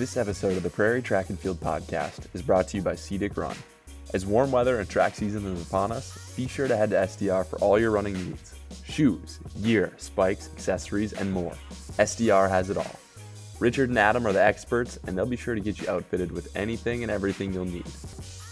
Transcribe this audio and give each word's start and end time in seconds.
This 0.00 0.16
episode 0.16 0.56
of 0.56 0.62
the 0.62 0.70
Prairie 0.70 1.02
Track 1.02 1.28
and 1.28 1.38
Field 1.38 1.60
podcast 1.60 2.24
is 2.32 2.40
brought 2.40 2.66
to 2.68 2.78
you 2.78 2.82
by 2.82 2.94
CDIC 2.94 3.36
Run. 3.36 3.54
As 4.14 4.24
warm 4.24 4.50
weather 4.50 4.80
and 4.80 4.88
track 4.88 5.14
season 5.14 5.44
is 5.44 5.60
upon 5.60 5.92
us, 5.92 6.32
be 6.34 6.48
sure 6.48 6.66
to 6.66 6.74
head 6.74 6.88
to 6.88 6.96
SDR 6.96 7.44
for 7.44 7.58
all 7.58 7.78
your 7.78 7.90
running 7.90 8.14
needs 8.14 8.54
shoes, 8.82 9.38
gear, 9.62 9.92
spikes, 9.98 10.48
accessories, 10.54 11.12
and 11.12 11.30
more. 11.30 11.52
SDR 11.98 12.48
has 12.48 12.70
it 12.70 12.78
all. 12.78 12.96
Richard 13.58 13.90
and 13.90 13.98
Adam 13.98 14.26
are 14.26 14.32
the 14.32 14.42
experts, 14.42 14.98
and 15.06 15.18
they'll 15.18 15.26
be 15.26 15.36
sure 15.36 15.54
to 15.54 15.60
get 15.60 15.78
you 15.78 15.90
outfitted 15.90 16.32
with 16.32 16.56
anything 16.56 17.02
and 17.02 17.12
everything 17.12 17.52
you'll 17.52 17.66
need. 17.66 17.86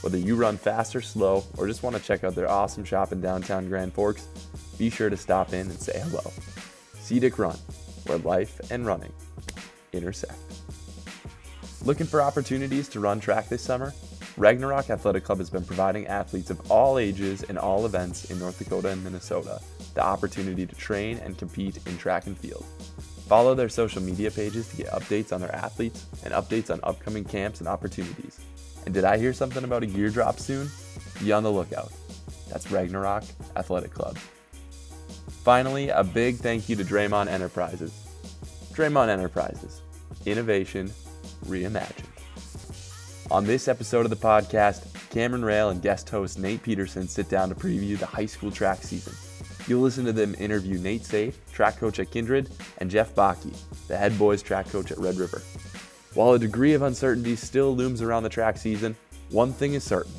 Whether 0.03 0.19
you 0.19 0.37
run 0.37 0.59
fast 0.59 0.95
or 0.95 1.01
slow, 1.01 1.45
or 1.57 1.67
just 1.67 1.83
want 1.83 1.97
to 1.97 2.03
check 2.03 2.25
out 2.25 2.35
their 2.35 2.51
awesome 2.51 2.85
shop 2.85 3.11
in 3.11 3.23
downtown 3.23 3.71
Grand 3.71 3.95
Forks, 3.95 4.27
be 4.77 4.91
sure 4.91 5.09
to 5.09 5.17
stop 5.17 5.55
in 5.55 5.61
and 5.61 5.81
say 5.81 5.99
hello. 5.99 6.31
CDIC 6.97 7.39
Run, 7.39 7.57
where 8.05 8.19
life 8.19 8.71
and 8.71 8.85
running 8.85 9.15
intersect. 9.95 10.48
Looking 11.85 12.07
for 12.07 12.21
opportunities 12.21 12.89
to 12.89 13.01
run 13.01 13.21
track 13.21 13.49
this 13.49 13.63
summer? 13.63 13.95
Ragnarok 14.37 14.91
Athletic 14.91 15.25
Club 15.25 15.39
has 15.39 15.49
been 15.49 15.65
providing 15.65 16.07
athletes 16.07 16.51
of 16.51 16.71
all 16.71 16.99
ages 16.99 17.45
and 17.45 17.57
all 17.57 17.87
events 17.87 18.31
in 18.31 18.39
North 18.39 18.59
Dakota 18.59 18.89
and 18.89 19.03
Minnesota 19.03 19.61
the 19.95 20.05
opportunity 20.05 20.67
to 20.67 20.75
train 20.77 21.19
and 21.19 21.37
compete 21.39 21.79
in 21.87 21.99
track 21.99 22.27
and 22.27 22.39
field. 22.39 22.65
Follow 23.27 23.55
their 23.55 23.69
social 23.69 24.03
media 24.03 24.31
pages 24.31 24.69
to 24.69 24.77
get 24.77 24.89
updates 24.89 25.33
on 25.33 25.41
their 25.41 25.55
athletes 25.55 26.07
and 26.25 26.33
updates 26.35 26.71
on 26.71 26.81
upcoming 26.83 27.25
camps 27.25 27.61
and 27.61 27.69
opportunities. 27.69 28.41
And 28.85 28.95
did 28.95 29.05
I 29.05 29.19
hear 29.19 29.33
something 29.33 29.65
about 29.65 29.83
a 29.83 29.87
gear 29.87 30.09
drop 30.09 30.39
soon? 30.39 30.71
Be 31.21 31.33
on 31.33 31.43
the 31.43 31.51
lookout. 31.51 31.93
That's 32.49 32.71
Ragnarok 32.71 33.25
Athletic 33.57 33.93
Club. 33.93 34.17
Finally, 35.43 35.89
a 35.89 36.05
big 36.05 36.37
thank 36.37 36.69
you 36.69 36.77
to 36.77 36.85
Draymond 36.85 37.27
Enterprises. 37.27 37.93
Draymond 38.73 39.09
Enterprises, 39.09 39.83
innovation 40.27 40.93
reimagined. 41.47 42.05
On 43.31 43.45
this 43.45 43.69
episode 43.69 44.07
of 44.07 44.11
the 44.11 44.17
podcast, 44.17 44.87
Cameron 45.11 45.45
Rail 45.45 45.71
and 45.71 45.83
guest 45.83 46.09
host 46.09 46.39
Nate 46.39 46.63
Peterson 46.63 47.07
sit 47.07 47.29
down 47.29 47.49
to 47.51 47.55
preview 47.55 47.99
the 47.99 48.07
high 48.07 48.27
school 48.27 48.51
track 48.51 48.83
season. 48.83 49.15
You'll 49.67 49.83
listen 49.83 50.07
to 50.07 50.13
them 50.13 50.35
interview 50.39 50.79
Nate 50.79 51.05
Safe, 51.05 51.39
track 51.53 51.77
coach 51.77 51.99
at 51.99 52.11
Kindred, 52.11 52.49
and 52.79 52.91
Jeff 52.91 53.15
Bakke, 53.15 53.55
the 53.87 53.97
head 53.97 54.19
boys 54.19 54.43
track 54.43 54.69
coach 54.71 54.91
at 54.91 54.99
Red 54.99 55.17
River. 55.17 55.43
While 56.15 56.33
a 56.33 56.39
degree 56.39 56.73
of 56.73 56.83
uncertainty 56.83 57.37
still 57.37 57.77
looms 57.77 58.01
around 58.01 58.23
the 58.23 58.31
track 58.31 58.57
season, 58.57 58.97
one 59.31 59.53
thing 59.53 59.75
is 59.75 59.85
certain 59.85 60.13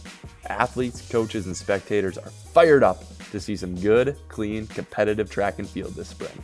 athletes, 0.47 1.07
coaches, 1.09 1.45
and 1.45 1.55
spectators 1.55 2.17
are 2.17 2.29
fired 2.29 2.83
up 2.83 3.03
to 3.31 3.39
see 3.39 3.55
some 3.55 3.75
good, 3.75 4.17
clean, 4.27 4.67
competitive 4.67 5.29
track 5.29 5.59
and 5.59 5.67
field 5.69 5.93
this 5.93 6.09
spring. 6.09 6.43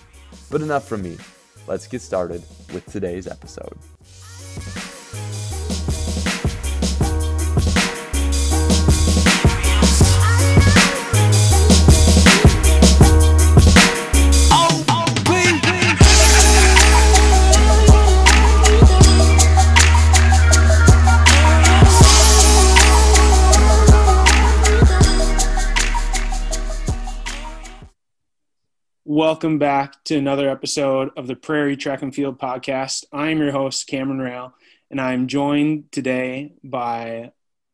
But 0.49 0.61
enough 0.61 0.87
from 0.87 1.01
me. 1.01 1.17
Let's 1.67 1.87
get 1.87 2.01
started 2.01 2.43
with 2.73 2.85
today's 2.85 3.27
episode. 3.27 3.77
Welcome 29.15 29.59
back 29.59 30.03
to 30.03 30.17
another 30.17 30.49
episode 30.49 31.09
of 31.15 31.25
the 31.25 31.37
Prairie 31.37 31.77
Track 31.77 32.01
and 32.01 32.13
Field 32.13 32.37
podcast. 32.37 33.05
I'm 33.13 33.37
your 33.37 33.53
host, 33.53 33.87
Cameron 33.87 34.19
Rail, 34.19 34.53
and 34.91 34.99
I'm 34.99 35.27
joined 35.27 35.89
today 35.93 36.55
by 36.65 37.31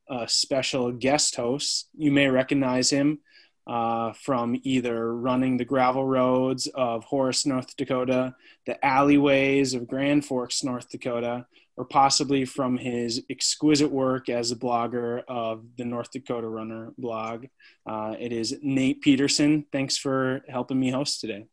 a 0.07 0.27
special 0.27 0.91
guest 0.91 1.35
host. 1.35 1.89
You 1.97 2.11
may 2.11 2.27
recognize 2.27 2.91
him 2.91 3.21
uh, 3.65 4.13
from 4.13 4.55
either 4.61 5.15
running 5.15 5.57
the 5.57 5.65
gravel 5.65 6.05
roads 6.05 6.67
of 6.67 7.05
Horace, 7.05 7.43
North 7.43 7.75
Dakota, 7.75 8.35
the 8.67 8.85
alleyways 8.85 9.73
of 9.73 9.87
Grand 9.87 10.23
Forks, 10.23 10.63
North 10.63 10.89
Dakota, 10.89 11.47
or 11.77 11.85
possibly 11.85 12.45
from 12.45 12.77
his 12.77 13.23
exquisite 13.29 13.91
work 13.91 14.29
as 14.29 14.51
a 14.51 14.55
blogger 14.55 15.23
of 15.27 15.63
the 15.77 15.85
North 15.85 16.11
Dakota 16.11 16.47
Runner 16.47 16.93
blog. 16.97 17.45
Uh, 17.85 18.15
it 18.19 18.31
is 18.31 18.57
Nate 18.61 19.01
Peterson. 19.01 19.65
Thanks 19.71 19.97
for 19.97 20.41
helping 20.47 20.79
me 20.79 20.91
host 20.91 21.21
today. 21.21 21.45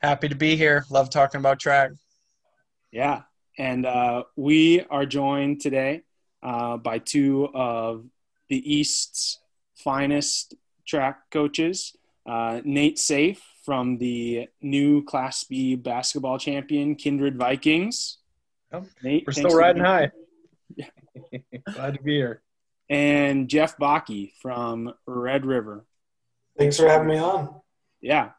Happy 0.00 0.28
to 0.28 0.34
be 0.34 0.56
here. 0.56 0.84
Love 0.90 1.10
talking 1.10 1.38
about 1.38 1.60
track. 1.60 1.92
Yeah. 2.90 3.22
And 3.58 3.86
uh, 3.86 4.24
we 4.36 4.80
are 4.90 5.06
joined 5.06 5.60
today 5.60 6.02
uh, 6.42 6.76
by 6.76 6.98
two 6.98 7.48
of 7.54 8.04
the 8.48 8.74
East's 8.74 9.38
finest 9.76 10.54
track 10.86 11.30
coaches 11.30 11.96
uh, 12.26 12.60
Nate 12.64 12.98
Safe 12.98 13.42
from 13.64 13.98
the 13.98 14.48
new 14.60 15.04
Class 15.04 15.44
B 15.44 15.74
basketball 15.74 16.38
champion 16.38 16.94
Kindred 16.94 17.36
Vikings. 17.36 18.18
Nate, 19.02 19.24
We're 19.26 19.32
still 19.32 19.56
riding 19.56 19.82
high. 19.82 20.10
Glad 21.72 21.94
to 21.94 22.02
be 22.02 22.16
here. 22.16 22.42
And 22.88 23.48
Jeff 23.48 23.76
Bakke 23.76 24.32
from 24.40 24.92
Red 25.06 25.46
River. 25.46 25.84
Thanks 26.58 26.76
for 26.76 26.88
having 26.88 27.08
me 27.08 27.18
on. 27.18 27.60
Yeah. 28.00 28.30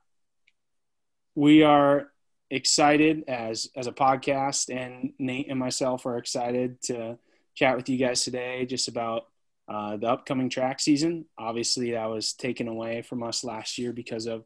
We 1.33 1.63
are 1.63 2.07
excited 2.51 3.23
as 3.27 3.69
as 3.75 3.87
a 3.87 3.91
podcast 3.91 4.73
and 4.73 5.13
Nate 5.17 5.49
and 5.49 5.59
myself 5.59 6.05
are 6.05 6.17
excited 6.17 6.79
to 6.83 7.17
chat 7.55 7.75
with 7.75 7.89
you 7.89 7.97
guys 7.97 8.23
today 8.23 8.65
just 8.65 8.87
about 8.87 9.25
uh, 9.67 9.97
the 9.97 10.07
upcoming 10.07 10.49
track 10.49 10.79
season. 10.79 11.25
Obviously, 11.37 11.91
that 11.91 12.05
was 12.05 12.33
taken 12.33 12.67
away 12.67 13.01
from 13.01 13.23
us 13.23 13.43
last 13.43 13.77
year 13.77 13.91
because 13.91 14.27
of 14.27 14.45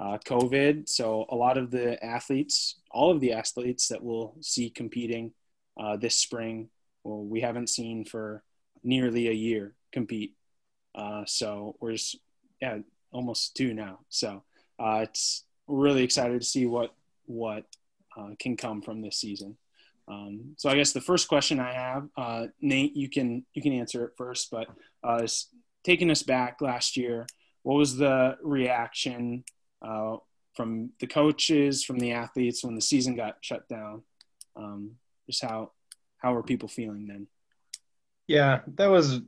uh, 0.00 0.18
COVID. 0.24 0.88
So 0.88 1.26
a 1.28 1.36
lot 1.36 1.58
of 1.58 1.70
the 1.70 2.02
athletes, 2.02 2.76
all 2.90 3.10
of 3.10 3.20
the 3.20 3.32
athletes 3.32 3.88
that 3.88 4.02
we'll 4.02 4.34
see 4.40 4.70
competing 4.70 5.32
uh, 5.78 5.96
this 5.96 6.16
spring, 6.16 6.70
well, 7.04 7.22
we 7.22 7.42
haven't 7.42 7.68
seen 7.68 8.04
for 8.04 8.42
nearly 8.82 9.28
a 9.28 9.32
year 9.32 9.74
compete. 9.92 10.34
Uh, 10.94 11.24
so 11.26 11.76
we're 11.80 11.92
just 11.92 12.16
yeah, 12.62 12.78
almost 13.12 13.54
two 13.54 13.74
now. 13.74 14.00
So 14.08 14.42
uh, 14.78 15.00
it's 15.02 15.44
really 15.66 16.02
excited 16.02 16.40
to 16.40 16.46
see 16.46 16.66
what 16.66 16.94
what 17.26 17.64
uh, 18.16 18.30
can 18.38 18.56
come 18.56 18.82
from 18.82 19.02
this 19.02 19.18
season. 19.18 19.56
Um, 20.08 20.54
so 20.56 20.68
I 20.68 20.76
guess 20.76 20.92
the 20.92 21.00
first 21.00 21.28
question 21.28 21.60
I 21.60 21.72
have, 21.72 22.08
uh, 22.16 22.46
Nate, 22.60 22.96
you 22.96 23.08
can 23.08 23.44
you 23.52 23.62
can 23.62 23.72
answer 23.72 24.04
it 24.06 24.12
first, 24.16 24.50
but 24.50 24.66
taking 25.84 26.10
us 26.10 26.22
back 26.22 26.60
last 26.60 26.96
year, 26.96 27.26
what 27.62 27.76
was 27.76 27.96
the 27.96 28.36
reaction 28.42 29.44
uh, 29.82 30.16
from 30.54 30.90
the 31.00 31.06
coaches, 31.06 31.84
from 31.84 31.98
the 31.98 32.12
athletes 32.12 32.64
when 32.64 32.74
the 32.74 32.80
season 32.80 33.16
got 33.16 33.38
shut 33.40 33.68
down? 33.68 34.02
Um, 34.56 34.92
just 35.26 35.42
how 35.42 35.72
how 36.18 36.34
were 36.34 36.42
people 36.42 36.68
feeling 36.68 37.06
then? 37.06 37.26
Yeah, 38.26 38.60
that 38.74 38.88
was. 38.88 39.20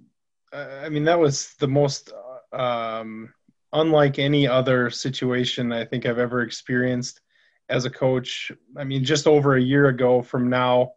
I 0.52 0.90
mean, 0.90 1.04
that 1.04 1.18
was 1.18 1.54
the 1.54 1.68
most 1.68 2.12
um, 2.52 3.32
unlike 3.72 4.18
any 4.18 4.46
other 4.46 4.90
situation 4.90 5.72
I 5.72 5.84
think 5.84 6.04
I've 6.04 6.18
ever 6.18 6.42
experienced 6.42 7.20
as 7.68 7.84
a 7.84 7.90
coach. 7.90 8.52
I 8.76 8.84
mean, 8.84 9.04
just 9.04 9.26
over 9.26 9.56
a 9.56 9.60
year 9.60 9.86
ago 9.86 10.22
from 10.22 10.50
now, 10.50 10.92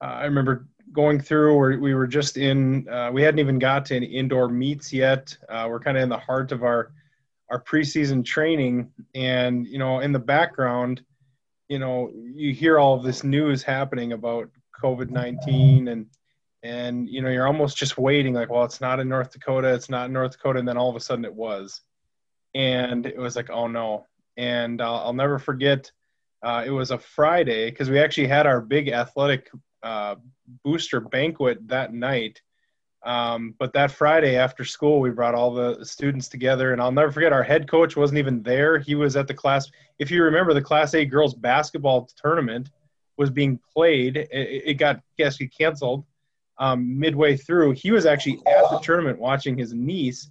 uh, 0.00 0.04
I 0.04 0.24
remember 0.24 0.68
going 0.92 1.20
through 1.20 1.58
where 1.58 1.78
we 1.78 1.94
were 1.94 2.06
just 2.06 2.36
in. 2.36 2.88
Uh, 2.88 3.10
we 3.12 3.22
hadn't 3.22 3.40
even 3.40 3.58
got 3.58 3.84
to 3.86 3.96
any 3.96 4.06
indoor 4.06 4.48
meets 4.48 4.92
yet. 4.92 5.36
Uh, 5.48 5.66
we're 5.68 5.80
kind 5.80 5.96
of 5.96 6.02
in 6.02 6.08
the 6.08 6.18
heart 6.18 6.52
of 6.52 6.62
our 6.62 6.92
our 7.50 7.62
preseason 7.62 8.24
training, 8.24 8.90
and 9.14 9.66
you 9.66 9.78
know, 9.78 10.00
in 10.00 10.12
the 10.12 10.18
background, 10.18 11.02
you 11.68 11.78
know, 11.78 12.10
you 12.14 12.52
hear 12.52 12.78
all 12.78 12.94
of 12.94 13.02
this 13.02 13.24
news 13.24 13.62
happening 13.62 14.12
about 14.12 14.50
COVID 14.82 15.10
nineteen 15.10 15.88
and 15.88 16.06
and 16.62 17.08
you 17.08 17.22
know 17.22 17.28
you're 17.28 17.46
almost 17.46 17.76
just 17.76 17.98
waiting 17.98 18.34
like 18.34 18.50
well 18.50 18.64
it's 18.64 18.80
not 18.80 18.98
in 18.98 19.08
north 19.08 19.30
dakota 19.30 19.72
it's 19.72 19.88
not 19.88 20.06
in 20.06 20.12
north 20.12 20.32
dakota 20.32 20.58
and 20.58 20.66
then 20.66 20.76
all 20.76 20.90
of 20.90 20.96
a 20.96 21.00
sudden 21.00 21.24
it 21.24 21.32
was 21.32 21.82
and 22.52 23.06
it 23.06 23.16
was 23.16 23.36
like 23.36 23.48
oh 23.48 23.68
no 23.68 24.04
and 24.38 24.80
I'll, 24.80 24.94
I'll 24.94 25.12
never 25.12 25.38
forget. 25.38 25.90
Uh, 26.42 26.62
it 26.64 26.70
was 26.70 26.92
a 26.92 26.98
Friday 26.98 27.68
because 27.68 27.90
we 27.90 27.98
actually 27.98 28.28
had 28.28 28.46
our 28.46 28.60
big 28.60 28.88
athletic 28.88 29.50
uh, 29.82 30.14
booster 30.64 31.00
banquet 31.00 31.66
that 31.66 31.92
night. 31.92 32.40
Um, 33.04 33.54
but 33.58 33.72
that 33.74 33.92
Friday 33.92 34.36
after 34.36 34.64
school, 34.64 35.00
we 35.00 35.10
brought 35.10 35.34
all 35.34 35.52
the 35.52 35.84
students 35.84 36.28
together, 36.28 36.72
and 36.72 36.82
I'll 36.82 36.92
never 36.92 37.12
forget. 37.12 37.32
Our 37.32 37.42
head 37.42 37.70
coach 37.70 37.96
wasn't 37.96 38.18
even 38.18 38.42
there; 38.42 38.78
he 38.78 38.94
was 38.94 39.16
at 39.16 39.28
the 39.28 39.34
class. 39.34 39.70
If 39.98 40.10
you 40.10 40.22
remember, 40.24 40.52
the 40.52 40.62
Class 40.62 40.94
A 40.94 41.04
girls 41.04 41.34
basketball 41.34 42.08
tournament 42.20 42.70
was 43.16 43.30
being 43.30 43.58
played. 43.72 44.16
It, 44.16 44.28
it 44.32 44.74
got 44.74 45.00
guess 45.16 45.38
canceled 45.56 46.04
um, 46.58 46.98
midway 46.98 47.36
through. 47.36 47.72
He 47.72 47.90
was 47.90 48.04
actually 48.04 48.40
at 48.46 48.70
the 48.70 48.80
tournament 48.82 49.18
watching 49.18 49.56
his 49.56 49.72
niece. 49.72 50.30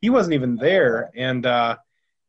He 0.00 0.10
wasn't 0.10 0.34
even 0.34 0.56
there, 0.56 1.10
and 1.14 1.46
uh, 1.46 1.76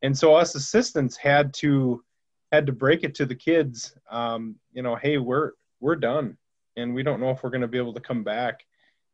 and 0.04 0.18
so 0.18 0.36
us 0.36 0.56
assistants 0.56 1.18
had 1.18 1.54
to 1.56 2.04
had 2.52 2.66
to 2.68 2.72
break 2.72 3.04
it 3.04 3.16
to 3.16 3.26
the 3.26 3.36
kids 3.36 3.96
um, 4.10 4.56
you 4.74 4.84
know 4.84 4.96
hey 4.96 5.18
we're 5.18 5.52
we're 5.80 5.96
done 5.96 6.38
and 6.78 6.94
we 6.94 7.04
don't 7.04 7.20
know 7.20 7.30
if 7.30 7.44
we're 7.44 7.50
going 7.50 7.62
to 7.62 7.68
be 7.68 7.78
able 7.78 7.94
to 7.94 8.00
come 8.00 8.24
back. 8.24 8.66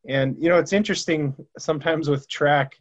And 0.07 0.35
you 0.39 0.49
know, 0.49 0.57
it's 0.57 0.73
interesting 0.73 1.35
sometimes 1.57 2.09
with 2.09 2.29
track 2.29 2.77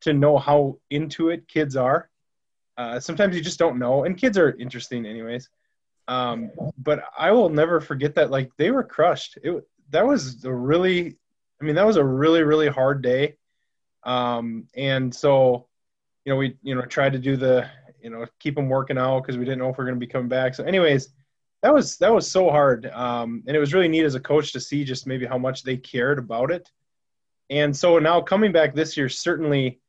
to 0.00 0.12
know 0.12 0.38
how 0.38 0.78
into 0.90 1.30
it 1.30 1.48
kids 1.48 1.76
are. 1.76 2.08
Uh, 2.76 2.98
sometimes 2.98 3.36
you 3.36 3.42
just 3.42 3.58
don't 3.58 3.78
know, 3.78 4.04
and 4.04 4.16
kids 4.16 4.38
are 4.38 4.56
interesting, 4.58 5.06
anyways. 5.06 5.48
Um, 6.08 6.50
but 6.78 7.04
I 7.16 7.30
will 7.30 7.48
never 7.48 7.80
forget 7.80 8.14
that. 8.16 8.30
Like 8.30 8.50
they 8.56 8.70
were 8.70 8.82
crushed. 8.82 9.38
It 9.42 9.62
that 9.90 10.06
was 10.06 10.44
a 10.44 10.52
really, 10.52 11.16
I 11.60 11.64
mean, 11.64 11.74
that 11.76 11.86
was 11.86 11.96
a 11.96 12.04
really 12.04 12.42
really 12.42 12.68
hard 12.68 13.02
day. 13.02 13.36
Um, 14.04 14.66
and 14.74 15.14
so, 15.14 15.68
you 16.24 16.32
know, 16.32 16.36
we 16.36 16.56
you 16.62 16.74
know 16.74 16.82
tried 16.82 17.12
to 17.12 17.18
do 17.18 17.36
the 17.36 17.68
you 18.02 18.10
know 18.10 18.26
keep 18.40 18.56
them 18.56 18.68
working 18.68 18.98
out 18.98 19.20
because 19.20 19.38
we 19.38 19.44
didn't 19.44 19.60
know 19.60 19.68
if 19.68 19.78
we 19.78 19.82
are 19.82 19.86
going 19.86 20.00
to 20.00 20.06
be 20.06 20.10
coming 20.10 20.28
back. 20.28 20.54
So, 20.54 20.64
anyways, 20.64 21.10
that 21.62 21.72
was 21.72 21.96
that 21.98 22.12
was 22.12 22.30
so 22.30 22.50
hard, 22.50 22.86
um, 22.86 23.42
and 23.46 23.56
it 23.56 23.60
was 23.60 23.72
really 23.72 23.88
neat 23.88 24.04
as 24.04 24.16
a 24.16 24.20
coach 24.20 24.52
to 24.52 24.60
see 24.60 24.84
just 24.84 25.06
maybe 25.06 25.24
how 25.24 25.38
much 25.38 25.62
they 25.62 25.76
cared 25.76 26.18
about 26.18 26.50
it. 26.50 26.70
And 27.50 27.76
so 27.76 27.98
now 27.98 28.20
coming 28.20 28.50
back 28.50 28.74
this 28.74 28.96
year, 28.96 29.08
certainly, 29.08 29.80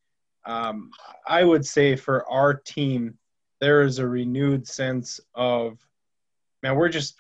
um, 0.46 0.92
I 1.28 1.44
would 1.44 1.66
say 1.66 1.96
for 1.96 2.30
our 2.30 2.54
team, 2.54 3.18
there 3.60 3.82
is 3.82 4.00
a 4.00 4.08
renewed 4.08 4.68
sense 4.68 5.20
of, 5.34 5.80
man, 6.62 6.76
we're 6.76 6.90
just 6.90 7.16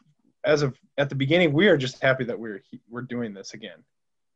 as 0.45 0.61
of 0.61 0.77
at 0.97 1.09
the 1.09 1.15
beginning, 1.15 1.51
we 1.51 1.67
are 1.67 1.77
just 1.77 2.01
happy 2.01 2.23
that 2.25 2.38
we're 2.38 2.61
we're 2.89 3.01
doing 3.01 3.33
this 3.33 3.55
again, 3.55 3.83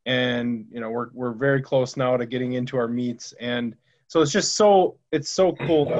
and 0.07 0.65
you 0.71 0.79
know 0.79 0.89
we're 0.89 1.09
we're 1.13 1.33
very 1.33 1.61
close 1.61 1.95
now 1.95 2.17
to 2.17 2.25
getting 2.25 2.53
into 2.53 2.77
our 2.77 2.87
meets, 2.87 3.33
and 3.39 3.75
so 4.07 4.21
it's 4.21 4.31
just 4.31 4.55
so 4.55 4.97
it's 5.11 5.29
so 5.29 5.53
cool 5.53 5.93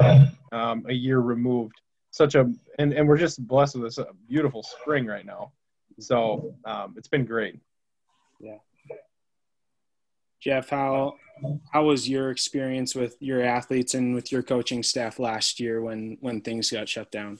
um, 0.50 0.84
a 0.88 0.94
year 0.94 1.20
removed 1.20 1.80
such 2.18 2.34
a 2.34 2.52
and, 2.78 2.92
and 2.92 3.08
we're 3.08 3.16
just 3.16 3.46
blessed 3.46 3.76
with 3.76 3.84
this 3.84 4.04
beautiful 4.28 4.62
spring 4.62 5.06
right 5.06 5.24
now. 5.24 5.52
So 6.00 6.54
um, 6.64 6.94
it's 6.96 7.08
been 7.08 7.24
great. 7.24 7.58
Yeah. 8.40 8.58
Jeff, 10.40 10.68
how 10.68 11.14
how 11.72 11.84
was 11.84 12.08
your 12.08 12.30
experience 12.30 12.94
with 12.94 13.16
your 13.20 13.42
athletes 13.42 13.94
and 13.94 14.14
with 14.14 14.30
your 14.32 14.42
coaching 14.42 14.82
staff 14.82 15.18
last 15.18 15.60
year 15.60 15.80
when 15.80 16.18
when 16.20 16.40
things 16.40 16.70
got 16.70 16.88
shut 16.88 17.10
down? 17.10 17.38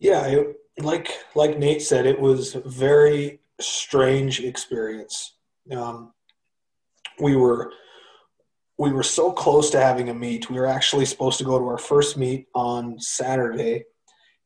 Yeah, 0.00 0.26
it, 0.26 0.56
like 0.78 1.08
like 1.34 1.58
Nate 1.58 1.82
said, 1.82 2.06
it 2.06 2.20
was 2.20 2.56
a 2.56 2.60
very 2.60 3.40
strange 3.60 4.40
experience. 4.40 5.34
Um, 5.70 6.12
we 7.20 7.36
were 7.36 7.72
we 8.78 8.92
were 8.92 9.02
so 9.02 9.32
close 9.32 9.70
to 9.70 9.80
having 9.80 10.08
a 10.08 10.14
meet. 10.14 10.50
We 10.50 10.58
were 10.58 10.66
actually 10.66 11.04
supposed 11.04 11.38
to 11.38 11.44
go 11.44 11.58
to 11.58 11.64
our 11.66 11.78
first 11.78 12.16
meet 12.16 12.48
on 12.54 12.98
Saturday, 12.98 13.84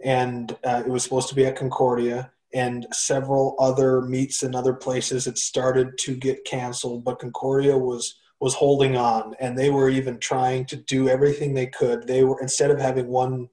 and 0.04 0.56
uh, 0.64 0.82
it 0.84 0.90
was 0.90 1.02
supposed 1.02 1.28
to 1.30 1.34
be 1.34 1.46
at 1.46 1.56
Concordia. 1.56 2.32
And 2.54 2.86
several 2.92 3.56
other 3.58 4.00
meets 4.00 4.42
in 4.42 4.54
other 4.54 4.72
places 4.72 5.26
it 5.26 5.36
started 5.36 5.98
to 5.98 6.16
get 6.16 6.46
canceled, 6.46 7.04
but 7.04 7.18
Concordia 7.18 7.76
was 7.76 8.14
was 8.40 8.54
holding 8.54 8.96
on, 8.96 9.34
and 9.40 9.58
they 9.58 9.68
were 9.68 9.88
even 9.88 10.18
trying 10.18 10.64
to 10.66 10.76
do 10.76 11.08
everything 11.08 11.52
they 11.52 11.66
could. 11.66 12.06
They 12.06 12.24
were 12.24 12.40
instead 12.40 12.70
of 12.70 12.80
having 12.80 13.08
one 13.08 13.48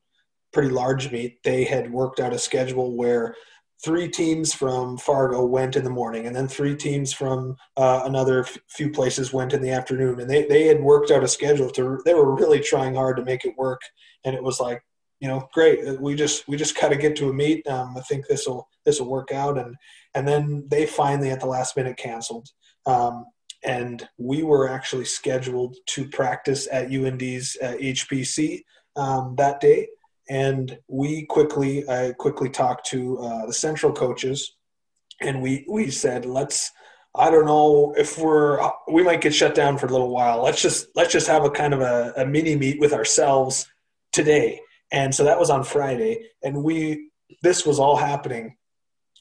pretty 0.55 0.69
large 0.69 1.11
meet, 1.11 1.43
they 1.43 1.65
had 1.65 1.91
worked 1.91 2.21
out 2.21 2.33
a 2.33 2.39
schedule 2.39 2.95
where 2.95 3.35
three 3.83 4.07
teams 4.07 4.53
from 4.53 4.97
Fargo 4.97 5.45
went 5.45 5.75
in 5.75 5.83
the 5.83 5.89
morning, 5.89 6.27
and 6.27 6.35
then 6.35 6.47
three 6.47 6.75
teams 6.75 7.13
from 7.13 7.55
uh, 7.77 8.01
another 8.05 8.41
f- 8.41 8.57
few 8.69 8.89
places 8.89 9.33
went 9.33 9.53
in 9.53 9.61
the 9.61 9.71
afternoon. 9.71 10.19
And 10.19 10.29
they, 10.29 10.45
they 10.45 10.65
had 10.65 10.81
worked 10.81 11.11
out 11.11 11.23
a 11.23 11.27
schedule 11.27 11.69
to. 11.71 12.01
They 12.05 12.13
were 12.13 12.35
really 12.35 12.59
trying 12.59 12.95
hard 12.95 13.17
to 13.17 13.25
make 13.25 13.45
it 13.45 13.57
work, 13.57 13.81
and 14.23 14.35
it 14.35 14.43
was 14.43 14.59
like, 14.59 14.81
you 15.19 15.27
know, 15.27 15.47
great. 15.53 15.87
Uh, 15.87 15.95
we 15.99 16.15
just 16.15 16.47
we 16.47 16.57
just 16.57 16.79
got 16.79 16.89
to 16.89 16.95
get 16.95 17.15
to 17.17 17.29
a 17.29 17.33
meet. 17.33 17.67
Um, 17.67 17.95
I 17.97 18.01
think 18.01 18.27
this 18.27 18.47
will 18.47 18.67
this 18.85 18.99
will 18.99 19.09
work 19.09 19.31
out, 19.31 19.57
and 19.57 19.75
and 20.13 20.27
then 20.27 20.65
they 20.69 20.85
finally 20.85 21.31
at 21.31 21.39
the 21.39 21.47
last 21.47 21.75
minute 21.75 21.97
canceled. 21.97 22.49
Um, 22.85 23.25
and 23.63 24.07
we 24.19 24.43
were 24.43 24.69
actually 24.69 25.05
scheduled 25.05 25.75
to 25.87 26.07
practice 26.09 26.67
at 26.71 26.93
UND's 26.93 27.57
uh, 27.63 27.73
HPC 27.81 28.61
um, 28.95 29.33
that 29.37 29.59
day 29.59 29.87
and 30.29 30.77
we 30.87 31.25
quickly 31.25 31.87
I 31.89 32.13
quickly 32.17 32.49
talked 32.49 32.87
to 32.87 33.19
uh, 33.19 33.45
the 33.45 33.53
central 33.53 33.93
coaches, 33.93 34.55
and 35.21 35.41
we 35.41 35.65
we 35.69 35.91
said 35.91 36.25
let's 36.25 36.71
I 37.13 37.29
don't 37.29 37.45
know 37.45 37.93
if 37.97 38.17
we're 38.17 38.59
we 38.91 39.03
might 39.03 39.21
get 39.21 39.33
shut 39.33 39.55
down 39.55 39.77
for 39.77 39.85
a 39.85 39.91
little 39.91 40.09
while. 40.09 40.43
Let's 40.43 40.61
just 40.61 40.87
let's 40.95 41.13
just 41.13 41.27
have 41.27 41.45
a 41.45 41.49
kind 41.49 41.73
of 41.73 41.81
a, 41.81 42.13
a 42.17 42.25
mini 42.25 42.55
meet 42.55 42.79
with 42.79 42.93
ourselves 42.93 43.67
today. 44.11 44.61
And 44.91 45.13
so 45.13 45.23
that 45.23 45.39
was 45.39 45.49
on 45.49 45.63
Friday, 45.63 46.29
and 46.43 46.63
we 46.63 47.09
this 47.41 47.65
was 47.65 47.79
all 47.79 47.95
happening. 47.95 48.57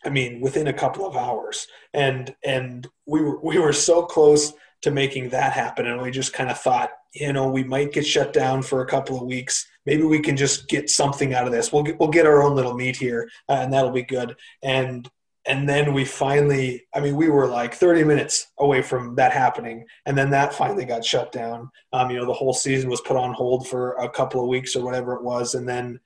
I 0.05 0.11
mean, 0.11 0.41
within 0.41 0.67
a 0.69 0.73
couple 0.73 1.07
of 1.07 1.17
hours, 1.17 1.67
and 1.93 2.35
and 2.45 2.87
we 3.07 3.23
were 3.23 3.41
we 3.41 3.59
were 3.59 3.73
so 3.73 4.03
close 4.03 4.53
to 4.83 4.91
making 4.91 5.31
that 5.31 5.53
happen, 5.53 5.87
and 5.87 6.03
we 6.03 6.11
just 6.11 6.33
kind 6.33 6.51
of 6.51 6.59
thought, 6.59 6.91
you 7.15 7.33
know, 7.33 7.49
we 7.49 7.65
might 7.65 7.93
get 7.93 8.07
shut 8.07 8.33
down 8.33 8.63
for 8.63 8.83
a 8.83 8.87
couple 8.87 9.17
of 9.17 9.27
weeks 9.27 9.67
maybe 9.87 10.03
we 10.03 10.21
can 10.21 10.37
just 10.37 10.69
get 10.69 10.91
something 10.91 11.35
out 11.35 11.47
of 11.47 11.53
this. 11.53 11.73
We'll 11.73 11.83
get, 11.83 11.99
we'll 11.99 12.09
get 12.09 12.27
our 12.27 12.43
own 12.43 12.55
little 12.55 12.75
meet 12.75 12.97
here, 12.97 13.29
uh, 13.49 13.59
and 13.61 13.73
that'll 13.73 13.91
be 13.91 14.03
good. 14.03 14.37
And 14.63 15.09
and 15.47 15.69
then 15.69 15.93
we 15.93 16.07
finally, 16.07 16.87
I 16.95 17.01
mean, 17.01 17.17
we 17.17 17.29
were 17.29 17.47
like 17.47 17.75
30 17.75 18.05
minutes 18.05 18.47
away 18.59 18.81
from 18.81 19.15
that 19.17 19.33
happening, 19.33 19.85
and 20.07 20.17
then 20.17 20.31
that 20.31 20.55
finally 20.55 20.87
got 20.87 21.05
shut 21.05 21.33
down. 21.33 21.71
Um, 21.93 22.11
you 22.11 22.17
know, 22.17 22.25
the 22.25 22.33
whole 22.33 22.55
season 22.55 22.89
was 22.89 23.03
put 23.03 23.19
on 23.19 23.35
hold 23.35 23.69
for 23.69 23.93
a 23.95 24.09
couple 24.09 24.41
of 24.41 24.49
weeks 24.49 24.75
or 24.75 24.85
whatever 24.85 25.15
it 25.15 25.23
was, 25.23 25.55
and 25.55 25.69
then. 25.69 26.01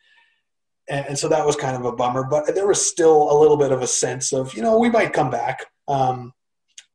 And, 0.91 1.05
and 1.09 1.19
so 1.19 1.29
that 1.29 1.45
was 1.45 1.55
kind 1.55 1.77
of 1.77 1.85
a 1.85 1.93
bummer, 1.93 2.25
but 2.25 2.55
there 2.55 2.67
was 2.67 2.85
still 2.85 3.31
a 3.31 3.37
little 3.39 3.59
bit 3.59 3.73
of 3.73 3.83
a 3.83 3.87
sense 3.87 4.33
of, 4.33 4.55
you 4.55 4.63
know, 4.63 4.79
we 4.79 4.89
might 4.89 5.13
come 5.13 5.29
back. 5.29 5.67
Um, 5.87 6.33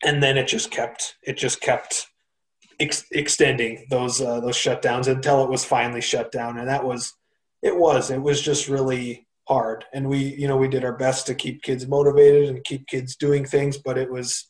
and 0.03 0.21
then 0.21 0.35
it 0.35 0.47
just 0.47 0.71
kept, 0.71 1.15
it 1.21 1.37
just 1.37 1.61
kept 1.61 2.07
ex- 2.79 3.05
extending 3.11 3.85
those 3.89 4.21
uh, 4.21 4.39
those 4.39 4.55
shutdowns 4.55 5.07
until 5.07 5.43
it 5.43 5.49
was 5.49 5.65
finally 5.65 6.01
shut 6.01 6.31
down, 6.31 6.57
and 6.57 6.67
that 6.67 6.83
was 6.83 7.13
it 7.61 7.75
was 7.75 8.11
it 8.11 8.21
was 8.21 8.41
just 8.41 8.67
really 8.67 9.27
hard. 9.47 9.85
And 9.93 10.07
we 10.07 10.19
you 10.19 10.47
know 10.47 10.57
we 10.57 10.67
did 10.67 10.83
our 10.83 10.95
best 10.95 11.27
to 11.27 11.35
keep 11.35 11.61
kids 11.63 11.87
motivated 11.87 12.49
and 12.49 12.63
keep 12.63 12.87
kids 12.87 13.15
doing 13.15 13.45
things, 13.45 13.77
but 13.77 13.97
it 13.97 14.11
was 14.11 14.49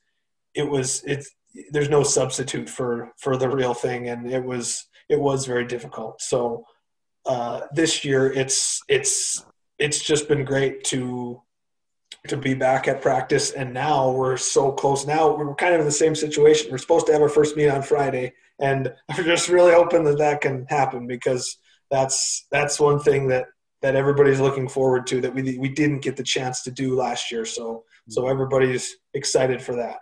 it 0.53 0.69
was 0.69 1.03
it's 1.05 1.31
there's 1.71 1.89
no 1.89 2.03
substitute 2.03 2.69
for 2.69 3.11
for 3.19 3.37
the 3.37 3.49
real 3.49 3.73
thing, 3.73 4.09
and 4.09 4.31
it 4.31 4.43
was 4.43 4.87
it 5.09 5.19
was 5.19 5.45
very 5.45 5.65
difficult. 5.65 6.21
So 6.21 6.65
uh, 7.25 7.61
this 7.73 8.03
year 8.03 8.31
it's 8.31 8.81
it's 8.87 9.45
it's 9.79 10.01
just 10.01 10.27
been 10.27 10.45
great 10.45 10.83
to 10.85 11.41
to 12.27 12.37
be 12.37 12.53
back 12.53 12.87
at 12.87 13.01
practice. 13.01 13.51
And 13.51 13.73
now 13.73 14.11
we're 14.11 14.37
so 14.37 14.71
close. 14.71 15.05
Now 15.05 15.35
we're 15.35 15.53
kind 15.55 15.73
of 15.73 15.81
in 15.81 15.85
the 15.85 15.91
same 15.91 16.15
situation. 16.15 16.71
We're 16.71 16.77
supposed 16.77 17.05
to 17.07 17.13
have 17.13 17.21
our 17.21 17.29
first 17.29 17.57
meet 17.57 17.69
on 17.69 17.81
Friday, 17.81 18.33
and 18.59 18.93
I'm 19.09 19.23
just 19.23 19.49
really 19.49 19.73
hoping 19.73 20.03
that 20.05 20.17
that 20.19 20.41
can 20.41 20.65
happen 20.69 21.07
because 21.07 21.57
that's 21.91 22.47
that's 22.51 22.79
one 22.79 22.99
thing 22.99 23.27
that 23.27 23.47
that 23.81 23.95
everybody's 23.95 24.39
looking 24.39 24.69
forward 24.69 25.05
to 25.07 25.21
that 25.21 25.33
we 25.33 25.57
we 25.57 25.69
didn't 25.69 25.99
get 25.99 26.15
the 26.15 26.23
chance 26.23 26.63
to 26.63 26.71
do 26.71 26.95
last 26.95 27.31
year. 27.31 27.45
So 27.45 27.83
so 28.09 28.27
everybody's 28.27 28.95
excited 29.13 29.61
for 29.61 29.75
that. 29.75 29.99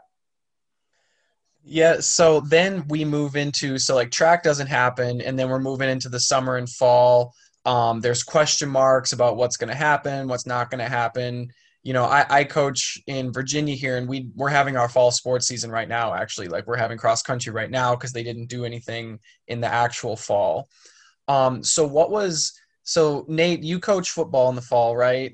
Yeah, 1.63 1.99
so 1.99 2.39
then 2.39 2.85
we 2.87 3.05
move 3.05 3.35
into 3.35 3.77
so 3.77 3.95
like 3.95 4.11
track 4.11 4.43
doesn't 4.43 4.67
happen, 4.67 5.21
and 5.21 5.37
then 5.37 5.49
we're 5.49 5.59
moving 5.59 5.89
into 5.89 6.09
the 6.09 6.19
summer 6.19 6.57
and 6.57 6.69
fall. 6.69 7.33
Um, 7.65 7.99
there's 8.01 8.23
question 8.23 8.69
marks 8.69 9.13
about 9.13 9.37
what's 9.37 9.57
going 9.57 9.69
to 9.69 9.75
happen, 9.75 10.27
what's 10.27 10.47
not 10.47 10.71
going 10.71 10.79
to 10.79 10.89
happen 10.89 11.51
you 11.83 11.93
know, 11.93 12.05
I, 12.05 12.25
I 12.29 12.43
coach 12.43 12.99
in 13.07 13.33
Virginia 13.33 13.75
here, 13.75 13.97
and 13.97 14.07
we 14.07 14.29
we're 14.35 14.49
having 14.49 14.77
our 14.77 14.87
fall 14.87 15.11
sports 15.11 15.47
season 15.47 15.71
right 15.71 15.87
now. 15.87 16.13
Actually, 16.13 16.47
like 16.47 16.67
we're 16.67 16.77
having 16.77 16.97
cross 16.97 17.23
country 17.23 17.51
right 17.51 17.71
now 17.71 17.95
because 17.95 18.11
they 18.11 18.23
didn't 18.23 18.47
do 18.47 18.65
anything 18.65 19.19
in 19.47 19.61
the 19.61 19.67
actual 19.67 20.15
fall. 20.15 20.69
Um, 21.27 21.63
so 21.63 21.87
what 21.87 22.11
was 22.11 22.53
so 22.83 23.25
Nate? 23.27 23.63
You 23.63 23.79
coach 23.79 24.11
football 24.11 24.49
in 24.49 24.55
the 24.55 24.61
fall, 24.61 24.95
right? 24.95 25.33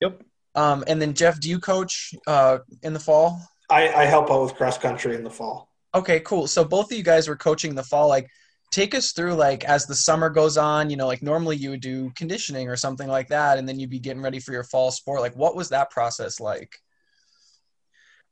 Yep. 0.00 0.22
Um, 0.54 0.84
and 0.86 1.02
then 1.02 1.14
Jeff, 1.14 1.40
do 1.40 1.48
you 1.48 1.58
coach 1.58 2.14
uh, 2.26 2.58
in 2.82 2.92
the 2.92 3.00
fall? 3.00 3.40
I, 3.70 3.92
I 3.92 4.04
help 4.04 4.30
out 4.30 4.42
with 4.42 4.54
cross 4.54 4.78
country 4.78 5.14
in 5.14 5.24
the 5.24 5.30
fall. 5.30 5.68
Okay, 5.94 6.20
cool. 6.20 6.46
So 6.46 6.64
both 6.64 6.90
of 6.90 6.96
you 6.96 7.04
guys 7.04 7.28
were 7.28 7.36
coaching 7.36 7.74
the 7.74 7.82
fall. 7.82 8.08
Like, 8.08 8.28
take 8.70 8.94
us 8.94 9.12
through 9.12 9.34
like 9.34 9.64
as 9.64 9.86
the 9.86 9.94
summer 9.94 10.28
goes 10.28 10.58
on 10.58 10.90
you 10.90 10.96
know 10.96 11.06
like 11.06 11.22
normally 11.22 11.56
you 11.56 11.70
would 11.70 11.80
do 11.80 12.10
conditioning 12.10 12.68
or 12.68 12.76
something 12.76 13.08
like 13.08 13.28
that 13.28 13.58
and 13.58 13.68
then 13.68 13.78
you'd 13.78 13.90
be 13.90 13.98
getting 13.98 14.22
ready 14.22 14.38
for 14.38 14.52
your 14.52 14.64
fall 14.64 14.90
sport. 14.90 15.20
Like 15.20 15.36
what 15.36 15.56
was 15.56 15.70
that 15.70 15.90
process 15.90 16.40
like? 16.40 16.80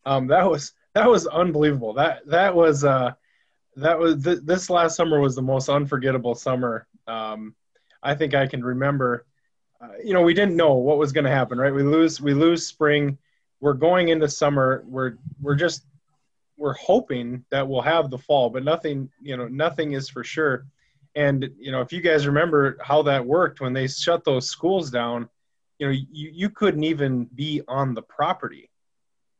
Um 0.04 0.26
that 0.28 0.48
was 0.48 0.72
that 0.94 1.08
was 1.08 1.26
unbelievable. 1.26 1.94
That 1.94 2.26
that 2.26 2.54
was 2.54 2.84
uh 2.84 3.12
that 3.76 3.98
was 3.98 4.22
th- 4.22 4.40
this 4.44 4.70
last 4.70 4.96
summer 4.96 5.20
was 5.20 5.34
the 5.34 5.42
most 5.42 5.68
unforgettable 5.68 6.34
summer. 6.34 6.86
Um 7.06 7.54
i 8.02 8.14
think 8.14 8.34
i 8.34 8.46
can 8.46 8.62
remember 8.62 9.24
uh, 9.80 9.88
you 10.04 10.12
know 10.12 10.22
we 10.22 10.34
didn't 10.34 10.54
know 10.54 10.74
what 10.74 10.98
was 10.98 11.12
going 11.12 11.24
to 11.24 11.30
happen 11.30 11.58
right? 11.58 11.74
We 11.74 11.82
lose 11.82 12.20
we 12.20 12.34
lose 12.34 12.66
spring. 12.66 13.18
We're 13.60 13.74
going 13.74 14.08
into 14.08 14.28
summer. 14.28 14.84
We're 14.86 15.16
we're 15.40 15.54
just 15.54 15.86
we're 16.56 16.74
hoping 16.74 17.44
that 17.50 17.66
we'll 17.66 17.82
have 17.82 18.10
the 18.10 18.18
fall, 18.18 18.50
but 18.50 18.64
nothing, 18.64 19.10
you 19.20 19.36
know, 19.36 19.48
nothing 19.48 19.92
is 19.92 20.08
for 20.08 20.24
sure. 20.24 20.66
And 21.14 21.50
you 21.58 21.72
know, 21.72 21.80
if 21.80 21.92
you 21.92 22.00
guys 22.00 22.26
remember 22.26 22.78
how 22.82 23.02
that 23.02 23.24
worked 23.24 23.60
when 23.60 23.72
they 23.72 23.86
shut 23.88 24.24
those 24.24 24.48
schools 24.48 24.90
down, 24.90 25.28
you 25.78 25.86
know, 25.86 25.92
you, 25.92 26.30
you 26.32 26.50
couldn't 26.50 26.84
even 26.84 27.24
be 27.34 27.62
on 27.68 27.94
the 27.94 28.02
property. 28.02 28.70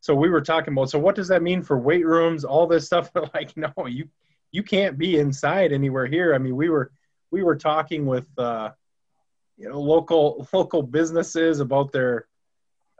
So 0.01 0.15
we 0.15 0.31
were 0.31 0.41
talking 0.41 0.73
about, 0.73 0.91
so 0.91 0.99
what 0.99 1.17
does 1.17 1.29
that 1.29 1.43
mean 1.43 1.63
for 1.63 1.79
weight 1.79 2.07
rooms, 2.07 2.45
all 2.45 2.67
this 2.67 2.87
stuff? 2.87 3.11
like, 3.35 3.57
no, 3.57 3.73
you, 3.87 4.09
you 4.53 4.63
can't 4.63 4.99
be 4.99 5.19
inside 5.19 5.73
anywhere 5.73 6.07
here. 6.07 6.35
I 6.35 6.39
mean, 6.39 6.57
we 6.57 6.69
were, 6.69 6.93
we 7.31 7.43
were 7.43 7.57
talking 7.57 8.07
with, 8.07 8.27
uh, 8.39 8.71
you 9.57 9.69
know, 9.69 9.81
local, 9.81 10.47
local 10.53 10.83
businesses 10.83 11.61
about 11.61 11.93
their, 11.93 12.27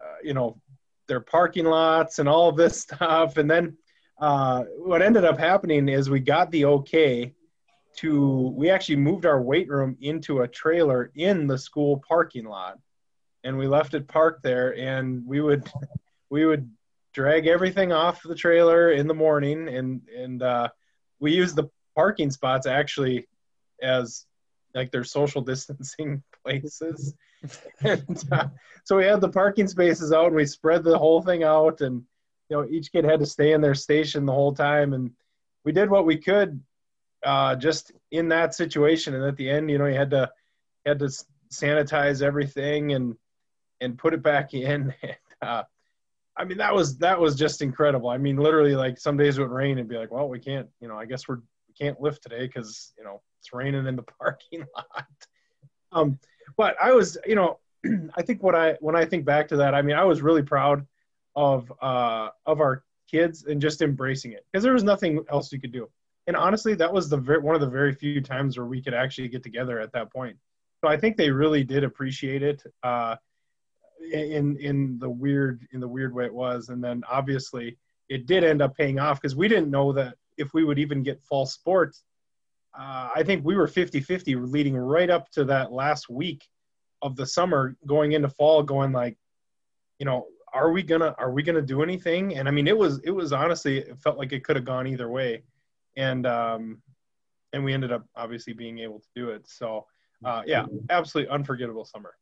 uh, 0.03 0.17
you 0.23 0.35
know, 0.35 0.61
their 1.07 1.21
parking 1.21 1.67
lots 1.67 2.19
and 2.19 2.29
all 2.29 2.51
this 2.53 2.81
stuff. 2.83 3.37
And 3.37 3.51
then 3.51 3.77
uh, 4.19 4.65
what 4.79 5.03
ended 5.03 5.25
up 5.25 5.39
happening 5.39 5.89
is 5.89 6.09
we 6.09 6.21
got 6.21 6.51
the 6.51 6.65
okay 6.65 7.35
to 7.97 8.53
we 8.55 8.71
actually 8.71 8.97
moved 8.97 9.27
our 9.27 9.41
weight 9.41 9.69
room 9.69 9.97
into 10.01 10.41
a 10.41 10.49
trailer 10.49 11.11
in 11.15 11.47
the 11.47 11.59
school 11.59 12.03
parking 12.07 12.45
lot. 12.45 12.79
And 13.45 13.57
we 13.57 13.67
left 13.67 13.95
it 13.95 14.09
parked 14.09 14.43
there 14.43 14.77
and 14.77 15.25
we 15.27 15.41
would 15.41 15.69
we 16.31 16.45
would 16.45 16.71
drag 17.13 17.47
everything 17.47 17.93
off 17.93 18.23
the 18.23 18.35
trailer 18.35 18.91
in 18.91 19.07
the 19.07 19.15
morning 19.15 19.69
and 19.69 20.03
and 20.15 20.43
uh, 20.43 20.69
we 21.21 21.33
used 21.33 21.57
the 21.57 21.69
parking 21.95 22.31
spots 22.31 22.67
actually 22.67 23.27
as 23.83 24.27
like 24.75 24.91
their 24.91 25.05
social 25.05 25.41
distancing 25.53 26.23
places. 26.45 27.15
And 27.85 28.25
uh, 28.33 28.49
so 28.83 28.97
we 28.97 29.05
had 29.05 29.21
the 29.21 29.29
parking 29.29 29.69
spaces 29.69 30.11
out 30.11 30.27
and 30.29 30.35
we 30.35 30.47
spread 30.47 30.83
the 30.83 30.99
whole 30.99 31.23
thing 31.23 31.45
out 31.45 31.81
and 31.81 32.03
you 32.49 32.57
know 32.57 32.67
each 32.69 32.93
kid 32.93 33.05
had 33.05 33.21
to 33.21 33.26
stay 33.26 33.53
in 33.53 33.61
their 33.61 33.75
station 33.75 34.26
the 34.26 34.33
whole 34.33 34.55
time. 34.55 34.93
And 34.93 35.11
we 35.65 35.73
did 35.73 35.91
what 35.91 36.07
we 36.07 36.17
could 36.17 36.62
uh, 37.25 37.57
just 37.57 37.93
in 38.11 38.29
that 38.29 38.55
situation. 38.55 39.15
And 39.15 39.25
at 39.25 39.37
the 39.37 39.50
end 39.50 39.71
you 39.71 39.79
know 39.79 39.87
you 39.87 39.97
had 39.97 40.11
to 40.11 40.31
had 40.85 40.99
to 41.00 41.11
sanitize 41.53 42.23
everything 42.23 42.93
and 42.93 43.17
and 43.81 43.99
put 43.99 44.15
it 44.15 44.23
back 44.23 44.55
in. 44.55 44.95
And 45.43 45.50
uh, 45.50 45.62
i 46.38 46.45
mean 46.45 46.57
that 46.59 46.75
was 46.75 46.97
that 46.99 47.21
was 47.21 47.35
just 47.35 47.61
incredible. 47.61 48.09
I 48.09 48.17
mean 48.17 48.37
literally 48.37 48.75
like 48.75 48.99
some 48.99 49.19
days 49.19 49.37
it 49.37 49.43
would 49.43 49.50
rain 49.50 49.79
and 49.79 49.88
be 49.88 49.99
like 49.99 50.11
well 50.11 50.29
we 50.29 50.38
can't 50.38 50.69
you 50.81 50.88
know 50.88 50.97
i 50.97 51.05
guess 51.05 51.29
we're 51.29 51.41
we 51.69 51.75
can't 51.79 52.00
lift 52.00 52.23
today 52.23 52.47
because 52.47 52.95
you 52.97 53.05
know 53.05 53.21
it's 53.38 53.53
raining 53.53 53.87
in 53.87 53.97
the 53.97 54.03
parking 54.19 54.65
lot. 54.75 55.07
Um 55.93 56.19
but 56.57 56.75
i 56.81 56.93
was 56.93 57.19
you 57.26 57.35
know 57.35 57.59
i 58.17 58.23
think 58.23 58.43
what 58.43 58.55
i 58.55 58.76
when 58.81 58.97
i 58.97 59.05
think 59.05 59.25
back 59.25 59.49
to 59.49 59.57
that 59.57 59.75
i 59.75 59.83
mean 59.83 59.97
i 59.97 60.05
was 60.05 60.23
really 60.23 60.43
proud 60.43 60.87
of 61.37 61.71
uh, 61.81 62.31
of 62.47 62.61
our 62.61 62.83
kids 63.09 63.45
and 63.45 63.61
just 63.61 63.83
embracing 63.83 64.33
it 64.33 64.45
because 64.50 64.64
there 64.64 64.73
was 64.73 64.83
nothing 64.83 65.25
else 65.31 65.52
we 65.52 65.59
could 65.59 65.73
do. 65.73 65.88
And 66.26 66.35
honestly, 66.35 66.75
that 66.75 66.93
was 66.93 67.09
the 67.09 67.16
very, 67.16 67.38
one 67.38 67.55
of 67.55 67.61
the 67.61 67.69
very 67.69 67.93
few 67.93 68.21
times 68.21 68.59
where 68.59 68.66
we 68.66 68.83
could 68.83 68.95
actually 68.95 69.28
get 69.28 69.45
together 69.45 69.78
at 69.78 69.93
that 69.93 70.12
point. 70.12 70.37
So 70.81 70.88
I 70.88 70.97
think 70.97 71.16
they 71.16 71.31
really 71.31 71.62
did 71.62 71.85
appreciate 71.85 72.43
it 72.43 72.62
uh, 72.83 73.16
in 74.12 74.57
in 74.59 74.99
the 74.99 75.09
weird 75.09 75.66
in 75.73 75.81
the 75.81 75.88
weird 75.88 76.14
way 76.14 76.25
it 76.25 76.35
was. 76.35 76.69
And 76.69 76.83
then 76.83 77.02
obviously 77.09 77.78
it 78.09 78.26
did 78.26 78.45
end 78.45 78.62
up 78.62 78.76
paying 78.76 78.99
off 78.99 79.21
because 79.21 79.37
we 79.37 79.49
didn't 79.49 79.71
know 79.71 79.93
that 79.93 80.14
if 80.37 80.52
we 80.52 80.64
would 80.64 80.78
even 80.78 81.02
get 81.02 81.23
fall 81.23 81.47
sports. 81.47 82.02
Uh, 82.78 83.09
I 83.16 83.23
think 83.23 83.43
we 83.43 83.57
were 83.57 83.66
50-50 83.66 84.52
leading 84.52 84.76
right 84.76 85.09
up 85.09 85.31
to 85.31 85.45
that 85.47 85.73
last 85.73 86.11
week 86.11 86.47
of 87.00 87.16
the 87.16 87.26
summer 87.26 87.75
going 87.87 88.12
into 88.12 88.28
fall 88.28 88.62
going 88.62 88.93
like 88.93 89.16
you 89.99 90.05
know 90.05 90.26
are 90.57 90.73
we 90.73 90.83
gonna 90.83 91.15
are 91.19 91.31
we 91.31 91.43
gonna 91.43 91.63
do 91.63 91.83
anything? 91.83 92.37
And 92.37 92.49
I 92.49 92.51
mean, 92.51 92.67
it 92.67 92.77
was 92.77 93.01
it 93.05 93.11
was 93.11 93.33
honestly 93.33 93.79
it 93.79 93.99
felt 93.99 94.19
like 94.19 94.33
it 94.33 94.43
could 94.43 94.57
have 94.57 94.65
gone 94.65 94.87
either 94.87 95.09
way, 95.09 95.43
and 95.97 96.27
um, 96.27 96.83
and 97.53 97.63
we 97.65 97.73
ended 97.73 97.93
up 97.93 98.07
obviously 98.17 98.53
being 98.53 98.79
able 98.79 98.99
to 99.01 99.09
do 99.15 99.31
it. 99.31 99.49
So 99.49 99.87
uh, 100.25 100.43
yeah, 100.47 100.67
absolutely 100.91 101.31
unforgettable 101.31 101.85
summer. 101.85 102.15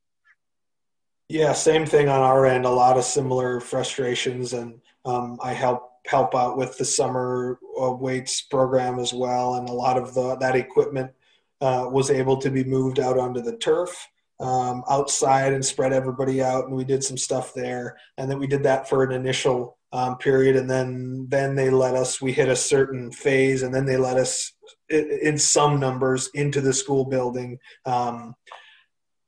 Yeah, 1.29 1.53
same 1.53 1.87
thing 1.87 2.09
on 2.09 2.21
our 2.21 2.45
end. 2.45 2.67
A 2.67 2.71
lot 2.71 2.99
of 2.99 3.05
similar 3.05 3.61
frustrations, 3.61 4.53
and 4.53 4.81
um, 5.05 5.39
I 5.43 5.53
help 5.53 5.93
help 6.07 6.35
out 6.35 6.59
with 6.59 6.77
the 6.77 6.85
summer 6.85 7.59
uh, 7.81 7.93
weights 7.93 8.43
program 8.43 8.99
as 8.99 9.15
well, 9.15 9.55
and 9.55 9.69
a 9.69 9.73
lot 9.73 9.97
of 9.97 10.15
the 10.15 10.37
that 10.37 10.57
equipment 10.57 11.13
uh, 11.61 11.89
was 11.91 12.11
able 12.11 12.37
to 12.39 12.51
be 12.51 12.65
moved 12.65 12.99
out 12.99 13.19
onto 13.19 13.41
the 13.41 13.57
turf 13.57 14.09
um, 14.41 14.83
outside 14.91 15.53
and 15.53 15.65
spread 15.65 15.93
everybody 15.93 16.43
out, 16.43 16.67
and 16.67 16.75
we 16.75 16.85
did 16.85 17.05
some 17.05 17.17
stuff 17.17 17.55
there. 17.55 17.97
And 18.19 18.31
then 18.31 18.39
we 18.39 18.47
did 18.47 18.63
that 18.65 18.89
for 18.89 19.05
an 19.05 19.13
initial 19.13 19.79
um, 19.93 20.19
period, 20.19 20.57
and 20.57 20.69
then 20.69 21.27
then 21.29 21.55
they 21.55 21.71
let 21.71 21.95
us. 21.95 22.21
We 22.21 22.33
hit 22.33 22.49
a 22.49 22.57
certain 22.57 23.13
phase, 23.13 23.63
and 23.63 23.73
then 23.73 23.87
they 23.87 23.97
let 23.97 24.17
us 24.17 24.53
in 24.91 25.39
some 25.39 25.81
numbers 25.81 26.31
into 26.35 26.61
the 26.61 26.73
school 26.73 27.05
building. 27.05 27.59
Um, 27.87 28.35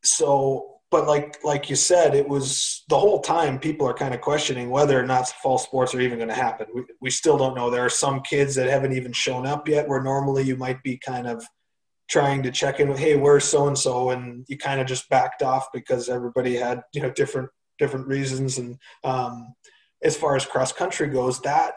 so, 0.03 0.81
but 0.91 1.07
like 1.07 1.39
like 1.45 1.71
you 1.71 1.77
said, 1.77 2.15
it 2.17 2.29
was 2.29 2.85
the 2.89 2.99
whole 2.99 3.21
time 3.21 3.61
people 3.61 3.87
are 3.87 3.95
kind 3.95 4.13
of 4.13 4.21
questioning 4.21 4.71
whether 4.71 4.99
or 4.99 5.07
not 5.07 5.29
fall 5.29 5.59
sports 5.59 5.95
are 5.95 6.01
even 6.01 6.19
going 6.19 6.29
to 6.29 6.35
happen. 6.35 6.67
We, 6.75 6.83
we 7.01 7.11
still 7.11 7.39
don't 7.39 7.55
know. 7.55 7.71
There 7.71 7.85
are 7.85 7.91
some 7.91 8.21
kids 8.23 8.57
that 8.57 8.69
haven't 8.69 8.93
even 8.93 9.13
shown 9.13 9.47
up 9.47 9.69
yet, 9.69 9.89
where 9.89 10.03
normally 10.03 10.43
you 10.43 10.57
might 10.57 10.83
be 10.83 10.99
kind 10.99 11.29
of 11.29 11.47
trying 12.09 12.43
to 12.43 12.51
check 12.51 12.81
in 12.81 12.89
with, 12.89 12.99
hey, 12.99 13.17
where's 13.17 13.45
so 13.45 13.67
and 13.67 13.79
so, 13.79 14.11
and 14.11 14.45
you 14.49 14.57
kind 14.57 14.81
of 14.81 14.87
just 14.87 15.09
backed 15.09 15.43
off 15.43 15.69
because 15.73 16.09
everybody 16.09 16.57
had 16.57 16.83
you 16.93 17.03
know 17.03 17.11
different 17.11 17.51
different 17.79 18.07
reasons. 18.07 18.59
And 18.59 18.79
um, 19.05 19.55
as 20.03 20.17
far 20.17 20.37
as 20.37 20.47
cross 20.47 20.73
country 20.73 21.09
goes, 21.09 21.41
that 21.43 21.75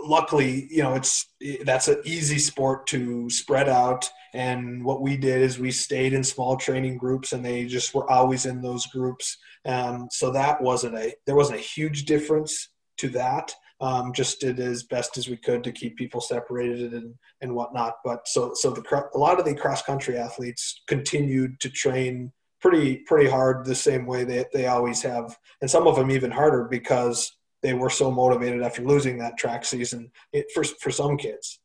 luckily 0.00 0.68
you 0.70 0.82
know 0.82 0.94
it's 0.94 1.26
that's 1.64 1.88
an 1.88 2.00
easy 2.04 2.38
sport 2.38 2.86
to 2.88 3.28
spread 3.30 3.68
out. 3.68 4.08
And 4.34 4.84
what 4.84 5.00
we 5.00 5.16
did 5.16 5.40
is 5.40 5.58
we 5.58 5.70
stayed 5.70 6.12
in 6.12 6.22
small 6.22 6.56
training 6.56 6.98
groups, 6.98 7.32
and 7.32 7.44
they 7.44 7.66
just 7.66 7.94
were 7.94 8.10
always 8.10 8.46
in 8.46 8.60
those 8.60 8.86
groups. 8.86 9.36
Um, 9.66 10.08
so 10.10 10.30
that 10.32 10.60
wasn't 10.60 10.96
a 10.96 11.14
there 11.26 11.36
wasn't 11.36 11.58
a 11.58 11.62
huge 11.62 12.04
difference 12.04 12.68
to 12.98 13.08
that 13.10 13.54
um, 13.80 14.12
just 14.12 14.40
did 14.40 14.58
as 14.58 14.82
best 14.82 15.16
as 15.18 15.28
we 15.28 15.36
could 15.36 15.62
to 15.64 15.72
keep 15.72 15.96
people 15.96 16.20
separated 16.20 16.92
and, 16.94 17.14
and 17.40 17.54
whatnot. 17.54 17.94
But 18.04 18.26
so 18.26 18.52
so 18.54 18.70
the 18.70 18.82
a 19.14 19.18
lot 19.18 19.38
of 19.38 19.44
the 19.44 19.54
cross 19.54 19.82
country 19.82 20.16
athletes 20.16 20.82
continued 20.86 21.60
to 21.60 21.70
train 21.70 22.32
pretty 22.60 22.96
pretty 23.06 23.30
hard 23.30 23.64
the 23.64 23.74
same 23.74 24.06
way 24.06 24.24
that 24.24 24.48
they 24.52 24.66
always 24.66 25.02
have, 25.02 25.36
and 25.60 25.70
some 25.70 25.86
of 25.86 25.96
them 25.96 26.10
even 26.10 26.30
harder 26.30 26.64
because 26.64 27.32
they 27.62 27.74
were 27.74 27.90
so 27.90 28.10
motivated 28.10 28.62
after 28.62 28.82
losing 28.82 29.18
that 29.18 29.36
track 29.36 29.64
season 29.64 30.10
it, 30.32 30.46
for 30.52 30.64
for 30.64 30.90
some 30.90 31.16
kids. 31.16 31.60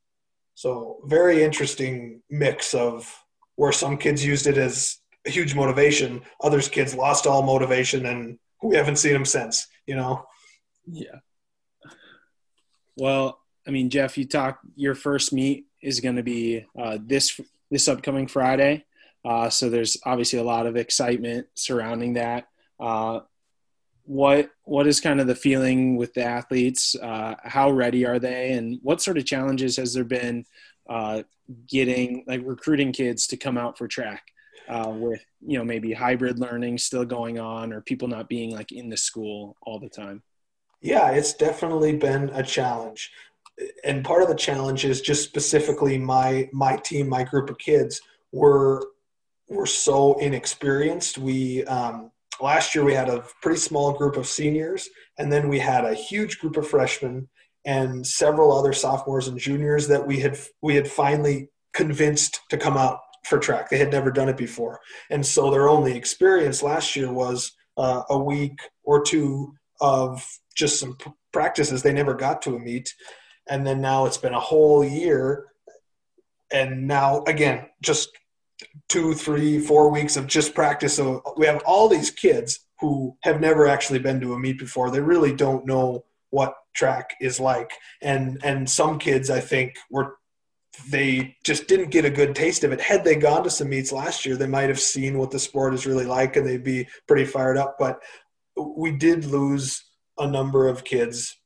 So 0.55 0.99
very 1.05 1.43
interesting 1.43 2.21
mix 2.29 2.73
of 2.73 3.11
where 3.55 3.71
some 3.71 3.97
kids 3.97 4.23
used 4.23 4.47
it 4.47 4.57
as 4.57 4.97
a 5.25 5.29
huge 5.29 5.55
motivation, 5.55 6.21
others 6.41 6.67
kids 6.67 6.93
lost 6.93 7.25
all 7.25 7.41
motivation 7.41 8.05
and 8.05 8.37
we 8.61 8.75
haven't 8.75 8.97
seen 8.97 9.13
them 9.13 9.25
since. 9.25 9.67
You 9.87 9.95
know. 9.95 10.25
Yeah. 10.85 11.19
Well, 12.95 13.39
I 13.67 13.71
mean, 13.71 13.89
Jeff, 13.89 14.17
you 14.17 14.25
talked. 14.25 14.65
Your 14.75 14.95
first 14.95 15.33
meet 15.33 15.65
is 15.81 15.99
going 15.99 16.15
to 16.15 16.23
be 16.23 16.65
uh, 16.77 16.97
this 17.01 17.39
this 17.71 17.87
upcoming 17.87 18.27
Friday. 18.27 18.85
Uh, 19.25 19.49
so 19.49 19.69
there's 19.69 19.97
obviously 20.05 20.39
a 20.39 20.43
lot 20.43 20.65
of 20.65 20.75
excitement 20.75 21.47
surrounding 21.55 22.13
that. 22.13 22.47
Uh, 22.79 23.21
what 24.05 24.51
what 24.63 24.85
is 24.85 24.99
kind 24.99 25.21
of 25.21 25.27
the 25.27 25.35
feeling 25.35 25.95
with 25.95 26.13
the 26.13 26.23
athletes? 26.23 26.95
Uh, 26.95 27.35
how 27.43 27.71
ready 27.71 28.05
are 28.05 28.19
they, 28.19 28.51
and 28.51 28.79
what 28.83 29.01
sort 29.01 29.17
of 29.17 29.25
challenges 29.25 29.77
has 29.77 29.93
there 29.93 30.03
been 30.03 30.45
uh, 30.89 31.23
getting 31.67 32.23
like 32.27 32.41
recruiting 32.43 32.91
kids 32.91 33.27
to 33.27 33.37
come 33.37 33.57
out 33.57 33.77
for 33.77 33.87
track? 33.87 34.23
Uh, 34.69 34.93
with 34.95 35.21
you 35.45 35.57
know 35.57 35.65
maybe 35.65 35.91
hybrid 35.91 36.39
learning 36.39 36.77
still 36.77 37.03
going 37.03 37.37
on 37.37 37.73
or 37.73 37.81
people 37.81 38.07
not 38.07 38.29
being 38.29 38.51
like 38.51 38.71
in 38.71 38.87
the 38.87 38.95
school 38.95 39.57
all 39.61 39.77
the 39.77 39.89
time 39.89 40.23
yeah, 40.83 41.11
it's 41.11 41.33
definitely 41.33 41.95
been 41.95 42.29
a 42.33 42.43
challenge. 42.43 43.11
And 43.85 44.03
part 44.03 44.21
of 44.21 44.27
the 44.27 44.35
challenge 44.35 44.83
is 44.83 45.01
just 45.01 45.23
specifically 45.23 45.97
my 45.97 46.49
my 46.51 46.75
team, 46.75 47.07
my 47.07 47.23
group 47.23 47.49
of 47.49 47.57
kids 47.57 48.01
were 48.31 48.85
were 49.47 49.65
so 49.65 50.19
inexperienced. 50.19 51.17
We 51.17 51.63
um, 51.65 52.11
last 52.41 52.75
year 52.75 52.83
we 52.83 52.93
had 52.93 53.09
a 53.09 53.23
pretty 53.41 53.59
small 53.59 53.93
group 53.93 54.17
of 54.17 54.27
seniors, 54.27 54.89
and 55.17 55.31
then 55.31 55.47
we 55.47 55.59
had 55.59 55.85
a 55.85 55.93
huge 55.93 56.39
group 56.39 56.57
of 56.57 56.67
freshmen 56.67 57.29
and 57.65 58.05
several 58.05 58.51
other 58.51 58.73
sophomores 58.73 59.29
and 59.29 59.39
juniors 59.39 59.87
that 59.87 60.05
we 60.05 60.19
had 60.19 60.37
we 60.61 60.75
had 60.75 60.87
finally 60.87 61.49
convinced 61.73 62.41
to 62.49 62.57
come 62.57 62.75
out 62.75 62.99
for 63.23 63.39
track. 63.39 63.69
They 63.69 63.77
had 63.77 63.91
never 63.91 64.11
done 64.11 64.27
it 64.27 64.37
before, 64.37 64.81
and 65.09 65.25
so 65.25 65.49
their 65.49 65.69
only 65.69 65.95
experience 65.95 66.61
last 66.61 66.93
year 66.93 67.13
was 67.13 67.53
uh, 67.77 68.01
a 68.09 68.17
week 68.17 68.59
or 68.83 69.01
two 69.01 69.53
of 69.83 70.25
just 70.55 70.79
some 70.79 70.97
practices. 71.33 71.83
They 71.83 71.93
never 71.93 72.15
got 72.15 72.41
to 72.43 72.55
a 72.55 72.59
meet. 72.59 72.95
And 73.47 73.67
then 73.67 73.81
now 73.81 74.05
it's 74.05 74.17
been 74.17 74.33
a 74.33 74.39
whole 74.39 74.83
year. 74.83 75.47
And 76.51 76.87
now, 76.87 77.23
again, 77.27 77.65
just 77.81 78.09
two, 78.87 79.13
three, 79.13 79.59
four 79.59 79.91
weeks 79.91 80.15
of 80.15 80.25
just 80.25 80.55
practice. 80.55 80.95
So 80.95 81.21
we 81.35 81.45
have 81.45 81.61
all 81.65 81.89
these 81.89 82.09
kids 82.09 82.61
who 82.79 83.17
have 83.23 83.41
never 83.41 83.67
actually 83.67 83.99
been 83.99 84.21
to 84.21 84.33
a 84.33 84.39
meet 84.39 84.57
before. 84.57 84.89
They 84.89 85.01
really 85.01 85.35
don't 85.35 85.65
know 85.65 86.05
what 86.29 86.55
track 86.73 87.15
is 87.19 87.39
like. 87.39 87.71
And 88.01 88.39
and 88.43 88.69
some 88.69 88.99
kids 88.99 89.29
I 89.29 89.39
think 89.39 89.75
were 89.91 90.15
they 90.89 91.35
just 91.43 91.67
didn't 91.67 91.91
get 91.91 92.05
a 92.05 92.09
good 92.09 92.35
taste 92.35 92.63
of 92.63 92.71
it. 92.71 92.81
Had 92.81 93.03
they 93.03 93.15
gone 93.15 93.43
to 93.43 93.49
some 93.49 93.69
meets 93.69 93.91
last 93.91 94.25
year, 94.25 94.35
they 94.35 94.47
might 94.47 94.69
have 94.69 94.79
seen 94.79 95.17
what 95.17 95.29
the 95.29 95.39
sport 95.39 95.73
is 95.73 95.85
really 95.85 96.05
like 96.05 96.35
and 96.35 96.47
they'd 96.47 96.63
be 96.63 96.87
pretty 97.07 97.25
fired 97.25 97.57
up. 97.57 97.75
But 97.77 98.01
we 98.55 98.91
did 98.91 99.25
lose 99.25 99.83
a 100.17 100.27
number 100.27 100.67
of 100.67 100.83
kids. 100.83 101.37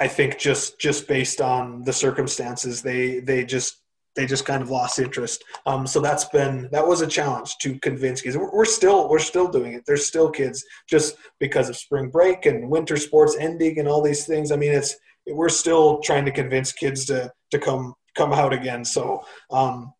I 0.00 0.08
think 0.08 0.38
just 0.38 0.80
just 0.80 1.06
based 1.06 1.40
on 1.40 1.84
the 1.84 1.92
circumstances, 1.92 2.82
they 2.82 3.20
they 3.20 3.44
just 3.44 3.82
they 4.14 4.26
just 4.26 4.44
kind 4.44 4.62
of 4.62 4.70
lost 4.70 4.98
interest. 4.98 5.42
Um, 5.64 5.86
so 5.86 6.00
that's 6.00 6.26
been 6.26 6.68
that 6.72 6.86
was 6.86 7.00
a 7.00 7.06
challenge 7.06 7.56
to 7.62 7.78
convince 7.78 8.20
kids. 8.20 8.36
We're, 8.36 8.64
still 8.64 9.08
we're 9.08 9.18
still 9.18 9.48
doing 9.48 9.74
it. 9.74 9.84
There's 9.86 10.06
still 10.06 10.30
kids 10.30 10.64
just 10.88 11.16
because 11.40 11.68
of 11.68 11.76
spring 11.76 12.10
break 12.10 12.46
and 12.46 12.68
winter 12.68 12.96
sports 12.96 13.36
ending 13.38 13.78
and 13.78 13.88
all 13.88 14.02
these 14.02 14.26
things. 14.26 14.52
I 14.52 14.56
mean, 14.56 14.72
it's 14.72 14.96
we're 15.26 15.48
still 15.48 16.00
trying 16.00 16.24
to 16.24 16.30
convince 16.32 16.72
kids 16.72 17.04
to 17.06 17.32
to 17.52 17.58
come 17.58 17.94
come 18.16 18.32
out 18.32 18.52
again. 18.52 18.84
So 18.84 19.24
um, 19.50 19.92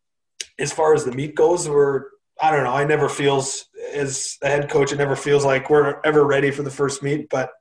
as 0.59 0.71
far 0.71 0.93
as 0.93 1.05
the 1.05 1.11
meet 1.11 1.35
goes, 1.35 1.67
we're 1.67 2.05
I 2.43 2.51
don't 2.51 2.65
know. 2.65 2.73
I 2.73 2.83
never 2.83 3.07
feels 3.07 3.69
as 3.93 4.37
a 4.41 4.49
head 4.49 4.69
coach. 4.69 4.91
It 4.91 4.97
never 4.97 5.15
feels 5.15 5.45
like 5.45 5.69
we're 5.69 6.01
ever 6.03 6.25
ready 6.25 6.51
for 6.51 6.61
the 6.61 6.69
first 6.69 7.01
meet, 7.01 7.29
but 7.29 7.51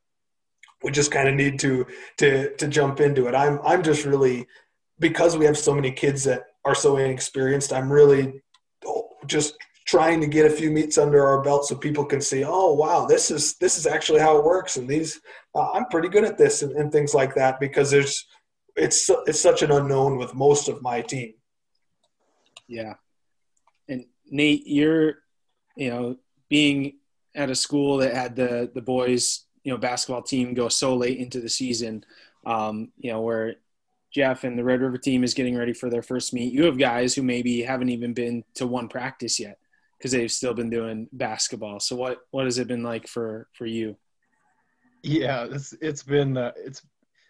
we 0.82 0.90
just 0.90 1.12
kind 1.12 1.28
of 1.28 1.36
need 1.36 1.60
to 1.60 1.86
to 2.18 2.56
to 2.56 2.66
jump 2.66 2.98
into 2.98 3.28
it. 3.28 3.34
I'm 3.36 3.60
I'm 3.64 3.84
just 3.84 4.04
really 4.04 4.48
because 4.98 5.36
we 5.38 5.44
have 5.44 5.56
so 5.56 5.72
many 5.72 5.92
kids 5.92 6.24
that 6.24 6.42
are 6.64 6.74
so 6.74 6.96
inexperienced. 6.96 7.72
I'm 7.72 7.92
really 7.92 8.42
just 9.26 9.54
trying 9.86 10.20
to 10.20 10.26
get 10.26 10.46
a 10.46 10.50
few 10.50 10.72
meets 10.72 10.98
under 10.98 11.24
our 11.24 11.42
belt 11.42 11.64
so 11.64 11.76
people 11.76 12.04
can 12.04 12.20
see, 12.20 12.42
oh 12.44 12.72
wow, 12.74 13.06
this 13.06 13.30
is 13.30 13.54
this 13.58 13.78
is 13.78 13.86
actually 13.86 14.18
how 14.18 14.36
it 14.36 14.44
works, 14.44 14.78
and 14.78 14.88
these 14.88 15.20
uh, 15.54 15.70
I'm 15.70 15.86
pretty 15.92 16.08
good 16.08 16.24
at 16.24 16.38
this 16.38 16.62
and, 16.62 16.72
and 16.72 16.90
things 16.90 17.14
like 17.14 17.36
that 17.36 17.60
because 17.60 17.88
there's 17.92 18.26
it's 18.74 19.08
it's 19.26 19.40
such 19.40 19.62
an 19.62 19.70
unknown 19.70 20.18
with 20.18 20.34
most 20.34 20.68
of 20.68 20.82
my 20.82 21.02
team. 21.02 21.34
Yeah, 22.66 22.94
Nate, 24.32 24.66
you're 24.66 25.18
you 25.76 25.90
know 25.90 26.16
being 26.48 26.98
at 27.34 27.50
a 27.50 27.54
school 27.54 27.98
that 27.98 28.14
had 28.14 28.34
the 28.34 28.70
the 28.74 28.82
boys 28.82 29.44
you 29.62 29.72
know 29.72 29.78
basketball 29.78 30.22
team 30.22 30.54
go 30.54 30.68
so 30.68 30.96
late 30.96 31.18
into 31.18 31.40
the 31.40 31.48
season, 31.48 32.04
um, 32.44 32.90
you 32.98 33.12
know 33.12 33.20
where 33.20 33.56
Jeff 34.12 34.44
and 34.44 34.58
the 34.58 34.64
Red 34.64 34.80
River 34.80 34.98
team 34.98 35.22
is 35.22 35.34
getting 35.34 35.56
ready 35.56 35.72
for 35.72 35.88
their 35.88 36.02
first 36.02 36.34
meet. 36.34 36.52
You 36.52 36.64
have 36.64 36.78
guys 36.78 37.14
who 37.14 37.22
maybe 37.22 37.62
haven't 37.62 37.90
even 37.90 38.12
been 38.12 38.42
to 38.54 38.66
one 38.66 38.88
practice 38.88 39.38
yet 39.38 39.58
because 39.96 40.12
they've 40.12 40.32
still 40.32 40.54
been 40.54 40.68
doing 40.68 41.08
basketball. 41.12 41.78
So 41.78 41.94
what 41.94 42.18
what 42.30 42.46
has 42.46 42.58
it 42.58 42.66
been 42.68 42.82
like 42.82 43.06
for 43.06 43.48
for 43.52 43.66
you? 43.66 43.96
Yeah, 45.02 45.46
it's 45.50 45.74
it's 45.80 46.02
been 46.02 46.36
uh, 46.36 46.52
it's 46.56 46.82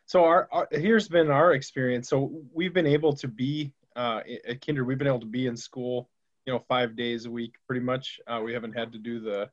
so 0.06 0.24
our, 0.24 0.48
our, 0.52 0.68
here's 0.70 1.08
been 1.08 1.30
our 1.30 1.54
experience. 1.54 2.08
So 2.08 2.32
we've 2.52 2.74
been 2.74 2.86
able 2.86 3.14
to 3.16 3.28
be 3.28 3.72
uh, 3.96 4.20
at 4.46 4.60
Kindred. 4.60 4.86
We've 4.86 4.98
been 4.98 5.06
able 5.06 5.20
to 5.20 5.26
be 5.26 5.46
in 5.46 5.56
school, 5.56 6.10
you 6.46 6.52
know, 6.52 6.58
five 6.68 6.96
days 6.96 7.26
a 7.26 7.30
week, 7.30 7.54
pretty 7.66 7.84
much. 7.84 8.20
Uh, 8.26 8.40
we 8.44 8.52
haven't 8.52 8.72
had 8.72 8.92
to 8.92 8.98
do 8.98 9.20
the 9.20 9.48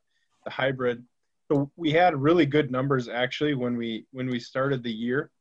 the 0.46 0.50
hybrid. 0.50 1.03
So 1.51 1.72
we 1.75 1.91
had 1.91 2.15
really 2.15 2.46
good 2.46 2.72
numbers 2.72 3.08
actually 3.08 3.53
when 3.55 3.75
we 3.75 4.05
when 4.12 4.27
we 4.27 4.39
started 4.39 4.84
the 4.84 4.91
year. 4.91 5.31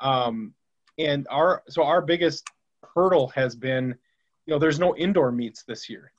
Um, 0.00 0.54
and 0.98 1.26
our 1.30 1.62
so 1.68 1.82
our 1.82 2.00
biggest 2.00 2.48
hurdle 2.94 3.28
has 3.28 3.54
been, 3.54 3.94
you 4.46 4.54
know, 4.54 4.58
there's 4.58 4.78
no 4.78 4.96
indoor 4.96 5.32
meets 5.32 5.64
this 5.64 5.88
year. 5.88 6.12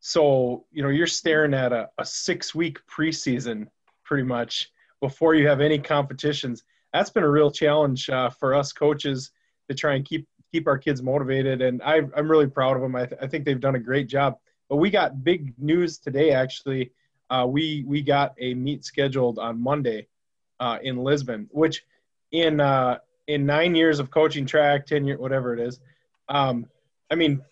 So 0.00 0.66
you 0.72 0.82
know 0.82 0.88
you're 0.88 1.06
staring 1.06 1.54
at 1.54 1.72
a, 1.72 1.90
a 1.98 2.04
six 2.04 2.54
week 2.54 2.78
preseason 2.86 3.66
pretty 4.04 4.24
much 4.24 4.70
before 5.00 5.34
you 5.34 5.46
have 5.48 5.60
any 5.60 5.78
competitions. 5.78 6.64
That's 6.92 7.10
been 7.10 7.24
a 7.24 7.30
real 7.30 7.50
challenge 7.50 8.08
uh, 8.08 8.30
for 8.30 8.54
us 8.54 8.72
coaches 8.72 9.30
to 9.68 9.74
try 9.74 9.94
and 9.94 10.04
keep 10.04 10.26
keep 10.56 10.66
our 10.66 10.78
kids 10.78 11.02
motivated. 11.02 11.60
And 11.60 11.82
I, 11.82 11.96
am 12.16 12.30
really 12.30 12.46
proud 12.46 12.76
of 12.76 12.82
them. 12.82 12.96
I, 12.96 13.04
th- 13.04 13.20
I, 13.20 13.26
think 13.26 13.44
they've 13.44 13.60
done 13.60 13.74
a 13.74 13.80
great 13.80 14.08
job. 14.08 14.38
But 14.70 14.76
we 14.76 14.88
got 14.88 15.22
big 15.22 15.52
news 15.58 15.98
today. 15.98 16.30
Actually, 16.30 16.92
uh, 17.28 17.46
we 17.46 17.84
we 17.86 18.00
got 18.02 18.34
a 18.38 18.54
meet 18.54 18.84
scheduled 18.84 19.38
on 19.38 19.62
Monday 19.62 20.08
uh, 20.58 20.78
in 20.82 20.96
Lisbon, 20.96 21.48
which 21.52 21.84
in 22.32 22.60
uh, 22.60 22.98
in 23.26 23.44
nine 23.46 23.74
years 23.74 24.00
of 24.00 24.10
coaching 24.10 24.46
track, 24.46 24.86
ten 24.86 25.04
year 25.04 25.18
whatever 25.18 25.52
it 25.54 25.60
is, 25.60 25.78
um, 26.28 26.66
I 27.10 27.14
mean, 27.14 27.42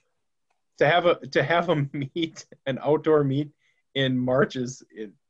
to 0.78 0.86
have 0.86 1.06
a 1.06 1.14
to 1.28 1.42
have 1.42 1.68
a 1.68 1.76
meet 1.92 2.46
an 2.66 2.78
outdoor 2.82 3.22
meet 3.22 3.50
in 3.94 4.18
March 4.18 4.56
is 4.56 4.82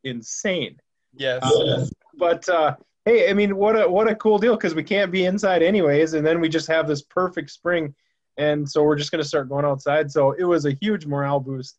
insane. 0.04 0.80
Yes. 1.16 1.42
Uh, 1.42 1.86
but 2.16 2.48
uh, 2.48 2.76
hey, 3.04 3.28
I 3.28 3.34
mean, 3.34 3.56
what 3.56 3.76
a 3.80 3.88
what 3.88 4.08
a 4.08 4.14
cool 4.14 4.38
deal 4.38 4.56
because 4.56 4.74
we 4.74 4.82
can't 4.82 5.12
be 5.12 5.26
inside 5.26 5.62
anyways, 5.62 6.14
and 6.14 6.26
then 6.26 6.40
we 6.40 6.48
just 6.48 6.66
have 6.68 6.88
this 6.88 7.02
perfect 7.02 7.50
spring, 7.50 7.94
and 8.36 8.68
so 8.68 8.82
we're 8.82 8.96
just 8.96 9.10
going 9.10 9.22
to 9.22 9.28
start 9.28 9.48
going 9.48 9.64
outside. 9.64 10.10
So 10.10 10.32
it 10.32 10.44
was 10.44 10.64
a 10.64 10.72
huge 10.72 11.06
morale 11.06 11.40
boost 11.40 11.78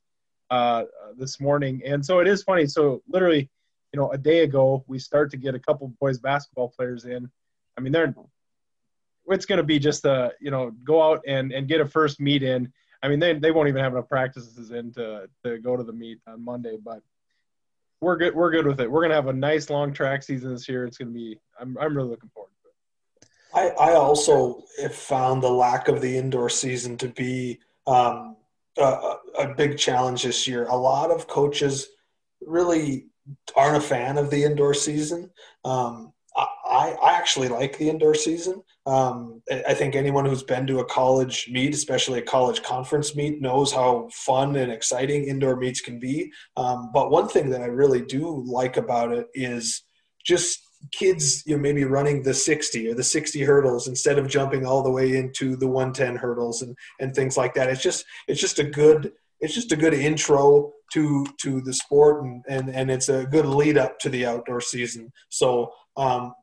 uh, 0.49 0.83
this 1.17 1.39
morning, 1.39 1.81
and 1.85 2.05
so 2.05 2.19
it 2.19 2.27
is 2.27 2.43
funny. 2.43 2.67
So 2.67 3.01
literally, 3.07 3.49
you 3.93 3.99
know, 3.99 4.11
a 4.11 4.17
day 4.17 4.39
ago 4.39 4.83
we 4.87 4.99
start 4.99 5.31
to 5.31 5.37
get 5.37 5.55
a 5.55 5.59
couple 5.59 5.91
boys 5.99 6.19
basketball 6.19 6.69
players 6.69 7.05
in. 7.05 7.29
I 7.77 7.81
mean, 7.81 7.91
they're 7.91 8.13
it's 9.27 9.45
going 9.45 9.57
to 9.57 9.63
be 9.63 9.79
just 9.79 10.05
a 10.05 10.33
you 10.39 10.51
know 10.51 10.71
go 10.83 11.01
out 11.01 11.21
and 11.27 11.51
and 11.51 11.67
get 11.67 11.81
a 11.81 11.85
first 11.85 12.19
meet 12.19 12.43
in. 12.43 12.71
I 13.01 13.07
mean, 13.07 13.19
they 13.19 13.33
they 13.33 13.51
won't 13.51 13.67
even 13.67 13.83
have 13.83 13.93
enough 13.93 14.09
practices 14.09 14.71
in 14.71 14.91
to 14.93 15.27
to 15.43 15.57
go 15.57 15.75
to 15.75 15.83
the 15.83 15.93
meet 15.93 16.19
on 16.27 16.43
Monday, 16.43 16.77
but 16.83 17.01
we're 18.05 18.17
good. 18.17 18.35
We're 18.35 18.51
good 18.51 18.67
with 18.67 18.79
it. 18.79 18.89
We're 18.89 19.01
gonna 19.01 19.15
have 19.15 19.27
a 19.27 19.33
nice 19.33 19.71
long 19.71 19.91
track 19.91 20.21
season 20.21 20.51
this 20.51 20.69
year. 20.69 20.85
It's 20.85 20.97
gonna 20.97 21.09
be. 21.09 21.39
I'm 21.59 21.75
I'm 21.81 21.97
really 21.97 22.09
looking 22.09 22.29
forward 22.29 22.51
to 22.61 22.69
it. 22.69 23.29
I 23.51 23.91
I 23.91 23.95
also 23.95 24.61
have 24.79 24.93
found 24.93 25.41
the 25.41 25.49
lack 25.49 25.87
of 25.87 26.01
the 26.01 26.15
indoor 26.15 26.47
season 26.49 26.97
to 26.97 27.07
be 27.07 27.59
um, 27.87 28.37
a, 28.77 29.15
a 29.39 29.53
big 29.57 29.79
challenge 29.79 30.21
this 30.21 30.47
year. 30.47 30.67
A 30.67 30.75
lot 30.75 31.09
of 31.09 31.25
coaches 31.27 31.87
really 32.45 33.07
aren't 33.55 33.77
a 33.77 33.81
fan 33.81 34.19
of 34.19 34.29
the 34.29 34.43
indoor 34.43 34.75
season. 34.75 35.31
Um, 35.63 36.13
I, 36.75 36.91
I 37.01 37.13
actually 37.13 37.47
like 37.47 37.77
the 37.77 37.89
indoor 37.89 38.15
season. 38.15 38.61
Um, 38.85 39.41
I 39.49 39.73
think 39.73 39.95
anyone 39.95 40.25
who's 40.25 40.43
been 40.43 40.67
to 40.67 40.79
a 40.79 40.85
college 40.85 41.49
meet, 41.49 41.73
especially 41.73 42.19
a 42.19 42.23
college 42.23 42.61
conference 42.63 43.15
meet, 43.15 43.41
knows 43.41 43.71
how 43.71 44.09
fun 44.11 44.57
and 44.57 44.71
exciting 44.71 45.25
indoor 45.25 45.55
meets 45.55 45.79
can 45.79 45.99
be. 45.99 46.31
Um, 46.57 46.91
but 46.93 47.11
one 47.11 47.29
thing 47.29 47.49
that 47.51 47.61
I 47.61 47.67
really 47.67 48.01
do 48.01 48.43
like 48.45 48.75
about 48.75 49.13
it 49.13 49.27
is 49.33 49.83
just 50.25 50.59
kids, 50.91 51.43
you 51.45 51.55
know, 51.55 51.61
maybe 51.61 51.85
running 51.85 52.21
the 52.21 52.33
60 52.33 52.89
or 52.89 52.93
the 52.93 53.03
60 53.03 53.41
hurdles 53.41 53.87
instead 53.87 54.19
of 54.19 54.27
jumping 54.27 54.65
all 54.65 54.83
the 54.83 54.91
way 54.91 55.15
into 55.15 55.55
the 55.55 55.67
110 55.67 56.17
hurdles 56.17 56.61
and, 56.61 56.75
and 56.99 57.15
things 57.15 57.37
like 57.37 57.53
that. 57.53 57.69
It's 57.69 57.81
just 57.81 58.05
it's 58.27 58.41
just 58.41 58.59
a 58.59 58.63
good 58.65 59.13
it's 59.39 59.53
just 59.53 59.71
a 59.71 59.77
good 59.77 59.93
intro 59.93 60.73
to 60.93 61.25
to 61.41 61.61
the 61.61 61.73
sport 61.73 62.23
and, 62.23 62.43
and, 62.49 62.69
and 62.69 62.91
it's 62.91 63.09
a 63.09 63.25
good 63.25 63.45
lead 63.45 63.77
up 63.77 63.97
to 63.99 64.09
the 64.09 64.25
outdoor 64.25 64.59
season. 64.59 65.11
So 65.29 65.71
um, 65.97 66.33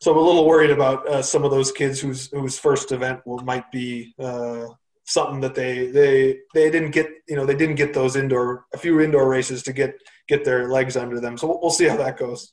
so 0.00 0.12
I'm 0.12 0.18
a 0.18 0.20
little 0.22 0.46
worried 0.46 0.70
about 0.70 1.06
uh, 1.06 1.22
some 1.22 1.44
of 1.44 1.50
those 1.50 1.70
kids 1.70 2.00
whose 2.00 2.30
whose 2.30 2.58
first 2.58 2.90
event 2.90 3.20
will 3.26 3.38
might 3.40 3.70
be 3.70 4.14
uh, 4.18 4.66
something 5.04 5.40
that 5.40 5.54
they 5.54 5.90
they 5.90 6.38
they 6.54 6.70
didn't 6.70 6.92
get 6.92 7.08
you 7.28 7.36
know 7.36 7.44
they 7.44 7.54
didn't 7.54 7.74
get 7.74 7.92
those 7.92 8.16
indoor 8.16 8.64
a 8.72 8.78
few 8.78 9.00
indoor 9.00 9.28
races 9.28 9.62
to 9.64 9.72
get 9.72 9.94
get 10.26 10.44
their 10.44 10.70
legs 10.70 10.96
under 10.96 11.20
them. 11.20 11.36
So 11.36 11.48
we'll, 11.48 11.60
we'll 11.60 11.70
see 11.70 11.86
how 11.86 11.98
that 11.98 12.16
goes. 12.16 12.52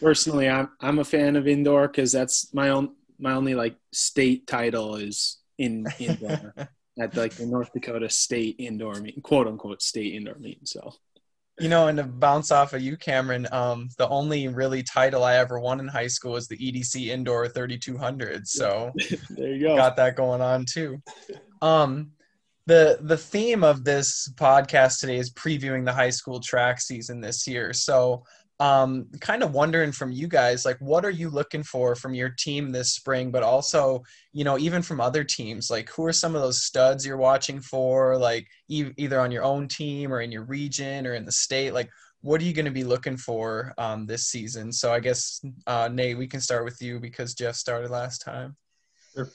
Personally, 0.00 0.48
I'm 0.48 0.70
I'm 0.80 0.98
a 0.98 1.04
fan 1.04 1.36
of 1.36 1.46
indoor 1.46 1.86
because 1.86 2.10
that's 2.10 2.52
my 2.52 2.70
own 2.70 2.94
my 3.18 3.32
only 3.32 3.54
like 3.54 3.76
state 3.92 4.48
title 4.48 4.96
is 4.96 5.38
in 5.58 5.86
indoor 6.00 6.54
at 7.00 7.16
like 7.16 7.34
the 7.34 7.46
North 7.46 7.72
Dakota 7.72 8.10
State 8.10 8.56
indoor 8.58 8.94
meet, 8.94 9.22
quote 9.22 9.46
unquote 9.46 9.80
state 9.80 10.14
indoor 10.14 10.38
meet. 10.38 10.66
So 10.66 10.92
you 11.58 11.68
know, 11.68 11.88
and 11.88 11.98
to 11.98 12.04
bounce 12.04 12.50
off 12.50 12.74
of 12.74 12.82
you, 12.82 12.96
Cameron, 12.96 13.46
um, 13.50 13.88
the 13.96 14.08
only 14.08 14.48
really 14.48 14.82
title 14.82 15.24
I 15.24 15.36
ever 15.36 15.58
won 15.58 15.80
in 15.80 15.88
high 15.88 16.06
school 16.06 16.32
was 16.32 16.48
the 16.48 16.58
EDC 16.58 17.06
Indoor 17.06 17.48
3200. 17.48 18.46
So 18.46 18.92
there 19.30 19.52
you 19.52 19.60
go. 19.60 19.76
Got 19.76 19.96
that 19.96 20.16
going 20.16 20.42
on 20.42 20.64
too. 20.66 21.02
Um, 21.62 22.12
the 22.66 22.98
the 23.00 23.16
theme 23.16 23.62
of 23.62 23.84
this 23.84 24.30
podcast 24.34 25.00
today 25.00 25.16
is 25.16 25.32
previewing 25.32 25.84
the 25.84 25.92
high 25.92 26.10
school 26.10 26.40
track 26.40 26.80
season 26.80 27.20
this 27.20 27.46
year. 27.46 27.72
So 27.72 28.24
um, 28.58 29.08
kind 29.20 29.42
of 29.42 29.52
wondering 29.52 29.92
from 29.92 30.12
you 30.12 30.28
guys, 30.28 30.64
like, 30.64 30.78
what 30.78 31.04
are 31.04 31.10
you 31.10 31.28
looking 31.28 31.62
for 31.62 31.94
from 31.94 32.14
your 32.14 32.30
team 32.30 32.70
this 32.70 32.94
spring? 32.94 33.30
But 33.30 33.42
also, 33.42 34.02
you 34.32 34.44
know, 34.44 34.58
even 34.58 34.82
from 34.82 35.00
other 35.00 35.24
teams, 35.24 35.70
like, 35.70 35.90
who 35.90 36.04
are 36.06 36.12
some 36.12 36.34
of 36.34 36.40
those 36.40 36.64
studs 36.64 37.04
you're 37.04 37.18
watching 37.18 37.60
for, 37.60 38.16
like, 38.16 38.46
e- 38.68 38.92
either 38.96 39.20
on 39.20 39.30
your 39.30 39.44
own 39.44 39.68
team 39.68 40.12
or 40.12 40.20
in 40.22 40.32
your 40.32 40.44
region 40.44 41.06
or 41.06 41.14
in 41.14 41.26
the 41.26 41.32
state? 41.32 41.74
Like, 41.74 41.90
what 42.22 42.40
are 42.40 42.44
you 42.44 42.54
going 42.54 42.64
to 42.64 42.70
be 42.70 42.84
looking 42.84 43.18
for 43.18 43.74
um, 43.76 44.06
this 44.06 44.28
season? 44.28 44.72
So, 44.72 44.90
I 44.90 45.00
guess, 45.00 45.40
uh, 45.66 45.90
Nate, 45.92 46.16
we 46.16 46.26
can 46.26 46.40
start 46.40 46.64
with 46.64 46.80
you 46.80 46.98
because 46.98 47.34
Jeff 47.34 47.56
started 47.56 47.90
last 47.90 48.18
time. 48.18 48.56
Sure. 49.14 49.28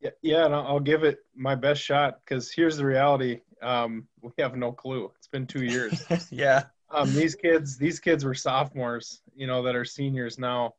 Yeah, 0.00 0.10
yeah, 0.20 0.44
and 0.44 0.54
I'll 0.54 0.80
give 0.80 1.02
it 1.02 1.20
my 1.34 1.54
best 1.54 1.80
shot 1.80 2.20
because 2.22 2.52
here's 2.52 2.76
the 2.76 2.84
reality: 2.84 3.40
um, 3.62 4.06
we 4.20 4.32
have 4.38 4.54
no 4.54 4.70
clue. 4.70 5.10
It's 5.16 5.28
been 5.28 5.46
two 5.46 5.64
years. 5.64 6.04
yeah 6.30 6.64
um, 6.94 7.12
these 7.14 7.34
kids, 7.34 7.76
these 7.76 8.00
kids 8.00 8.24
were 8.24 8.34
sophomores, 8.34 9.20
you 9.34 9.46
know, 9.46 9.62
that 9.62 9.74
are 9.74 9.84
seniors 9.84 10.38
now. 10.38 10.74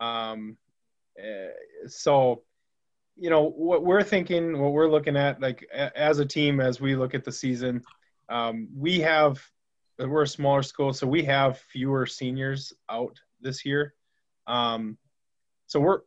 Um, 0.00 0.56
uh, 1.18 1.88
so 1.88 2.42
you 3.16 3.30
know 3.30 3.50
what 3.50 3.84
we're 3.84 4.02
thinking, 4.02 4.58
what 4.58 4.72
we're 4.72 4.90
looking 4.90 5.16
at, 5.16 5.40
like 5.40 5.68
as 5.72 6.18
a 6.18 6.26
team, 6.26 6.60
as 6.60 6.80
we 6.80 6.96
look 6.96 7.14
at 7.14 7.24
the 7.24 7.32
season, 7.32 7.82
um, 8.28 8.68
we 8.76 9.00
have 9.00 9.40
we're 9.98 10.22
a 10.22 10.28
smaller 10.28 10.62
school, 10.62 10.92
so 10.92 11.06
we 11.06 11.22
have 11.24 11.58
fewer 11.58 12.06
seniors 12.06 12.72
out 12.90 13.20
this 13.40 13.64
year. 13.64 13.94
Um, 14.46 14.96
so 15.66 15.80
we're 15.80 16.00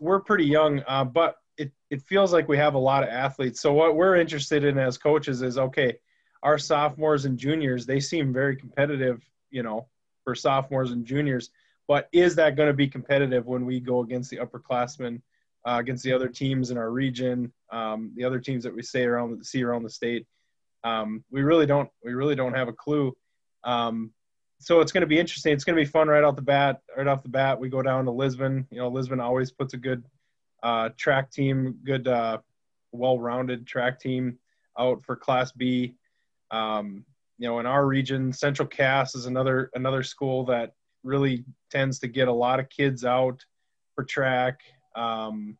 we're 0.00 0.20
pretty 0.20 0.46
young, 0.46 0.82
uh, 0.86 1.04
but 1.04 1.36
it, 1.56 1.72
it 1.90 2.02
feels 2.02 2.32
like 2.32 2.48
we 2.48 2.56
have 2.56 2.74
a 2.74 2.78
lot 2.78 3.02
of 3.02 3.08
athletes. 3.08 3.60
So 3.60 3.72
what 3.72 3.96
we're 3.96 4.16
interested 4.16 4.64
in 4.64 4.78
as 4.78 4.96
coaches 4.96 5.42
is 5.42 5.58
okay, 5.58 5.98
our 6.42 6.58
sophomores 6.58 7.24
and 7.24 7.38
juniors, 7.38 7.86
they 7.86 8.00
seem 8.00 8.32
very 8.32 8.56
competitive, 8.56 9.22
you 9.50 9.62
know, 9.62 9.86
for 10.24 10.34
sophomores 10.34 10.92
and 10.92 11.04
juniors. 11.04 11.50
But 11.86 12.08
is 12.12 12.34
that 12.36 12.56
going 12.56 12.68
to 12.68 12.74
be 12.74 12.86
competitive 12.86 13.46
when 13.46 13.64
we 13.64 13.80
go 13.80 14.00
against 14.02 14.30
the 14.30 14.36
upperclassmen, 14.36 15.20
uh, 15.66 15.78
against 15.80 16.04
the 16.04 16.12
other 16.12 16.28
teams 16.28 16.70
in 16.70 16.76
our 16.78 16.90
region, 16.90 17.52
um, 17.72 18.12
the 18.14 18.24
other 18.24 18.38
teams 18.38 18.62
that 18.64 18.74
we 18.74 18.82
see 18.82 19.04
around 19.04 19.44
see 19.44 19.62
around 19.62 19.82
the 19.82 19.90
state? 19.90 20.26
Um, 20.84 21.24
we 21.30 21.42
really 21.42 21.66
don't 21.66 21.88
we 22.04 22.12
really 22.14 22.34
don't 22.34 22.54
have 22.54 22.68
a 22.68 22.72
clue. 22.72 23.16
Um, 23.64 24.12
so 24.60 24.80
it's 24.80 24.92
going 24.92 25.02
to 25.02 25.06
be 25.06 25.18
interesting. 25.18 25.52
It's 25.52 25.64
going 25.64 25.76
to 25.76 25.82
be 25.82 25.90
fun 25.90 26.08
right 26.08 26.24
off 26.24 26.36
the 26.36 26.42
bat. 26.42 26.82
Right 26.96 27.06
off 27.06 27.22
the 27.22 27.28
bat, 27.28 27.58
we 27.58 27.68
go 27.68 27.82
down 27.82 28.04
to 28.04 28.10
Lisbon. 28.10 28.66
You 28.70 28.78
know, 28.78 28.88
Lisbon 28.88 29.20
always 29.20 29.50
puts 29.50 29.74
a 29.74 29.76
good 29.76 30.04
uh, 30.62 30.90
track 30.96 31.30
team, 31.30 31.78
good, 31.84 32.08
uh, 32.08 32.38
well-rounded 32.92 33.66
track 33.66 34.00
team 34.00 34.38
out 34.78 35.02
for 35.02 35.14
Class 35.14 35.52
B. 35.52 35.94
Um, 36.50 37.04
you 37.38 37.48
know, 37.48 37.60
in 37.60 37.66
our 37.66 37.86
region, 37.86 38.32
Central 38.32 38.66
Cass 38.66 39.14
is 39.14 39.26
another 39.26 39.70
another 39.74 40.02
school 40.02 40.44
that 40.46 40.72
really 41.04 41.44
tends 41.70 41.98
to 42.00 42.08
get 42.08 42.28
a 42.28 42.32
lot 42.32 42.60
of 42.60 42.68
kids 42.68 43.04
out 43.04 43.44
for 43.94 44.04
track. 44.04 44.60
Um, 44.96 45.56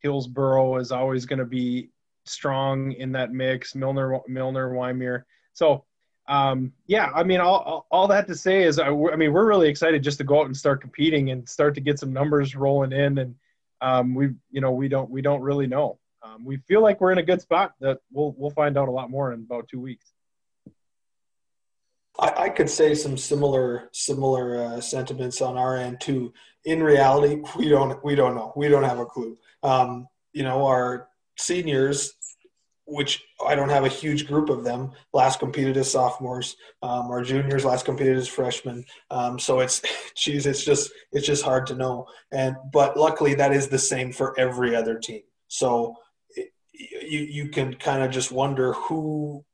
Hillsboro 0.00 0.76
is 0.76 0.92
always 0.92 1.24
going 1.26 1.38
to 1.38 1.44
be 1.44 1.90
strong 2.24 2.92
in 2.92 3.12
that 3.12 3.32
mix. 3.32 3.72
Milnor, 3.72 4.20
Milnor, 4.28 4.72
Wyndmere. 4.72 5.24
So 5.54 5.84
um, 6.28 6.72
yeah, 6.86 7.10
I 7.14 7.24
mean, 7.24 7.40
all, 7.40 7.86
all 7.90 8.06
that 8.08 8.26
to 8.26 8.34
say 8.34 8.62
is, 8.62 8.78
I, 8.78 8.88
I, 8.88 9.16
mean, 9.16 9.32
we're 9.32 9.46
really 9.46 9.68
excited 9.68 10.02
just 10.02 10.18
to 10.18 10.24
go 10.24 10.40
out 10.40 10.46
and 10.46 10.56
start 10.56 10.82
competing 10.82 11.30
and 11.30 11.48
start 11.48 11.74
to 11.76 11.80
get 11.80 11.98
some 11.98 12.12
numbers 12.12 12.54
rolling 12.54 12.92
in. 12.92 13.16
And 13.16 13.34
um, 13.80 14.14
we, 14.14 14.28
you 14.50 14.60
know, 14.60 14.70
we 14.70 14.88
don't, 14.88 15.08
we 15.08 15.22
don't 15.22 15.40
really 15.40 15.66
know. 15.66 15.98
Um, 16.38 16.44
we 16.44 16.58
feel 16.68 16.82
like 16.82 17.00
we're 17.00 17.12
in 17.12 17.18
a 17.18 17.22
good 17.22 17.40
spot. 17.40 17.74
That 17.80 17.98
we'll, 18.12 18.34
we'll 18.36 18.50
find 18.50 18.76
out 18.76 18.88
a 18.88 18.92
lot 18.92 19.10
more 19.10 19.32
in 19.32 19.40
about 19.40 19.68
two 19.68 19.80
weeks. 19.80 20.06
I, 22.18 22.32
I 22.36 22.48
could 22.48 22.70
say 22.70 22.94
some 22.94 23.16
similar, 23.16 23.88
similar 23.92 24.62
uh, 24.62 24.80
sentiments 24.80 25.40
on 25.40 25.56
our 25.56 25.76
end 25.76 26.00
too. 26.00 26.32
In 26.64 26.82
reality, 26.82 27.42
we 27.56 27.68
don't, 27.68 28.02
we 28.04 28.14
don't 28.14 28.34
know. 28.34 28.52
We 28.56 28.68
don't 28.68 28.82
have 28.82 28.98
a 28.98 29.06
clue. 29.06 29.38
Um, 29.62 30.08
you 30.32 30.42
know, 30.42 30.66
our 30.66 31.08
seniors 31.36 32.14
which 32.90 33.22
I 33.46 33.54
don't 33.54 33.68
have 33.68 33.84
a 33.84 33.88
huge 33.88 34.26
group 34.26 34.48
of 34.48 34.64
them. 34.64 34.92
Last 35.12 35.40
competed 35.40 35.76
as 35.76 35.92
sophomores, 35.92 36.56
um, 36.82 37.10
our 37.10 37.22
juniors 37.22 37.62
last 37.62 37.84
competed 37.84 38.16
as 38.16 38.26
freshmen. 38.26 38.82
Um, 39.10 39.38
so 39.38 39.60
it's, 39.60 39.82
geez, 40.16 40.46
it's 40.46 40.64
just 40.64 40.90
it's 41.12 41.26
just 41.26 41.44
hard 41.44 41.66
to 41.66 41.74
know. 41.74 42.06
And 42.32 42.56
but 42.72 42.96
luckily 42.96 43.34
that 43.34 43.52
is 43.52 43.68
the 43.68 43.78
same 43.78 44.10
for 44.10 44.38
every 44.40 44.74
other 44.74 44.98
team. 44.98 45.20
So 45.48 45.96
you 46.78 47.20
you 47.20 47.48
can 47.48 47.74
kind 47.74 48.02
of 48.02 48.10
just 48.10 48.32
wonder 48.32 48.72
who, 48.72 49.44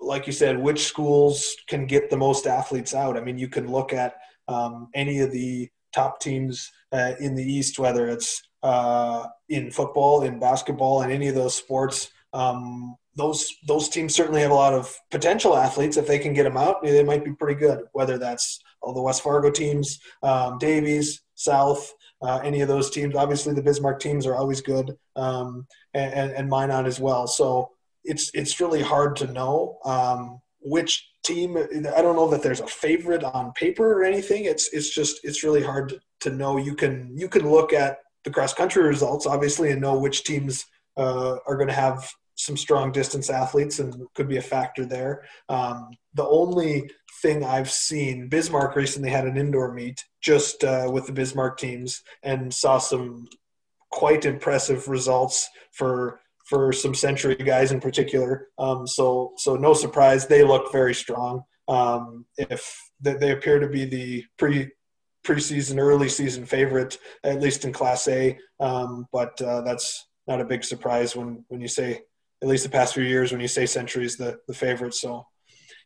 like 0.00 0.26
you 0.26 0.32
said, 0.32 0.58
which 0.58 0.84
schools 0.84 1.54
can 1.68 1.86
get 1.86 2.10
the 2.10 2.16
most 2.16 2.46
athletes 2.46 2.94
out. 2.94 3.16
I 3.16 3.20
mean, 3.20 3.38
you 3.38 3.48
can 3.48 3.70
look 3.70 3.92
at 3.92 4.16
um, 4.48 4.88
any 4.94 5.20
of 5.20 5.30
the 5.32 5.68
top 5.94 6.20
teams 6.20 6.70
uh, 6.92 7.12
in 7.20 7.34
the 7.34 7.44
East, 7.44 7.78
whether 7.78 8.08
it's 8.08 8.42
uh, 8.62 9.26
in 9.48 9.70
football, 9.70 10.22
in 10.22 10.40
basketball, 10.40 11.02
in 11.02 11.10
any 11.10 11.28
of 11.28 11.34
those 11.34 11.54
sports 11.54 12.10
um, 12.32 12.96
those 13.14 13.54
those 13.66 13.88
teams 13.88 14.14
certainly 14.14 14.40
have 14.40 14.50
a 14.50 14.54
lot 14.54 14.72
of 14.72 14.94
potential 15.10 15.56
athletes. 15.56 15.96
If 15.96 16.06
they 16.06 16.18
can 16.18 16.32
get 16.32 16.44
them 16.44 16.56
out, 16.56 16.82
they 16.82 17.04
might 17.04 17.24
be 17.24 17.34
pretty 17.34 17.58
good. 17.58 17.84
Whether 17.92 18.18
that's 18.18 18.58
all 18.80 18.94
the 18.94 19.02
West 19.02 19.22
Fargo 19.22 19.50
teams, 19.50 19.98
um, 20.22 20.58
Davies, 20.58 21.22
South, 21.34 21.92
uh, 22.22 22.40
any 22.44 22.60
of 22.60 22.68
those 22.68 22.90
teams. 22.90 23.14
Obviously, 23.14 23.54
the 23.54 23.62
Bismarck 23.62 24.00
teams 24.00 24.26
are 24.26 24.34
always 24.34 24.60
good, 24.60 24.96
um, 25.16 25.66
and, 25.94 26.32
and 26.32 26.48
Minot 26.48 26.86
as 26.86 27.00
well. 27.00 27.26
So 27.26 27.70
it's 28.04 28.30
it's 28.34 28.60
really 28.60 28.82
hard 28.82 29.16
to 29.16 29.32
know 29.32 29.78
um, 29.84 30.40
which 30.60 31.08
team. 31.24 31.56
I 31.56 32.02
don't 32.02 32.16
know 32.16 32.28
that 32.30 32.42
there's 32.42 32.60
a 32.60 32.66
favorite 32.66 33.24
on 33.24 33.52
paper 33.52 33.92
or 33.92 34.04
anything. 34.04 34.44
It's 34.44 34.72
it's 34.72 34.94
just 34.94 35.20
it's 35.24 35.42
really 35.42 35.62
hard 35.62 36.00
to, 36.20 36.30
know. 36.30 36.56
You 36.56 36.74
can 36.74 37.12
you 37.16 37.28
can 37.28 37.50
look 37.50 37.72
at 37.72 37.98
the 38.24 38.30
cross 38.30 38.54
country 38.54 38.84
results 38.84 39.26
obviously 39.26 39.72
and 39.72 39.80
know 39.80 39.98
which 39.98 40.22
teams 40.22 40.64
uh, 40.96 41.36
are 41.46 41.56
going 41.56 41.68
to 41.68 41.74
have 41.74 42.08
some 42.36 42.56
strong 42.56 42.92
distance 42.92 43.30
athletes 43.30 43.78
and 43.78 44.06
could 44.14 44.28
be 44.28 44.36
a 44.36 44.42
factor 44.42 44.84
there. 44.84 45.22
Um, 45.48 45.90
the 46.14 46.24
only 46.24 46.90
thing 47.22 47.44
I've 47.44 47.70
seen, 47.70 48.28
Bismarck 48.28 48.76
recently 48.76 49.10
had 49.10 49.26
an 49.26 49.36
indoor 49.36 49.72
meet 49.72 50.04
just 50.20 50.64
uh, 50.64 50.90
with 50.92 51.06
the 51.06 51.12
Bismarck 51.12 51.56
teams 51.56 52.02
and 52.22 52.52
saw 52.52 52.78
some 52.78 53.28
quite 53.90 54.24
impressive 54.24 54.88
results 54.88 55.48
for 55.70 56.20
for 56.44 56.72
some 56.72 56.94
century 56.94 57.36
guys 57.36 57.70
in 57.70 57.80
particular. 57.80 58.48
Um, 58.58 58.86
so 58.86 59.32
so 59.36 59.56
no 59.56 59.72
surprise, 59.72 60.26
they 60.26 60.42
look 60.42 60.72
very 60.72 60.94
strong. 60.94 61.44
Um, 61.68 62.26
if 62.36 62.76
they, 63.00 63.14
they 63.14 63.30
appear 63.30 63.60
to 63.60 63.68
be 63.68 63.84
the 63.84 64.24
pre 64.36 64.70
preseason 65.24 65.78
early 65.78 66.08
season 66.08 66.44
favorite 66.44 66.98
at 67.22 67.40
least 67.40 67.64
in 67.64 67.72
Class 67.72 68.08
A, 68.08 68.36
um, 68.58 69.06
but 69.12 69.40
uh, 69.40 69.60
that's 69.60 70.08
not 70.26 70.40
a 70.40 70.44
big 70.44 70.64
surprise 70.64 71.14
when 71.14 71.44
when 71.48 71.60
you 71.60 71.68
say 71.68 72.00
at 72.42 72.48
least 72.48 72.64
the 72.64 72.70
past 72.70 72.94
few 72.94 73.04
years 73.04 73.30
when 73.30 73.40
you 73.40 73.48
say 73.48 73.66
Century 73.66 74.04
is 74.04 74.16
the 74.16 74.38
the 74.48 74.54
favorite. 74.54 74.94
So 74.94 75.24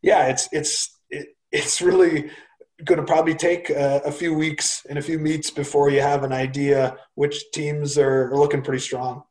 yeah, 0.02 0.28
it's 0.28 0.48
it's 0.52 0.95
it, 1.10 1.36
it's 1.52 1.80
really 1.80 2.30
going 2.84 3.00
to 3.00 3.06
probably 3.06 3.34
take 3.34 3.70
a, 3.70 4.02
a, 4.04 4.12
few 4.12 4.34
weeks 4.34 4.84
and 4.88 4.98
a 4.98 5.02
few 5.02 5.18
meets 5.18 5.50
before 5.50 5.88
you 5.88 6.00
have 6.00 6.24
an 6.24 6.32
idea 6.32 6.96
which 7.14 7.50
teams 7.52 7.96
are, 7.96 8.30
looking 8.34 8.62
pretty 8.62 8.80
strong. 8.80 9.22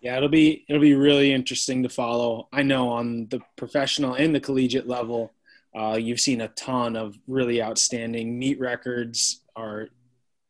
Yeah, 0.00 0.16
it'll 0.18 0.28
be 0.28 0.64
it'll 0.68 0.82
be 0.82 0.94
really 0.94 1.32
interesting 1.32 1.82
to 1.82 1.88
follow. 1.88 2.48
I 2.52 2.62
know 2.62 2.90
on 2.90 3.26
the 3.30 3.40
professional 3.56 4.14
and 4.14 4.34
the 4.34 4.40
collegiate 4.40 4.86
level, 4.86 5.32
uh, 5.74 5.98
you've 6.00 6.20
seen 6.20 6.42
a 6.42 6.48
ton 6.48 6.94
of 6.94 7.16
really 7.26 7.62
outstanding 7.62 8.38
meet 8.38 8.60
records. 8.60 9.40
Are 9.56 9.88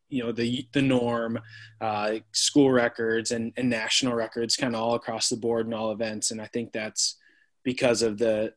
you 0.09 0.25
know 0.25 0.33
the 0.33 0.67
the 0.73 0.83
norm, 0.83 1.39
uh, 1.81 2.15
school 2.33 2.71
records 2.71 3.31
and, 3.31 3.53
and 3.57 3.71
national 3.71 4.15
records, 4.15 4.57
kind 4.57 4.75
of 4.75 4.83
all 4.83 4.95
across 4.95 5.29
the 5.29 5.37
board 5.37 5.67
in 5.67 5.75
all 5.75 5.93
events. 5.93 6.31
And 6.31 6.41
I 6.41 6.47
think 6.47 6.73
that's 6.73 7.17
because 7.63 8.03
of 8.03 8.19
the 8.19 8.55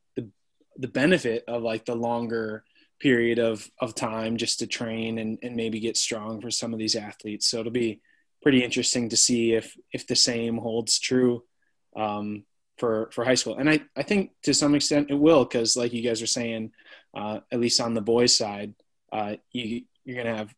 the, 0.77 0.87
benefit 0.87 1.43
of 1.47 1.63
like 1.63 1.85
the 1.85 1.95
longer 1.95 2.63
period 2.99 3.39
of 3.39 3.69
of 3.79 3.93
time 3.93 4.37
just 4.37 4.59
to 4.59 4.67
train 4.67 5.19
and, 5.19 5.37
and 5.43 5.55
maybe 5.55 5.79
get 5.79 5.97
strong 5.97 6.41
for 6.41 6.49
some 6.51 6.73
of 6.73 6.79
these 6.79 6.95
athletes. 6.95 7.47
So 7.47 7.59
it'll 7.59 7.71
be 7.71 8.01
pretty 8.41 8.63
interesting 8.63 9.09
to 9.09 9.17
see 9.17 9.53
if 9.53 9.75
if 9.91 10.07
the 10.07 10.15
same 10.15 10.57
holds 10.57 10.99
true 10.99 11.43
um, 11.95 12.43
for 12.77 13.09
for 13.11 13.23
high 13.25 13.35
school. 13.35 13.57
And 13.57 13.69
I 13.69 13.81
I 13.95 14.03
think 14.03 14.31
to 14.43 14.53
some 14.53 14.75
extent 14.75 15.11
it 15.11 15.15
will 15.15 15.43
because 15.43 15.75
like 15.75 15.93
you 15.93 16.01
guys 16.01 16.21
are 16.21 16.27
saying, 16.27 16.71
uh, 17.15 17.39
at 17.51 17.59
least 17.59 17.81
on 17.81 17.93
the 17.93 18.01
boys 18.01 18.35
side, 18.35 18.73
uh, 19.11 19.35
you 19.51 19.83
you're 20.05 20.17
gonna 20.17 20.35
have 20.35 20.53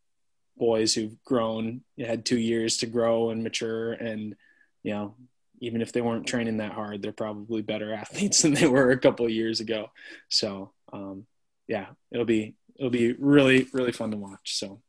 boys 0.58 0.94
who've 0.94 1.24
grown, 1.24 1.82
had 1.98 2.26
two 2.26 2.38
years 2.38 2.78
to 2.78 2.86
grow 2.86 3.30
and 3.30 3.44
mature, 3.44 3.94
and 3.94 4.36
you 4.84 4.94
know, 4.94 5.16
even 5.60 5.82
if 5.82 5.92
they 5.92 6.02
weren't 6.02 6.28
training 6.28 6.58
that 6.58 6.72
hard, 6.72 7.02
they're 7.02 7.12
probably 7.12 7.62
better 7.62 7.94
athletes 8.02 8.42
than 8.42 8.54
they 8.54 8.68
were 8.68 8.92
a 8.92 9.00
couple 9.00 9.30
years 9.30 9.60
ago. 9.60 9.92
So, 10.30 10.72
um, 10.92 11.26
yeah, 11.68 11.88
it'll 12.12 12.26
be 12.26 12.56
it'll 12.76 12.90
be 12.90 13.14
really 13.14 13.68
really 13.74 13.92
fun 13.92 14.12
to 14.12 14.18
watch. 14.18 14.58
So, 14.58 14.82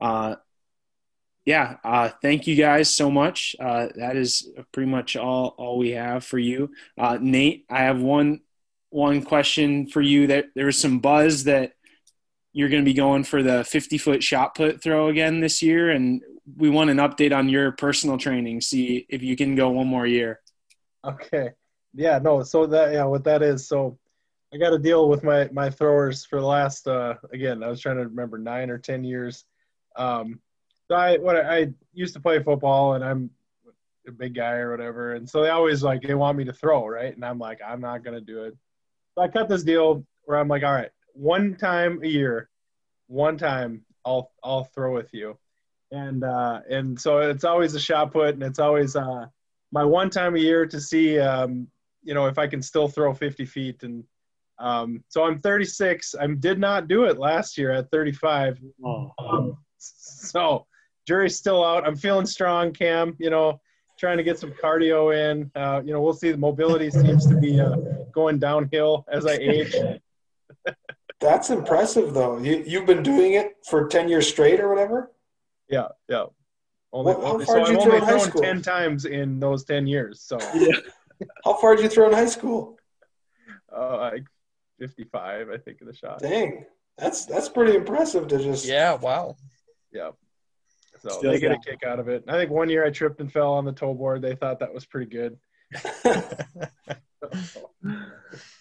uh, 0.00 0.36
yeah, 1.44 1.76
uh, 1.84 2.10
thank 2.20 2.46
you 2.46 2.54
guys 2.54 2.94
so 2.94 3.10
much. 3.10 3.56
Uh, 3.58 3.88
that 3.96 4.16
is 4.16 4.48
pretty 4.72 4.90
much 4.90 5.16
all 5.16 5.54
all 5.58 5.78
we 5.78 5.90
have 5.90 6.24
for 6.24 6.38
you, 6.38 6.70
uh, 6.98 7.18
Nate. 7.20 7.64
I 7.68 7.82
have 7.82 8.00
one 8.00 8.40
one 8.90 9.22
question 9.22 9.86
for 9.86 10.00
you. 10.00 10.28
That 10.28 10.46
there 10.54 10.66
was 10.66 10.78
some 10.78 11.00
buzz 11.00 11.44
that 11.44 11.72
you're 12.52 12.68
going 12.68 12.82
to 12.82 12.88
be 12.88 12.94
going 12.94 13.24
for 13.24 13.42
the 13.42 13.64
50 13.64 13.98
foot 13.98 14.22
shot 14.22 14.54
put 14.54 14.82
throw 14.82 15.08
again 15.08 15.40
this 15.40 15.62
year. 15.62 15.90
And 15.90 16.22
we 16.56 16.68
want 16.68 16.90
an 16.90 16.98
update 16.98 17.36
on 17.36 17.48
your 17.48 17.72
personal 17.72 18.18
training. 18.18 18.60
See 18.60 19.06
if 19.08 19.22
you 19.22 19.36
can 19.36 19.54
go 19.54 19.70
one 19.70 19.86
more 19.86 20.06
year. 20.06 20.40
Okay. 21.04 21.50
Yeah, 21.94 22.18
no. 22.18 22.42
So 22.42 22.66
that, 22.66 22.92
yeah, 22.92 23.04
what 23.04 23.24
that 23.24 23.42
is. 23.42 23.66
So 23.66 23.98
I 24.52 24.58
got 24.58 24.70
to 24.70 24.78
deal 24.78 25.08
with 25.08 25.24
my, 25.24 25.48
my 25.52 25.70
throwers 25.70 26.26
for 26.26 26.40
the 26.40 26.46
last, 26.46 26.86
uh, 26.86 27.14
again, 27.32 27.62
I 27.62 27.68
was 27.68 27.80
trying 27.80 27.96
to 27.96 28.04
remember 28.04 28.38
nine 28.38 28.70
or 28.70 28.78
10 28.78 29.02
years. 29.04 29.44
Um, 29.96 30.40
so 30.88 30.96
I, 30.96 31.16
what 31.16 31.36
I 31.36 31.72
used 31.94 32.14
to 32.14 32.20
play 32.20 32.42
football 32.42 32.94
and 32.94 33.04
I'm 33.04 33.30
a 34.06 34.12
big 34.12 34.34
guy 34.34 34.56
or 34.56 34.70
whatever. 34.70 35.14
And 35.14 35.28
so 35.28 35.42
they 35.42 35.48
always 35.48 35.82
like, 35.82 36.02
they 36.02 36.14
want 36.14 36.36
me 36.36 36.44
to 36.44 36.52
throw. 36.52 36.86
Right. 36.86 37.14
And 37.14 37.24
I'm 37.24 37.38
like, 37.38 37.60
I'm 37.66 37.80
not 37.80 38.04
going 38.04 38.14
to 38.14 38.20
do 38.20 38.44
it. 38.44 38.56
So 39.14 39.22
I 39.22 39.28
cut 39.28 39.48
this 39.48 39.62
deal 39.62 40.04
where 40.24 40.38
I'm 40.38 40.48
like, 40.48 40.64
all 40.64 40.72
right, 40.72 40.90
one 41.14 41.56
time 41.56 42.00
a 42.02 42.06
year, 42.06 42.48
one 43.06 43.38
time 43.38 43.84
I'll 44.04 44.30
I'll 44.42 44.64
throw 44.64 44.94
with 44.94 45.12
you. 45.12 45.38
and 45.90 46.24
uh, 46.24 46.60
and 46.70 46.98
so 46.98 47.18
it's 47.18 47.44
always 47.44 47.74
a 47.74 47.80
shot 47.80 48.12
put, 48.12 48.34
and 48.34 48.42
it's 48.42 48.58
always 48.58 48.96
uh, 48.96 49.26
my 49.70 49.84
one 49.84 50.10
time 50.10 50.34
a 50.34 50.38
year 50.38 50.66
to 50.66 50.80
see 50.80 51.18
um, 51.18 51.68
you 52.02 52.14
know 52.14 52.26
if 52.26 52.38
I 52.38 52.46
can 52.46 52.62
still 52.62 52.88
throw 52.88 53.12
50 53.14 53.44
feet. 53.44 53.82
And 53.82 54.04
um, 54.58 55.04
so 55.08 55.24
I'm 55.24 55.40
36. 55.40 56.14
I 56.20 56.26
did 56.26 56.58
not 56.58 56.88
do 56.88 57.04
it 57.04 57.18
last 57.18 57.58
year 57.58 57.72
at 57.72 57.90
35. 57.90 58.60
Oh. 58.84 59.12
Um, 59.18 59.56
so 59.78 60.66
jury's 61.06 61.36
still 61.36 61.64
out. 61.64 61.86
I'm 61.86 61.96
feeling 61.96 62.26
strong, 62.26 62.72
Cam. 62.72 63.16
You 63.18 63.30
know, 63.30 63.60
trying 63.98 64.16
to 64.16 64.22
get 64.22 64.38
some 64.38 64.52
cardio 64.52 65.14
in. 65.14 65.50
Uh, 65.54 65.82
you 65.84 65.92
know, 65.92 66.00
we'll 66.00 66.12
see. 66.12 66.30
The 66.30 66.38
mobility 66.38 66.90
seems 66.90 67.26
to 67.26 67.36
be 67.36 67.60
uh, 67.60 67.76
going 68.12 68.38
downhill 68.38 69.04
as 69.10 69.26
I 69.26 69.32
age. 69.34 69.74
That's 71.22 71.50
impressive, 71.50 72.12
though. 72.12 72.38
You 72.38 72.62
you've 72.66 72.86
been 72.86 73.02
doing 73.02 73.34
it 73.34 73.56
for 73.68 73.86
ten 73.88 74.08
years 74.08 74.28
straight 74.28 74.60
or 74.60 74.68
whatever. 74.68 75.12
Yeah, 75.68 75.88
yeah. 76.08 76.24
Only, 76.92 77.14
Well, 77.14 77.22
how 77.22 77.32
only- 77.34 77.44
far 77.46 77.54
so 77.54 77.64
did 77.64 77.68
I've 77.68 77.72
you 77.72 77.78
only 77.78 77.84
throw 77.90 77.96
in 77.96 78.02
high 78.02 78.08
thrown 78.10 78.20
school? 78.20 78.42
ten 78.42 78.62
times 78.62 79.04
in 79.06 79.40
those 79.40 79.64
ten 79.64 79.86
years. 79.86 80.20
So 80.20 80.38
Yeah. 80.54 80.76
How 81.44 81.54
far 81.54 81.76
did 81.76 81.84
you 81.84 81.88
throw 81.88 82.08
in 82.08 82.12
high 82.12 82.26
school? 82.26 82.76
uh, 83.74 83.96
like 83.98 84.24
fifty-five, 84.78 85.48
I 85.50 85.56
think, 85.58 85.80
of 85.80 85.86
the 85.86 85.94
shot. 85.94 86.18
Dang, 86.18 86.66
that's 86.98 87.24
that's 87.24 87.48
pretty 87.48 87.76
impressive 87.76 88.26
to 88.28 88.38
just. 88.38 88.66
Yeah, 88.66 88.94
wow. 88.94 89.36
Yeah. 89.92 90.10
So 90.98 91.08
Still 91.08 91.32
they 91.32 91.40
get 91.40 91.52
a 91.52 91.58
kick 91.58 91.82
out 91.84 91.98
of 91.98 92.08
it. 92.08 92.24
I 92.28 92.32
think 92.32 92.50
one 92.50 92.68
year 92.68 92.84
I 92.84 92.90
tripped 92.90 93.20
and 93.20 93.32
fell 93.32 93.52
on 93.52 93.64
the 93.64 93.72
toe 93.72 93.94
board. 93.94 94.20
They 94.22 94.34
thought 94.34 94.58
that 94.60 94.74
was 94.74 94.84
pretty 94.84 95.10
good. 95.10 95.38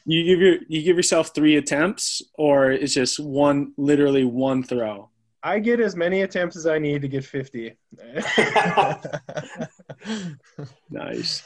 You 0.05 0.23
give 0.23 0.39
your 0.39 0.55
you 0.67 0.81
give 0.81 0.97
yourself 0.97 1.33
three 1.33 1.57
attempts, 1.57 2.21
or 2.35 2.71
it's 2.71 2.93
just 2.93 3.19
one, 3.19 3.73
literally 3.77 4.25
one 4.25 4.63
throw. 4.63 5.09
I 5.43 5.59
get 5.59 5.79
as 5.79 5.95
many 5.95 6.21
attempts 6.21 6.55
as 6.55 6.65
I 6.67 6.79
need 6.79 7.01
to 7.03 7.07
get 7.07 7.25
fifty. 7.25 7.75
Nice. 10.89 11.43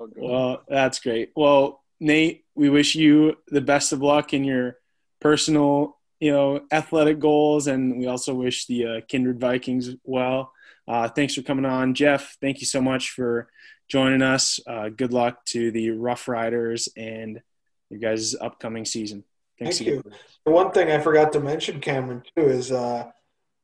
Oh. 0.00 0.08
Well, 0.16 0.62
that's 0.68 1.00
great. 1.00 1.32
Well, 1.34 1.82
Nate, 1.98 2.44
we 2.54 2.70
wish 2.70 2.94
you 2.94 3.36
the 3.48 3.60
best 3.60 3.92
of 3.92 4.00
luck 4.00 4.32
in 4.32 4.44
your 4.44 4.76
personal, 5.20 5.98
you 6.20 6.30
know, 6.30 6.60
athletic 6.70 7.18
goals, 7.18 7.66
and 7.66 7.98
we 7.98 8.06
also 8.06 8.34
wish 8.34 8.66
the 8.66 8.86
uh, 8.86 9.00
Kindred 9.08 9.40
Vikings 9.40 9.90
well. 10.04 10.52
Uh, 10.88 11.06
thanks 11.06 11.34
for 11.34 11.42
coming 11.42 11.66
on, 11.66 11.92
Jeff. 11.92 12.38
Thank 12.40 12.60
you 12.60 12.66
so 12.66 12.80
much 12.80 13.10
for 13.10 13.48
joining 13.88 14.22
us. 14.22 14.58
Uh, 14.66 14.88
good 14.88 15.12
luck 15.12 15.44
to 15.46 15.70
the 15.70 15.90
Rough 15.90 16.28
Riders 16.28 16.88
and 16.96 17.42
your 17.90 18.00
guys' 18.00 18.34
upcoming 18.40 18.86
season. 18.86 19.22
Thanks 19.58 19.78
Thank 19.78 19.90
again. 19.90 20.12
The 20.46 20.52
one 20.52 20.70
thing 20.70 20.90
I 20.90 20.98
forgot 20.98 21.32
to 21.34 21.40
mention, 21.40 21.80
Cameron, 21.80 22.22
too, 22.34 22.46
is 22.46 22.72
uh, 22.72 23.10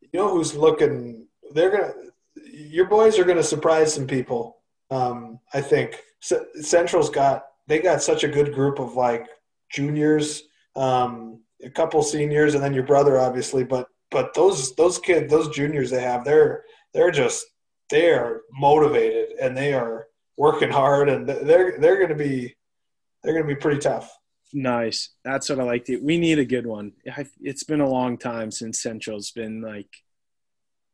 you 0.02 0.08
know 0.12 0.28
who's 0.28 0.54
looking. 0.54 1.26
They're 1.52 1.70
gonna. 1.70 1.92
Your 2.52 2.86
boys 2.86 3.18
are 3.18 3.24
gonna 3.24 3.42
surprise 3.42 3.94
some 3.94 4.06
people. 4.06 4.58
Um, 4.90 5.40
I 5.54 5.62
think 5.62 6.02
C- 6.20 6.36
Central's 6.60 7.10
got. 7.10 7.44
They 7.66 7.78
got 7.78 8.02
such 8.02 8.24
a 8.24 8.28
good 8.28 8.52
group 8.52 8.78
of 8.78 8.96
like 8.96 9.26
juniors, 9.70 10.42
um, 10.76 11.40
a 11.62 11.70
couple 11.70 12.02
seniors, 12.02 12.54
and 12.54 12.62
then 12.62 12.74
your 12.74 12.82
brother, 12.82 13.18
obviously. 13.18 13.64
But 13.64 13.88
but 14.10 14.34
those 14.34 14.74
those 14.74 14.98
kids, 14.98 15.30
those 15.30 15.48
juniors 15.54 15.90
they 15.90 16.02
have, 16.02 16.24
they're 16.24 16.64
they're 16.94 17.10
just 17.10 17.44
they 17.90 18.10
are 18.12 18.42
motivated 18.52 19.36
and 19.40 19.56
they 19.56 19.74
are 19.74 20.06
working 20.36 20.70
hard, 20.70 21.08
and 21.08 21.28
they're 21.28 21.78
they're 21.78 22.00
gonna 22.00 22.14
be 22.18 22.54
they're 23.22 23.34
gonna 23.34 23.46
be 23.46 23.60
pretty 23.60 23.80
tough. 23.80 24.10
Nice. 24.52 25.10
That's 25.24 25.48
what 25.50 25.58
I 25.60 25.64
liked. 25.64 25.90
It. 25.90 26.02
We 26.02 26.16
need 26.18 26.38
a 26.38 26.44
good 26.44 26.66
one. 26.66 26.92
It's 27.40 27.64
been 27.64 27.80
a 27.80 27.88
long 27.88 28.18
time 28.18 28.50
since 28.52 28.80
Central's 28.80 29.32
been 29.32 29.60
like 29.60 29.88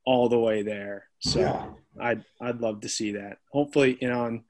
all 0.07 0.29
the 0.31 0.39
way 0.39 0.63
there. 0.63 1.05
So 1.21 1.41
Yeah. 1.41 1.67
I'd 2.01 2.25
I'd 2.41 2.61
love 2.61 2.81
to 2.83 2.89
see 2.89 3.13
that. 3.13 3.39
Hopefully, 3.53 3.99
you 4.01 4.09
know, 4.09 4.25
and 4.25 4.41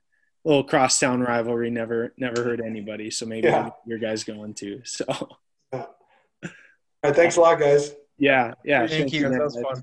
a 0.45 0.49
little 0.49 0.65
crosstown 0.65 1.21
rivalry 1.21 1.71
never 1.71 2.15
never 2.17 2.45
hurt 2.45 2.61
anybody. 2.65 3.11
So 3.11 3.27
maybe 3.27 3.49
Yeah. 3.49 3.71
your 3.87 3.99
guys 3.99 4.23
going 4.25 4.55
too. 4.55 4.83
So 4.85 5.05
All 5.73 5.89
right, 7.05 7.17
thanks 7.17 7.37
a 7.37 7.41
lot, 7.41 7.59
guys. 7.59 7.93
yeah, 8.19 8.53
yeah. 8.65 8.87
Thank 8.87 9.13
you. 9.13 9.29
that 9.29 9.41
was 9.41 9.59
fun. 9.61 9.83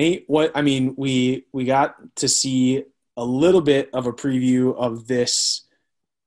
Nate, 0.00 0.24
what 0.28 0.50
I 0.54 0.62
mean, 0.62 0.94
we 0.96 1.44
we 1.52 1.66
got 1.66 1.94
to 2.16 2.26
see 2.26 2.84
a 3.18 3.24
little 3.24 3.60
bit 3.60 3.90
of 3.92 4.06
a 4.06 4.14
preview 4.14 4.74
of 4.74 5.06
this 5.06 5.68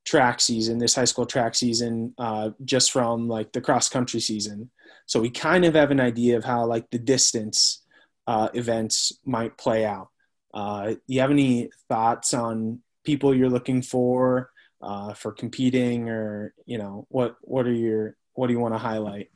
track 0.06 0.42
season, 0.42 0.78
this 0.78 0.94
high 0.94 1.06
school 1.06 1.26
track 1.26 1.56
season, 1.56 2.14
uh, 2.20 2.52
just 2.64 2.92
from 2.92 3.28
like 3.28 3.52
the 3.52 3.62
cross 3.62 3.90
country 3.90 4.20
season. 4.20 4.70
So 5.08 5.20
we 5.20 5.32
kind 5.32 5.66
of 5.66 5.74
have 5.74 5.90
an 5.90 6.00
idea 6.00 6.38
of 6.38 6.44
how 6.44 6.68
like 6.68 6.92
the 6.92 7.00
distance 7.00 7.82
uh, 8.28 8.50
events 8.54 9.12
might 9.26 9.58
play 9.58 9.86
out. 9.86 10.10
Uh, 10.54 10.94
you 11.08 11.22
have 11.22 11.32
any 11.32 11.72
thoughts 11.90 12.36
on 12.36 12.80
people 13.04 13.34
you're 13.34 13.50
looking 13.50 13.82
for 13.82 14.52
uh, 14.84 15.16
for 15.16 15.32
competing, 15.32 16.10
or 16.10 16.54
you 16.68 16.78
know 16.78 17.08
what 17.10 17.38
what 17.42 17.66
are 17.66 17.74
your 17.74 18.18
what 18.34 18.46
do 18.46 18.54
you 18.54 18.60
want 18.60 18.76
to 18.76 18.78
highlight? 18.90 19.32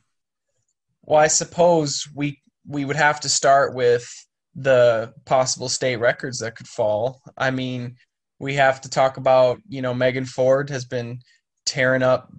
Well, 1.02 1.18
I 1.18 1.26
suppose 1.26 2.06
we 2.14 2.40
we 2.68 2.84
would 2.84 2.94
have 2.94 3.18
to 3.20 3.28
start 3.28 3.74
with 3.74 4.08
the 4.60 5.12
possible 5.24 5.68
state 5.68 5.96
records 5.96 6.40
that 6.40 6.56
could 6.56 6.66
fall. 6.66 7.20
I 7.36 7.50
mean, 7.50 7.94
we 8.40 8.54
have 8.54 8.80
to 8.80 8.90
talk 8.90 9.16
about, 9.16 9.58
you 9.68 9.82
know, 9.82 9.94
Megan 9.94 10.24
Ford 10.24 10.68
has 10.70 10.84
been 10.84 11.20
tearing 11.64 12.02
up 12.02 12.32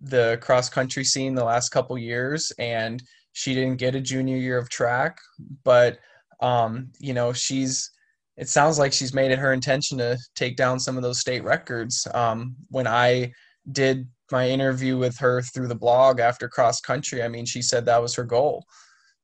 the 0.00 0.38
cross 0.40 0.68
country 0.70 1.04
scene 1.04 1.34
the 1.34 1.44
last 1.44 1.68
couple 1.68 1.98
years 1.98 2.52
and 2.58 3.02
she 3.32 3.54
didn't 3.54 3.76
get 3.76 3.94
a 3.94 4.00
junior 4.00 4.36
year 4.36 4.56
of 4.56 4.70
track, 4.70 5.18
but 5.62 5.98
um, 6.40 6.90
you 6.98 7.12
know, 7.12 7.32
she's 7.32 7.90
it 8.36 8.48
sounds 8.48 8.78
like 8.78 8.92
she's 8.92 9.12
made 9.12 9.32
it 9.32 9.38
her 9.38 9.52
intention 9.52 9.98
to 9.98 10.16
take 10.36 10.56
down 10.56 10.78
some 10.78 10.96
of 10.96 11.02
those 11.02 11.18
state 11.18 11.42
records. 11.42 12.06
Um, 12.14 12.54
when 12.68 12.86
I 12.86 13.32
did 13.72 14.08
my 14.30 14.48
interview 14.48 14.96
with 14.96 15.18
her 15.18 15.42
through 15.42 15.66
the 15.66 15.74
blog 15.74 16.20
after 16.20 16.48
cross 16.48 16.80
country, 16.80 17.22
I 17.22 17.28
mean, 17.28 17.44
she 17.44 17.60
said 17.60 17.84
that 17.84 18.00
was 18.00 18.14
her 18.14 18.24
goal. 18.24 18.64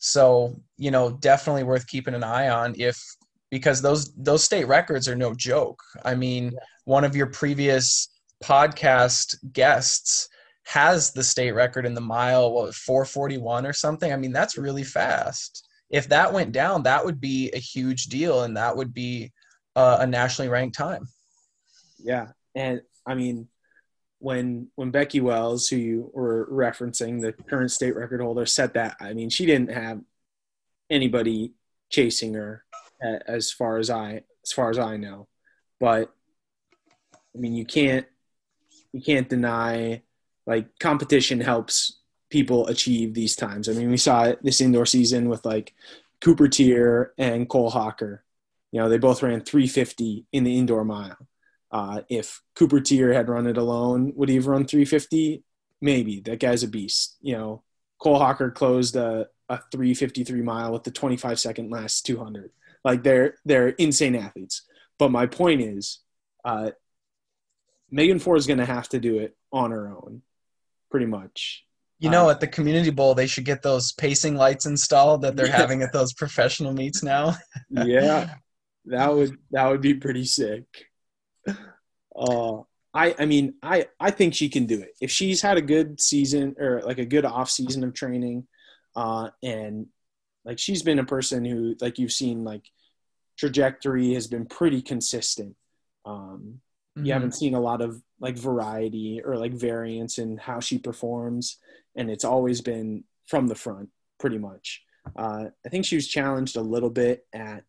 So, 0.06 0.54
you 0.76 0.90
know, 0.90 1.12
definitely 1.12 1.64
worth 1.64 1.86
keeping 1.86 2.12
an 2.12 2.22
eye 2.22 2.50
on 2.50 2.74
if 2.76 3.02
because 3.50 3.80
those 3.80 4.12
those 4.16 4.44
state 4.44 4.68
records 4.68 5.08
are 5.08 5.16
no 5.16 5.32
joke. 5.32 5.82
I 6.04 6.14
mean, 6.14 6.52
one 6.84 7.04
of 7.04 7.16
your 7.16 7.28
previous 7.28 8.10
podcast 8.44 9.34
guests 9.54 10.28
has 10.64 11.12
the 11.12 11.24
state 11.24 11.52
record 11.52 11.86
in 11.86 11.94
the 11.94 12.02
mile 12.02 12.52
what 12.52 12.74
441 12.74 13.64
or 13.64 13.72
something. 13.72 14.12
I 14.12 14.16
mean, 14.16 14.32
that's 14.32 14.58
really 14.58 14.84
fast. 14.84 15.66
If 15.88 16.06
that 16.10 16.34
went 16.34 16.52
down, 16.52 16.82
that 16.82 17.02
would 17.02 17.18
be 17.18 17.50
a 17.54 17.58
huge 17.58 18.06
deal 18.06 18.42
and 18.42 18.58
that 18.58 18.76
would 18.76 18.92
be 18.92 19.32
uh, 19.74 19.98
a 20.00 20.06
nationally 20.06 20.50
ranked 20.50 20.76
time. 20.76 21.08
Yeah, 21.98 22.26
and 22.54 22.82
I 23.06 23.14
mean, 23.14 23.48
when 24.24 24.68
when 24.74 24.90
Becky 24.90 25.20
Wells, 25.20 25.68
who 25.68 25.76
you 25.76 26.10
were 26.14 26.48
referencing, 26.50 27.20
the 27.20 27.32
current 27.32 27.70
state 27.70 27.94
record 27.94 28.22
holder, 28.22 28.46
set 28.46 28.72
that, 28.72 28.96
I 28.98 29.12
mean, 29.12 29.28
she 29.28 29.44
didn't 29.44 29.70
have 29.70 30.00
anybody 30.88 31.52
chasing 31.90 32.32
her, 32.32 32.64
as 33.26 33.52
far 33.52 33.76
as 33.76 33.90
I 33.90 34.22
as 34.42 34.52
far 34.52 34.70
as 34.70 34.78
I 34.78 34.96
know. 34.96 35.28
But 35.78 36.10
I 37.36 37.38
mean, 37.38 37.52
you 37.52 37.66
can't 37.66 38.06
you 38.94 39.02
can't 39.02 39.28
deny 39.28 40.00
like 40.46 40.78
competition 40.78 41.40
helps 41.40 42.00
people 42.30 42.66
achieve 42.68 43.12
these 43.12 43.36
times. 43.36 43.68
I 43.68 43.72
mean, 43.72 43.90
we 43.90 43.98
saw 43.98 44.24
it 44.24 44.42
this 44.42 44.62
indoor 44.62 44.86
season 44.86 45.28
with 45.28 45.44
like 45.44 45.74
Cooper 46.22 46.48
Teare 46.48 47.10
and 47.18 47.46
Cole 47.46 47.68
Hocker. 47.68 48.24
You 48.72 48.80
know, 48.80 48.88
they 48.88 48.96
both 48.96 49.22
ran 49.22 49.42
350 49.42 50.24
in 50.32 50.44
the 50.44 50.58
indoor 50.58 50.82
mile. 50.82 51.28
Uh, 51.74 52.02
if 52.08 52.40
Cooper 52.54 52.78
Teare 52.78 53.12
had 53.12 53.28
run 53.28 53.48
it 53.48 53.56
alone, 53.56 54.12
would 54.14 54.28
he 54.28 54.36
have 54.36 54.46
run 54.46 54.64
350? 54.64 55.42
Maybe. 55.80 56.20
That 56.20 56.38
guy's 56.38 56.62
a 56.62 56.68
beast. 56.68 57.16
You 57.20 57.36
know, 57.36 57.62
Cole 57.98 58.20
Hocker 58.20 58.52
closed 58.52 58.94
a, 58.94 59.26
a 59.48 59.58
353 59.72 60.40
mile 60.40 60.72
with 60.72 60.84
the 60.84 60.92
25 60.92 61.40
second 61.40 61.72
last 61.72 62.06
200. 62.06 62.52
Like 62.84 63.02
they're 63.02 63.34
they're 63.44 63.70
insane 63.70 64.14
athletes. 64.14 64.62
But 65.00 65.10
my 65.10 65.26
point 65.26 65.62
is, 65.62 65.98
uh, 66.44 66.70
Megan 67.90 68.20
Ford 68.20 68.38
is 68.38 68.46
going 68.46 68.60
to 68.60 68.66
have 68.66 68.88
to 68.90 69.00
do 69.00 69.18
it 69.18 69.36
on 69.52 69.72
her 69.72 69.88
own, 69.88 70.22
pretty 70.92 71.06
much. 71.06 71.64
You 71.98 72.10
know, 72.10 72.28
at 72.30 72.38
the 72.38 72.46
community 72.46 72.90
bowl, 72.90 73.14
they 73.14 73.26
should 73.26 73.46
get 73.46 73.62
those 73.62 73.92
pacing 73.92 74.36
lights 74.36 74.66
installed 74.66 75.22
that 75.22 75.34
they're 75.34 75.46
having 75.50 75.82
at 75.82 75.92
those 75.92 76.12
professional 76.12 76.72
meets 76.72 77.02
now. 77.02 77.34
yeah, 77.70 78.34
that 78.84 79.12
would 79.12 79.38
that 79.50 79.68
would 79.68 79.80
be 79.80 79.94
pretty 79.94 80.24
sick. 80.24 80.66
Uh, 82.16 82.62
I 82.92 83.14
I 83.18 83.26
mean 83.26 83.54
I 83.62 83.86
I 83.98 84.10
think 84.10 84.34
she 84.34 84.48
can 84.48 84.66
do 84.66 84.80
it 84.80 84.94
if 85.00 85.10
she's 85.10 85.42
had 85.42 85.56
a 85.56 85.62
good 85.62 86.00
season 86.00 86.54
or 86.58 86.80
like 86.82 86.98
a 86.98 87.04
good 87.04 87.24
off 87.24 87.50
season 87.50 87.82
of 87.84 87.94
training, 87.94 88.46
uh, 88.94 89.30
and 89.42 89.86
like 90.44 90.58
she's 90.58 90.82
been 90.82 90.98
a 90.98 91.04
person 91.04 91.44
who 91.44 91.74
like 91.80 91.98
you've 91.98 92.12
seen 92.12 92.44
like 92.44 92.62
trajectory 93.36 94.14
has 94.14 94.26
been 94.26 94.46
pretty 94.46 94.80
consistent. 94.80 95.56
Um, 96.04 96.60
mm-hmm. 96.96 97.06
You 97.06 97.12
haven't 97.12 97.34
seen 97.34 97.54
a 97.54 97.60
lot 97.60 97.80
of 97.80 98.00
like 98.20 98.36
variety 98.36 99.20
or 99.24 99.36
like 99.36 99.52
variance 99.52 100.18
in 100.18 100.36
how 100.36 100.60
she 100.60 100.78
performs, 100.78 101.58
and 101.96 102.10
it's 102.10 102.24
always 102.24 102.60
been 102.60 103.04
from 103.26 103.48
the 103.48 103.54
front 103.54 103.88
pretty 104.20 104.38
much. 104.38 104.82
Uh, 105.16 105.46
I 105.64 105.68
think 105.68 105.84
she 105.84 105.96
was 105.96 106.08
challenged 106.08 106.56
a 106.56 106.62
little 106.62 106.90
bit 106.90 107.26
at 107.32 107.64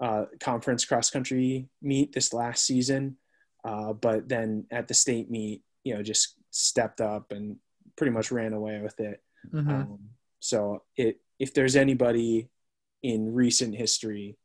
uh, 0.00 0.24
conference 0.40 0.84
cross 0.84 1.10
country 1.10 1.68
meet 1.80 2.12
this 2.12 2.32
last 2.32 2.64
season. 2.64 3.16
Uh, 3.66 3.92
but 3.92 4.28
then 4.28 4.64
at 4.70 4.86
the 4.86 4.94
state 4.94 5.28
meet, 5.28 5.62
you 5.82 5.94
know, 5.94 6.02
just 6.02 6.34
stepped 6.50 7.00
up 7.00 7.32
and 7.32 7.56
pretty 7.96 8.12
much 8.12 8.30
ran 8.30 8.52
away 8.52 8.80
with 8.80 8.98
it. 9.00 9.20
Mm-hmm. 9.52 9.70
Um, 9.70 9.98
so 10.38 10.82
it, 10.96 11.20
if 11.38 11.52
there's 11.52 11.74
anybody 11.74 12.48
in 13.02 13.34
recent 13.34 13.74
history 13.74 14.36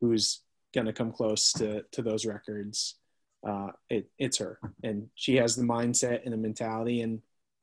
who's 0.00 0.40
going 0.74 0.86
to 0.86 0.92
come 0.92 1.12
close 1.12 1.52
to, 1.52 1.84
to 1.92 2.02
those 2.02 2.26
records, 2.26 2.96
uh, 3.46 3.68
it, 3.88 4.10
it's 4.18 4.38
her. 4.38 4.58
And 4.82 5.08
she 5.14 5.36
has 5.36 5.54
the 5.54 5.62
mindset 5.62 6.22
and 6.24 6.32
the 6.32 6.38
mentality. 6.38 7.02
And, 7.02 7.20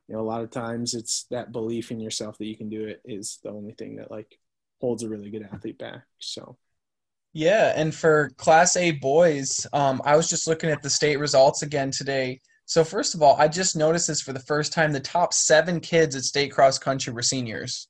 you 0.07 0.15
know, 0.15 0.21
a 0.21 0.23
lot 0.23 0.41
of 0.41 0.49
times 0.49 0.93
it's 0.93 1.25
that 1.31 1.51
belief 1.51 1.91
in 1.91 1.99
yourself 1.99 2.37
that 2.37 2.45
you 2.45 2.55
can 2.55 2.69
do 2.69 2.85
it 2.85 3.01
is 3.03 3.39
the 3.43 3.49
only 3.49 3.73
thing 3.73 3.97
that 3.97 4.11
like 4.11 4.39
holds 4.79 5.03
a 5.03 5.09
really 5.09 5.29
good 5.29 5.47
athlete 5.51 5.77
back. 5.77 6.03
So, 6.19 6.57
yeah, 7.33 7.73
and 7.75 7.93
for 7.93 8.31
Class 8.37 8.75
A 8.75 8.91
boys, 8.91 9.65
um, 9.73 10.01
I 10.03 10.15
was 10.15 10.29
just 10.29 10.47
looking 10.47 10.69
at 10.69 10.81
the 10.81 10.89
state 10.89 11.17
results 11.17 11.61
again 11.61 11.91
today. 11.91 12.41
So 12.65 12.83
first 12.83 13.15
of 13.15 13.21
all, 13.21 13.35
I 13.37 13.47
just 13.47 13.75
noticed 13.75 14.07
this 14.07 14.21
for 14.21 14.33
the 14.33 14.39
first 14.39 14.73
time. 14.73 14.91
The 14.91 14.99
top 14.99 15.33
seven 15.33 15.79
kids 15.79 16.15
at 16.15 16.23
state 16.23 16.51
cross 16.51 16.77
country 16.77 17.13
were 17.13 17.21
seniors, 17.21 17.87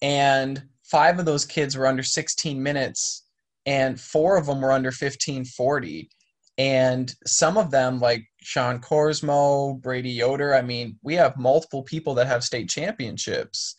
and 0.00 0.62
five 0.82 1.18
of 1.18 1.24
those 1.24 1.44
kids 1.44 1.76
were 1.76 1.86
under 1.86 2.02
16 2.02 2.60
minutes, 2.62 3.24
and 3.66 4.00
four 4.00 4.36
of 4.36 4.46
them 4.46 4.60
were 4.60 4.72
under 4.72 4.88
1540. 4.88 6.10
And 6.58 7.14
some 7.26 7.56
of 7.56 7.70
them, 7.70 7.98
like 7.98 8.24
Sean 8.42 8.78
Korsmo, 8.80 9.80
Brady 9.80 10.10
Yoder, 10.10 10.54
I 10.54 10.62
mean, 10.62 10.98
we 11.02 11.14
have 11.14 11.36
multiple 11.38 11.82
people 11.82 12.14
that 12.14 12.26
have 12.26 12.44
state 12.44 12.68
championships. 12.68 13.74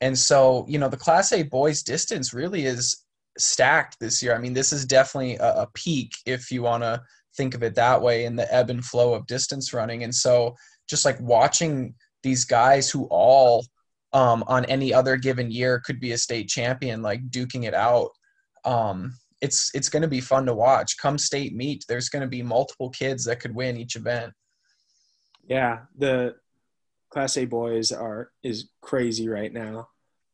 And 0.00 0.16
so, 0.16 0.66
you 0.68 0.78
know, 0.78 0.88
the 0.88 0.96
Class 0.96 1.32
A 1.32 1.42
boys 1.42 1.82
distance 1.82 2.34
really 2.34 2.66
is 2.66 3.04
stacked 3.38 3.98
this 4.00 4.22
year. 4.22 4.34
I 4.34 4.38
mean, 4.38 4.52
this 4.52 4.72
is 4.72 4.84
definitely 4.84 5.36
a, 5.36 5.62
a 5.62 5.68
peak 5.74 6.12
if 6.26 6.50
you 6.50 6.62
want 6.62 6.82
to 6.82 7.02
think 7.36 7.54
of 7.54 7.62
it 7.62 7.74
that 7.76 8.00
way 8.00 8.24
in 8.24 8.36
the 8.36 8.52
ebb 8.52 8.70
and 8.70 8.84
flow 8.84 9.14
of 9.14 9.26
distance 9.26 9.72
running. 9.72 10.04
And 10.04 10.14
so, 10.14 10.54
just 10.88 11.04
like 11.04 11.20
watching 11.20 11.94
these 12.22 12.44
guys 12.44 12.90
who 12.90 13.06
all 13.10 13.64
um, 14.12 14.42
on 14.46 14.64
any 14.66 14.92
other 14.92 15.16
given 15.16 15.50
year 15.50 15.80
could 15.80 16.00
be 16.00 16.12
a 16.12 16.18
state 16.18 16.48
champion, 16.48 17.02
like 17.02 17.28
duking 17.30 17.64
it 17.64 17.74
out. 17.74 18.10
Um, 18.64 19.14
it's 19.40 19.70
it's 19.74 19.88
going 19.88 20.02
to 20.02 20.08
be 20.08 20.20
fun 20.20 20.46
to 20.46 20.54
watch. 20.54 20.98
Come 20.98 21.18
state 21.18 21.54
meet, 21.54 21.84
there's 21.88 22.08
going 22.08 22.22
to 22.22 22.28
be 22.28 22.42
multiple 22.42 22.90
kids 22.90 23.24
that 23.24 23.40
could 23.40 23.54
win 23.54 23.76
each 23.76 23.96
event. 23.96 24.32
Yeah, 25.46 25.80
the 25.96 26.36
Class 27.10 27.36
A 27.36 27.44
boys 27.44 27.92
are 27.92 28.30
is 28.42 28.70
crazy 28.80 29.28
right 29.28 29.52
now. 29.52 29.88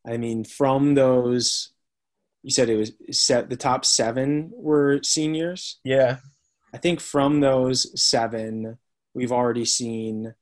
I 0.06 0.16
mean, 0.16 0.44
from 0.44 0.94
those 0.94 1.73
you 2.44 2.50
said 2.50 2.68
it 2.68 2.76
was 2.76 2.92
set 3.10 3.48
the 3.48 3.56
top 3.56 3.86
seven 3.86 4.52
were 4.54 5.00
seniors? 5.02 5.80
Yeah. 5.82 6.18
I 6.74 6.76
think 6.76 7.00
from 7.00 7.40
those 7.40 8.00
seven 8.00 8.78
we've 9.14 9.32
already 9.32 9.64
seen 9.64 10.34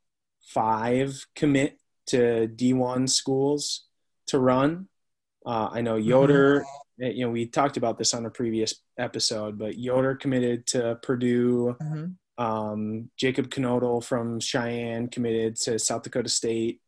five 0.48 1.26
commit 1.36 1.78
to 2.08 2.48
d1 2.56 3.08
schools 3.08 3.84
to 4.26 4.40
run. 4.40 4.88
Uh, 5.46 5.68
i 5.72 5.80
know 5.80 5.96
yoder 5.96 6.60
mm-hmm. 6.60 7.16
you 7.16 7.24
know 7.24 7.30
we 7.30 7.46
talked 7.46 7.76
about 7.76 7.98
this 7.98 8.14
on 8.14 8.26
a 8.26 8.30
previous 8.30 8.74
episode 8.98 9.58
but 9.58 9.78
yoder 9.78 10.14
committed 10.14 10.66
to 10.66 10.98
purdue. 11.02 11.76
Mm-hmm. 11.80 12.44
um, 12.44 13.10
jacob 13.16 13.48
knodel 13.48 14.02
from 14.02 14.40
Shanley 14.40 15.08
committed 15.08 15.56
to 15.62 15.78
south 15.78 16.02
dakota 16.02 16.28
state. 16.28 16.80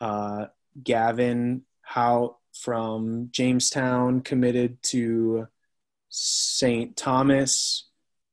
Uh, 0.00 0.46
gavin 0.82 1.62
how 1.82 2.38
from 2.60 3.28
Jamestown 3.30 4.20
committed 4.20 4.82
to 4.84 5.48
St. 6.08 6.96
Thomas. 6.96 7.88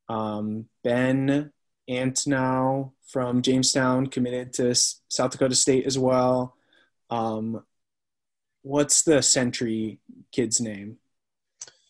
Um, 0.09 0.65
ben 0.83 1.51
Antonow 1.89 2.93
from 3.07 3.41
Jamestown 3.41 4.07
committed 4.07 4.53
to 4.53 4.75
South 4.75 5.31
Dakota 5.31 5.55
State 5.55 5.85
as 5.85 5.97
well. 5.97 6.55
Um, 7.09 7.63
what's 8.61 9.03
the 9.03 9.21
Century 9.21 9.99
kid's 10.31 10.59
name? 10.59 10.97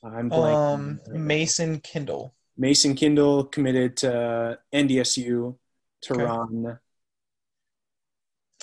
I'm 0.03 0.29
blank. 0.29 0.55
Um, 0.55 0.99
Mason 1.07 1.79
Kindle. 1.79 2.33
Mason 2.57 2.93
Kindle 2.93 3.45
committed 3.45 3.97
to 3.97 4.59
NDSU 4.73 5.55
to 6.01 6.13
okay. 6.13 6.23
run 6.23 6.79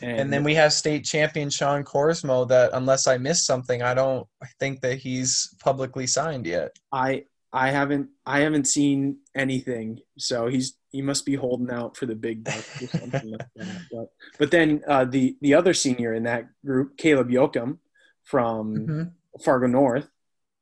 and, 0.02 0.20
and, 0.20 0.32
then 0.32 0.44
we 0.44 0.54
have 0.54 0.72
state 0.72 1.04
champion 1.04 1.50
Sean 1.50 1.84
Korsmo 1.84 2.48
that 2.48 2.70
unless 2.72 3.06
I 3.06 3.18
miss 3.18 3.44
something, 3.44 3.82
I 3.82 3.94
don't 3.94 4.26
think 4.58 4.80
that 4.80 4.98
he's 4.98 5.54
publicly 5.60 6.06
signed 6.06 6.46
yet. 6.46 6.76
I 6.92 7.24
I 7.52 7.70
haven't 7.70 8.08
I 8.24 8.40
haven't 8.40 8.66
seen 8.66 9.18
anything. 9.34 10.00
So 10.18 10.46
he's 10.46 10.76
he 10.90 11.02
must 11.02 11.26
be 11.26 11.34
holding 11.34 11.70
out 11.70 11.96
for 11.96 12.06
the 12.06 12.14
big 12.14 12.44
bucks 12.44 12.82
or 12.82 12.86
something 12.86 13.30
like 13.30 13.46
that. 13.56 13.80
But 13.92 14.06
but 14.38 14.50
then 14.50 14.82
uh, 14.86 15.04
the 15.04 15.36
the 15.40 15.54
other 15.54 15.74
senior 15.74 16.14
in 16.14 16.24
that 16.24 16.48
group, 16.64 16.96
Caleb 16.96 17.28
Yoakum 17.28 17.78
from 18.24 18.76
mm-hmm. 18.76 19.02
Fargo 19.42 19.66
North, 19.66 20.08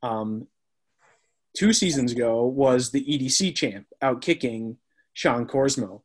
um, 0.03 0.46
two 1.57 1.72
seasons 1.72 2.12
ago 2.12 2.44
was 2.46 2.90
the 2.90 3.05
EDC 3.05 3.55
champ, 3.55 3.87
out 4.01 4.22
kicking 4.22 4.79
Sean 5.12 5.46
Korsmo. 5.46 6.03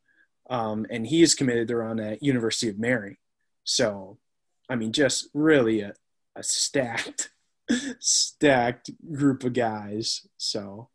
Um, 0.50 0.86
and 0.90 1.08
he 1.08 1.22
is 1.22 1.36
committed 1.36 1.70
to 1.70 1.78
run 1.78 2.00
at 2.00 2.22
University 2.22 2.70
of 2.70 2.78
Mary. 2.78 3.18
So, 3.64 4.18
I 4.70 4.76
mean, 4.76 4.92
just 4.92 5.30
really 5.34 5.82
a, 5.82 5.94
a 6.36 6.44
stacked, 6.44 7.32
stacked 8.00 8.92
group 9.12 9.44
of 9.44 9.54
guys. 9.54 10.26
So, 10.38 10.90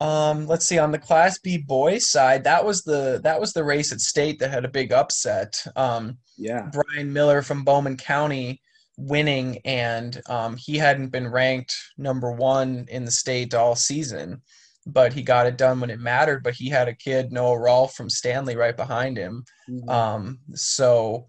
um, 0.00 0.46
let's 0.46 0.64
see 0.64 0.78
on 0.78 0.92
the 0.92 0.98
Class 0.98 1.38
B 1.38 1.58
boys 1.58 2.10
side, 2.10 2.44
that 2.44 2.64
was 2.64 2.82
the 2.82 3.20
that 3.24 3.40
was 3.40 3.52
the 3.52 3.64
race 3.64 3.92
at 3.92 4.00
state 4.00 4.38
that 4.38 4.50
had 4.50 4.64
a 4.64 4.70
big 4.70 4.92
upset. 4.92 5.60
Um, 5.74 6.18
yeah, 6.36 6.70
Brian 6.72 7.12
Miller 7.12 7.42
from 7.42 7.64
Bowman 7.64 7.96
County 7.96 8.62
winning, 8.96 9.58
and 9.64 10.20
um, 10.28 10.56
he 10.56 10.76
hadn't 10.76 11.08
been 11.08 11.28
ranked 11.28 11.74
number 11.96 12.30
one 12.30 12.86
in 12.88 13.04
the 13.04 13.10
state 13.10 13.54
all 13.54 13.74
season 13.74 14.42
but 14.88 15.12
he 15.12 15.22
got 15.22 15.46
it 15.46 15.58
done 15.58 15.80
when 15.80 15.90
it 15.90 16.00
mattered. 16.00 16.42
But 16.42 16.54
he 16.54 16.68
had 16.68 16.88
a 16.88 16.94
kid, 16.94 17.30
Noah 17.30 17.58
Rolfe 17.58 17.94
from 17.94 18.10
Stanley, 18.10 18.56
right 18.56 18.76
behind 18.76 19.16
him. 19.16 19.44
Mm-hmm. 19.68 19.88
Um, 19.88 20.38
so, 20.54 21.26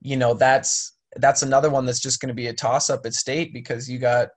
you 0.00 0.16
know, 0.16 0.34
that's 0.34 0.96
that's 1.16 1.42
another 1.42 1.70
one 1.70 1.84
that's 1.84 2.00
just 2.00 2.20
going 2.20 2.28
to 2.28 2.34
be 2.34 2.46
a 2.46 2.54
toss 2.54 2.88
up 2.88 3.04
at 3.04 3.12
state 3.12 3.52
because 3.52 3.88
you 3.88 3.98
got 3.98 4.28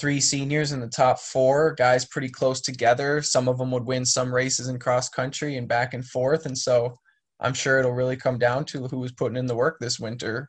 three 0.00 0.20
seniors 0.20 0.72
in 0.72 0.80
the 0.80 0.88
top 0.88 1.20
four, 1.20 1.74
guys 1.74 2.04
pretty 2.04 2.28
close 2.28 2.60
together. 2.60 3.22
Some 3.22 3.48
of 3.48 3.56
them 3.56 3.70
would 3.70 3.86
win 3.86 4.04
some 4.04 4.34
races 4.34 4.68
in 4.68 4.80
cross 4.80 5.08
country 5.08 5.56
and 5.56 5.68
back 5.68 5.94
and 5.94 6.04
forth, 6.04 6.46
and 6.46 6.58
so 6.58 6.98
I'm 7.40 7.54
sure 7.54 7.78
it'll 7.78 7.92
really 7.92 8.16
come 8.16 8.38
down 8.38 8.64
to 8.66 8.88
who 8.88 8.98
was 8.98 9.12
putting 9.12 9.36
in 9.36 9.46
the 9.46 9.54
work 9.54 9.78
this 9.78 10.00
winter. 10.00 10.48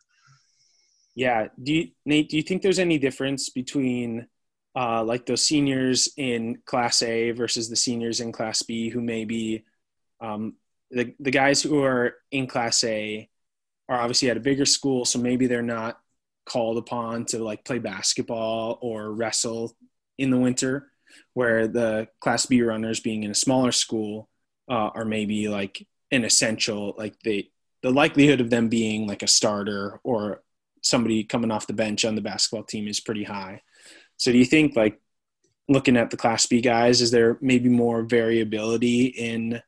Yeah, 1.16 1.48
do 1.62 1.74
you, 1.74 1.88
Nate? 2.06 2.30
Do 2.30 2.38
you 2.38 2.44
think 2.44 2.62
there's 2.62 2.80
any 2.80 2.98
difference 2.98 3.50
between 3.50 4.28
uh, 4.76 5.04
like 5.04 5.26
those 5.26 5.44
seniors 5.44 6.10
in 6.18 6.58
Class 6.66 7.02
A 7.02 7.32
versus 7.32 7.70
the 7.70 7.76
seniors 7.76 8.20
in 8.20 8.32
Class 8.32 8.62
B, 8.64 8.90
who 8.90 9.02
may 9.02 9.26
be 9.26 9.64
um, 10.20 10.56
the 10.92 11.14
the 11.20 11.32
guys 11.32 11.62
who 11.62 11.84
are 11.84 12.16
in 12.32 12.48
Class 12.48 12.84
A 12.84 13.30
are 13.88 14.00
obviously 14.00 14.30
at 14.30 14.38
a 14.38 14.42
bigger 14.42 14.66
school, 14.66 15.06
so 15.06 15.20
maybe 15.20 15.48
they're 15.48 15.62
not 15.62 16.00
called 16.46 16.78
upon 16.78 17.26
to 17.26 17.40
like 17.40 17.66
play 17.66 17.80
basketball 17.80 18.78
or 18.82 19.12
wrestle 19.12 19.76
in 20.18 20.30
the 20.30 20.38
winter, 20.38 20.92
where 21.34 21.68
the 21.68 22.08
Class 22.20 22.46
B 22.46 22.62
runners, 22.62 23.00
being 23.00 23.24
in 23.24 23.32
a 23.32 23.36
smaller 23.36 23.72
school, 23.72 24.30
uh, 24.70 24.90
are 24.94 25.06
maybe 25.06 25.48
like 25.48 25.88
an 26.12 26.26
essential, 26.26 26.96
like 26.98 27.20
they 27.24 27.50
the 27.82 27.92
likelihood 27.92 28.42
of 28.42 28.50
them 28.50 28.68
being 28.68 29.08
like 29.08 29.22
a 29.22 29.28
starter 29.28 30.00
or 30.04 30.42
somebody 30.82 31.24
coming 31.24 31.52
off 31.52 31.68
the 31.68 31.74
bench 31.74 32.04
on 32.04 32.16
the 32.16 32.22
basketball 32.22 32.64
team 32.64 32.88
is 32.88 33.00
pretty 33.00 33.24
high. 33.24 33.62
So 34.18 34.32
do 34.32 34.38
you 34.38 34.46
think 34.46 34.76
like 34.76 35.00
looking 35.68 35.98
at 35.98 36.12
the 36.12 36.18
class 36.18 36.46
B 36.46 36.62
guys, 36.62 37.02
is 37.02 37.12
there 37.12 37.38
maybe 37.42 37.70
more 37.70 38.04
variability 38.04 39.06
in 39.06 39.62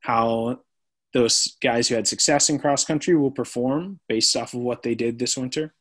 how 0.00 0.60
those 1.12 1.56
guys 1.62 1.88
who 1.88 1.94
had 1.94 2.08
success 2.08 2.50
in 2.50 2.58
cross 2.58 2.84
country 2.84 3.14
will 3.14 3.30
perform 3.30 4.00
based 4.08 4.36
off 4.36 4.52
of 4.52 4.60
what 4.60 4.82
they 4.82 4.94
did 4.94 5.18
this 5.18 5.36
winter? 5.36 5.72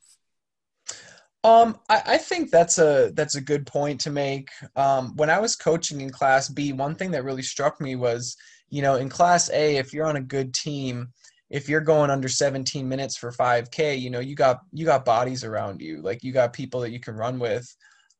Um, 1.43 1.77
I, 1.89 2.01
I, 2.05 2.17
think 2.17 2.51
that's 2.51 2.77
a 2.77 3.11
that's 3.15 3.35
a 3.35 3.41
good 3.41 3.67
point 3.67 3.99
to 4.01 4.09
make. 4.09 4.49
Um, 4.77 5.13
when 5.17 5.29
I 5.29 5.39
was 5.39 5.57
coaching 5.57 5.99
in 5.99 6.09
Class 6.09 6.47
B, 6.47 6.71
one 6.71 6.95
thing 6.95 7.11
that 7.11 7.25
really 7.25 7.41
struck 7.41 7.81
me 7.81 7.97
was, 7.97 8.37
you 8.69 8.81
know, 8.81 8.95
in 8.95 9.09
Class 9.09 9.49
A, 9.51 9.75
if 9.75 9.93
you're 9.93 10.05
on 10.05 10.15
a 10.15 10.21
good 10.21 10.53
team, 10.53 11.09
if 11.49 11.67
you're 11.67 11.81
going 11.81 12.09
under 12.09 12.29
17 12.29 12.87
minutes 12.87 13.17
for 13.17 13.29
5K, 13.29 13.99
you 13.99 14.09
know, 14.09 14.21
you 14.21 14.35
got 14.35 14.61
you 14.71 14.85
got 14.85 15.03
bodies 15.03 15.43
around 15.43 15.81
you, 15.81 16.01
like 16.01 16.23
you 16.23 16.31
got 16.31 16.53
people 16.53 16.79
that 16.79 16.91
you 16.91 17.01
can 17.01 17.15
run 17.15 17.39
with. 17.39 17.75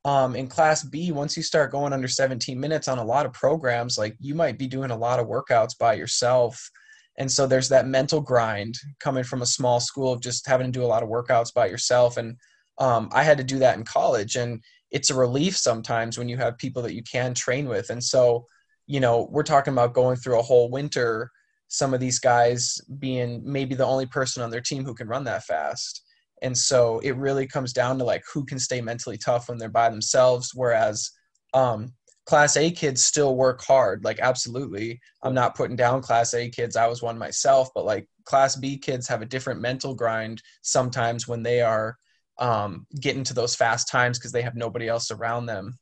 Um, 0.06 0.36
in 0.36 0.48
Class 0.48 0.84
B, 0.84 1.12
once 1.12 1.38
you 1.38 1.44
start 1.44 1.72
going 1.72 1.94
under 1.94 2.10
17 2.10 2.60
minutes 2.60 2.88
on 2.88 2.98
a 2.98 3.04
lot 3.04 3.26
of 3.26 3.32
programs, 3.32 3.98
like 3.98 4.18
you 4.20 4.36
might 4.36 4.58
be 4.58 4.68
doing 4.68 4.92
a 4.92 4.98
lot 4.98 5.20
of 5.20 5.28
workouts 5.28 5.78
by 5.78 5.94
yourself. 5.94 6.70
And 7.18 7.32
so 7.32 7.48
there's 7.48 7.70
that 7.70 7.88
mental 7.88 8.20
grind 8.20 8.78
coming 9.00 9.24
from 9.24 9.42
a 9.42 9.46
small 9.48 9.80
school 9.80 10.12
of 10.12 10.22
just 10.22 10.48
having 10.48 10.68
to 10.68 10.72
do 10.72 10.84
a 10.84 10.88
lot 10.88 11.04
of 11.04 11.10
workouts 11.10 11.54
by 11.54 11.68
yourself. 11.68 12.18
And 12.18 12.36
um, 12.80 13.10
I 13.14 13.24
had 13.24 13.38
to 13.38 13.44
do 13.44 13.60
that 13.60 13.78
in 13.78 13.84
college, 13.84 14.36
and 14.36 14.62
it's 14.92 15.10
a 15.10 15.16
relief 15.16 15.56
sometimes 15.56 16.18
when 16.18 16.28
you 16.28 16.38
have 16.38 16.58
people 16.58 16.82
that 16.84 16.96
you 16.96 17.04
can 17.04 17.34
train 17.34 17.68
with. 17.68 17.90
And 17.90 18.04
so, 18.04 18.48
you 18.88 19.00
know, 19.00 19.28
we're 19.32 19.44
talking 19.44 19.74
about 19.74 19.94
going 19.94 20.18
through 20.18 20.40
a 20.40 20.44
whole 20.44 20.70
winter. 20.70 21.32
Some 21.68 21.94
of 21.94 22.00
these 22.00 22.20
guys 22.20 22.80
being 23.00 23.42
maybe 23.44 23.74
the 23.76 23.86
only 23.86 24.06
person 24.06 24.44
on 24.44 24.50
their 24.50 24.62
team 24.62 24.84
who 24.84 24.94
can 24.94 25.08
run 25.08 25.24
that 25.26 25.46
fast. 25.46 26.03
And 26.44 26.56
so 26.56 27.00
it 27.00 27.16
really 27.16 27.48
comes 27.48 27.74
down 27.74 27.98
to 27.98 28.04
like 28.04 28.24
who 28.32 28.46
can 28.46 28.60
stay 28.60 28.82
mentally 28.82 29.18
tough 29.18 29.50
when 29.50 29.58
they're 29.58 29.70
by 29.70 29.90
themselves. 29.90 30.52
Whereas 30.54 31.10
um, 31.54 31.94
class 32.26 32.58
A 32.58 32.70
kids 32.70 33.02
still 33.02 33.36
work 33.36 33.64
hard. 33.64 34.04
Like, 34.04 34.20
absolutely. 34.20 35.00
I'm 35.24 35.34
not 35.34 35.56
putting 35.56 35.78
down 35.78 36.02
class 36.02 36.34
A 36.34 36.50
kids. 36.50 36.76
I 36.76 36.88
was 36.88 37.02
one 37.02 37.18
myself, 37.18 37.70
but 37.74 37.86
like 37.86 38.08
class 38.26 38.58
B 38.58 38.78
kids 38.78 39.08
have 39.08 39.22
a 39.22 39.26
different 39.26 39.62
mental 39.62 39.96
grind 39.96 40.44
sometimes 40.62 41.28
when 41.28 41.44
they 41.44 41.62
are 41.62 41.98
um, 42.40 42.88
get 43.00 43.16
into 43.16 43.34
those 43.34 43.56
fast 43.56 43.88
times 43.88 44.20
because 44.20 44.34
they 44.34 44.42
have 44.42 44.56
nobody 44.56 44.88
else 44.88 45.12
around 45.12 45.46
them. 45.46 45.80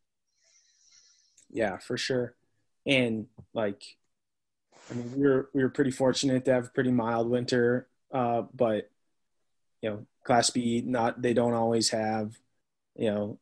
Yeah, 1.49 1.78
for 1.78 1.97
sure. 1.97 2.36
And 2.86 3.28
like, 3.53 3.84
I 4.89 4.93
mean, 4.93 5.12
we 5.16 5.28
were 5.28 5.49
we 5.53 5.64
were 5.64 5.70
pretty 5.70 5.91
fortunate 5.91 6.45
to 6.45 6.53
have 6.53 6.66
a 6.68 6.70
pretty 6.70 6.91
mild 6.91 7.30
winter, 7.30 7.88
uh, 8.14 8.43
but 8.53 8.89
you 9.82 9.89
know, 9.89 10.05
Class 10.24 10.49
B 10.49 10.84
not 10.86 11.22
they 11.22 11.34
don't 11.34 11.53
always 11.53 11.89
have 11.89 12.38
you 12.95 13.09
know 13.09 13.39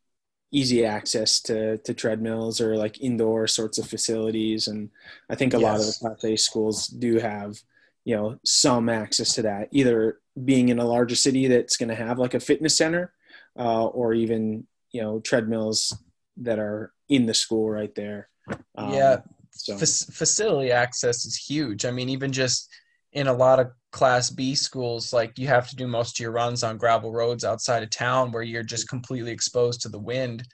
easy 0.52 0.86
access 0.86 1.40
to 1.42 1.78
to 1.80 1.94
treadmills 1.94 2.60
or 2.60 2.76
like 2.76 3.02
indoor 3.02 3.48
sorts 3.48 3.78
of 3.78 3.88
facilities, 3.88 4.68
and 4.68 4.90
I 5.30 5.36
think 5.36 5.54
a 5.54 5.60
yes. 5.60 5.64
lot 5.64 5.80
of 5.80 5.86
the 5.86 5.98
Class 6.00 6.24
A 6.24 6.36
schools 6.38 6.88
do 6.88 7.20
have 7.20 7.60
you 8.06 8.16
know 8.16 8.40
some 8.44 8.90
access 8.90 9.36
to 9.36 9.44
that 9.44 9.70
either 9.72 10.20
being 10.44 10.70
in 10.70 10.80
a 10.80 10.86
larger 10.86 11.16
city 11.16 11.48
that's 11.48 11.78
going 11.78 11.90
to 11.90 11.96
have 11.96 12.18
like 12.18 12.34
a 12.34 12.40
fitness 12.40 12.78
center 12.78 13.14
uh, 13.58 13.86
or 13.86 14.14
even 14.14 14.66
you 14.92 15.02
know 15.02 15.20
treadmills 15.20 15.96
that 16.38 16.60
are 16.60 16.94
in 17.10 17.26
the 17.26 17.34
school 17.34 17.70
right 17.70 17.94
there 17.96 18.30
um, 18.78 18.94
yeah 18.94 19.18
so. 19.52 19.74
F- 19.76 20.14
facility 20.14 20.72
access 20.72 21.26
is 21.26 21.36
huge 21.36 21.86
i 21.86 21.92
mean 21.92 22.10
even 22.10 22.32
just 22.32 22.70
in 23.12 23.28
a 23.28 23.34
lot 23.34 23.60
of 23.60 23.72
class 23.92 24.30
b 24.30 24.54
schools 24.54 25.12
like 25.14 25.38
you 25.38 25.48
have 25.48 25.68
to 25.68 25.76
do 25.76 25.88
most 25.88 26.20
of 26.20 26.24
your 26.24 26.32
runs 26.32 26.64
on 26.64 26.78
gravel 26.78 27.12
roads 27.12 27.44
outside 27.44 27.82
of 27.82 27.90
town 27.90 28.32
where 28.32 28.44
you're 28.44 28.64
just 28.64 28.88
completely 28.88 29.32
exposed 29.32 29.82
to 29.82 29.90
the 29.90 30.00
wind 30.00 30.48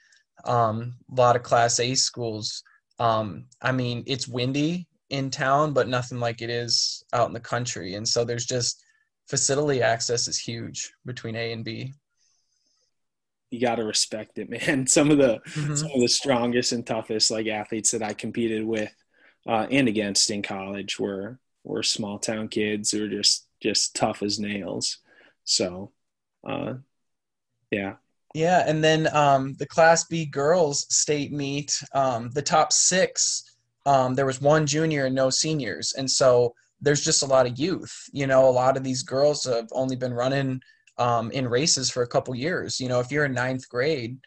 um, 0.46 0.94
a 1.12 1.16
lot 1.16 1.36
of 1.36 1.44
class 1.44 1.80
a 1.80 1.96
schools 1.96 2.64
um, 3.00 3.46
i 3.62 3.72
mean 3.72 4.04
it's 4.08 4.28
windy 4.28 4.88
in 5.10 5.30
town 5.30 5.74
but 5.74 5.88
nothing 5.88 6.20
like 6.20 6.42
it 6.42 6.50
is 6.50 7.04
out 7.14 7.28
in 7.28 7.34
the 7.34 7.40
country 7.40 7.96
and 7.96 8.08
so 8.08 8.24
there's 8.24 8.46
just 8.46 8.86
facility 9.28 9.82
access 9.82 10.28
is 10.28 10.38
huge 10.38 10.94
between 11.06 11.36
A 11.36 11.52
and 11.52 11.64
B. 11.64 11.94
You 13.52 13.62
got 13.62 13.76
to 13.76 13.84
respect 13.84 14.38
it, 14.38 14.50
man. 14.68 14.88
Some 14.88 15.12
of 15.12 15.18
the 15.18 15.40
mm-hmm. 15.48 15.76
some 15.76 15.92
of 15.92 16.02
the 16.02 16.08
strongest 16.08 16.72
and 16.72 16.86
toughest 16.86 17.32
like 17.32 17.48
athletes 17.48 17.92
that 17.92 18.04
I 18.04 18.14
competed 18.14 18.66
with 18.66 18.94
uh, 19.48 19.68
and 19.70 19.88
against 19.88 20.30
in 20.32 20.42
college 20.42 21.00
were 21.00 21.40
were 21.66 21.84
small 21.84 22.20
town 22.20 22.48
kids 22.48 22.92
who 22.92 23.02
were 23.02 23.08
just 23.08 23.48
just 23.62 23.96
tough 23.96 24.22
as 24.22 24.40
nails. 24.40 25.00
So, 25.44 25.92
uh, 26.48 26.76
yeah. 27.72 27.96
Yeah, 28.34 28.64
and 28.68 28.84
then 28.84 29.08
um, 29.16 29.54
the 29.58 29.66
Class 29.66 30.04
B 30.06 30.26
girls 30.26 30.86
state 30.94 31.32
meet, 31.32 31.74
um, 31.94 32.30
the 32.32 32.42
top 32.42 32.74
six, 32.74 33.44
um, 33.86 34.14
there 34.14 34.26
was 34.26 34.42
one 34.42 34.66
junior 34.66 35.06
and 35.06 35.16
no 35.16 35.30
seniors, 35.30 35.94
and 35.94 36.10
so 36.10 36.54
there's 36.82 37.04
just 37.04 37.24
a 37.24 37.28
lot 37.28 37.48
of 37.48 37.58
youth. 37.58 37.94
You 38.12 38.28
know, 38.28 38.48
a 38.48 38.52
lot 38.52 38.76
of 38.76 38.84
these 38.84 39.04
girls 39.04 39.46
have 39.46 39.70
only 39.72 39.96
been 39.96 40.14
running 40.14 40.62
um, 40.98 41.32
in 41.32 41.48
races 41.48 41.90
for 41.90 42.04
a 42.04 42.08
couple 42.08 42.36
years. 42.36 42.80
You 42.80 42.90
know, 42.90 43.00
if 43.00 43.10
you're 43.10 43.26
in 43.26 43.34
ninth 43.34 43.70
grade, 43.70 44.18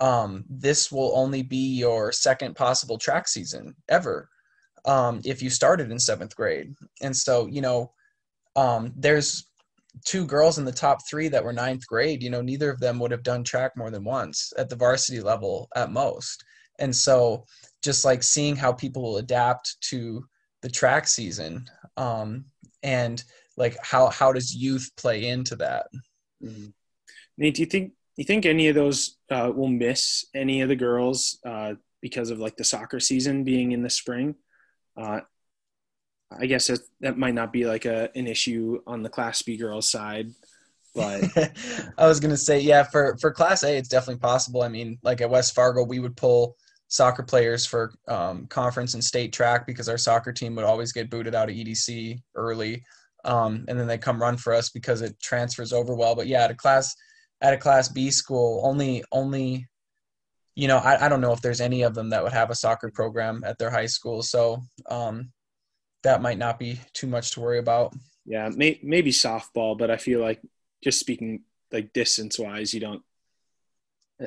um, 0.00 0.44
this 0.48 0.90
will 0.90 1.12
only 1.14 1.42
be 1.42 1.76
your 1.76 2.10
second 2.10 2.56
possible 2.56 2.98
track 2.98 3.28
season 3.28 3.76
ever 3.88 4.28
um, 4.84 5.20
if 5.24 5.42
you 5.42 5.50
started 5.50 5.90
in 5.90 5.98
seventh 5.98 6.34
grade. 6.34 6.74
And 7.00 7.16
so, 7.16 7.46
you 7.46 7.60
know, 7.60 7.92
um, 8.56 8.92
there's 8.96 9.46
two 10.04 10.26
girls 10.26 10.58
in 10.58 10.64
the 10.64 10.72
top 10.72 10.98
three 11.08 11.28
that 11.28 11.44
were 11.44 11.52
ninth 11.52 11.86
grade. 11.86 12.22
You 12.22 12.30
know, 12.30 12.42
neither 12.42 12.70
of 12.70 12.80
them 12.80 12.98
would 12.98 13.10
have 13.10 13.22
done 13.22 13.44
track 13.44 13.72
more 13.76 13.90
than 13.90 14.04
once 14.04 14.52
at 14.58 14.68
the 14.68 14.76
varsity 14.76 15.20
level 15.20 15.68
at 15.76 15.92
most. 15.92 16.44
And 16.78 16.94
so, 16.94 17.44
just 17.82 18.04
like 18.04 18.22
seeing 18.22 18.56
how 18.56 18.72
people 18.72 19.02
will 19.02 19.16
adapt 19.18 19.76
to 19.82 20.24
the 20.62 20.70
track 20.70 21.06
season 21.06 21.68
um, 21.96 22.44
and 22.82 23.22
like 23.56 23.76
how 23.82 24.08
how 24.08 24.32
does 24.32 24.54
youth 24.54 24.90
play 24.96 25.28
into 25.28 25.56
that 25.56 25.86
mm-hmm. 26.42 26.66
nate 27.36 27.54
do 27.54 27.62
you 27.62 27.66
think 27.66 27.92
you 28.16 28.24
think 28.24 28.46
any 28.46 28.68
of 28.68 28.74
those 28.74 29.18
uh, 29.30 29.50
will 29.54 29.68
miss 29.68 30.24
any 30.34 30.60
of 30.62 30.68
the 30.68 30.76
girls 30.76 31.38
uh, 31.46 31.74
because 32.00 32.30
of 32.30 32.38
like 32.38 32.56
the 32.56 32.64
soccer 32.64 33.00
season 33.00 33.44
being 33.44 33.72
in 33.72 33.82
the 33.82 33.90
spring 33.90 34.34
uh, 34.96 35.20
i 36.38 36.46
guess 36.46 36.66
that, 36.66 36.80
that 37.00 37.18
might 37.18 37.34
not 37.34 37.52
be 37.52 37.66
like 37.66 37.84
a, 37.84 38.10
an 38.14 38.26
issue 38.26 38.80
on 38.86 39.02
the 39.02 39.08
class 39.08 39.42
b 39.42 39.56
girls 39.56 39.88
side 39.88 40.28
but 40.94 41.24
i 41.98 42.06
was 42.06 42.20
gonna 42.20 42.36
say 42.36 42.60
yeah 42.60 42.82
for 42.82 43.16
for 43.20 43.30
class 43.30 43.64
a 43.64 43.76
it's 43.76 43.88
definitely 43.88 44.20
possible 44.20 44.62
i 44.62 44.68
mean 44.68 44.98
like 45.02 45.20
at 45.20 45.30
west 45.30 45.54
fargo 45.54 45.82
we 45.84 45.98
would 45.98 46.16
pull 46.16 46.56
soccer 46.92 47.22
players 47.22 47.64
for 47.64 47.94
um, 48.06 48.46
conference 48.48 48.92
and 48.92 49.02
state 49.02 49.32
track 49.32 49.66
because 49.66 49.88
our 49.88 49.96
soccer 49.96 50.30
team 50.30 50.54
would 50.54 50.64
always 50.66 50.92
get 50.92 51.08
booted 51.08 51.34
out 51.34 51.48
of 51.48 51.56
EDC 51.56 52.20
early, 52.34 52.84
um, 53.24 53.64
and 53.66 53.80
then 53.80 53.86
they 53.86 53.96
come 53.96 54.20
run 54.20 54.36
for 54.36 54.52
us 54.52 54.68
because 54.68 55.00
it 55.00 55.18
transfers 55.18 55.72
over 55.72 55.94
well. 55.94 56.14
But 56.14 56.26
yeah, 56.26 56.44
at 56.44 56.50
a 56.50 56.54
class 56.54 56.94
at 57.40 57.54
a 57.54 57.56
class 57.56 57.88
B 57.88 58.10
school, 58.10 58.60
only 58.62 59.02
only 59.10 59.66
you 60.54 60.68
know 60.68 60.78
I, 60.78 61.06
I 61.06 61.08
don't 61.08 61.20
know 61.20 61.32
if 61.32 61.40
there's 61.40 61.60
any 61.60 61.82
of 61.82 61.94
them 61.94 62.10
that 62.10 62.22
would 62.22 62.32
have 62.32 62.50
a 62.50 62.54
soccer 62.54 62.90
program 62.90 63.42
at 63.44 63.58
their 63.58 63.70
high 63.70 63.86
school, 63.86 64.22
so 64.22 64.62
um, 64.90 65.32
that 66.02 66.22
might 66.22 66.38
not 66.38 66.58
be 66.58 66.80
too 66.92 67.06
much 67.06 67.32
to 67.32 67.40
worry 67.40 67.58
about. 67.58 67.94
Yeah, 68.24 68.50
may, 68.54 68.78
maybe 68.82 69.10
softball, 69.10 69.76
but 69.76 69.90
I 69.90 69.96
feel 69.96 70.20
like 70.20 70.40
just 70.82 71.00
speaking 71.00 71.42
like 71.72 71.92
distance 71.92 72.38
wise, 72.38 72.72
you 72.72 72.80
don't 72.80 73.02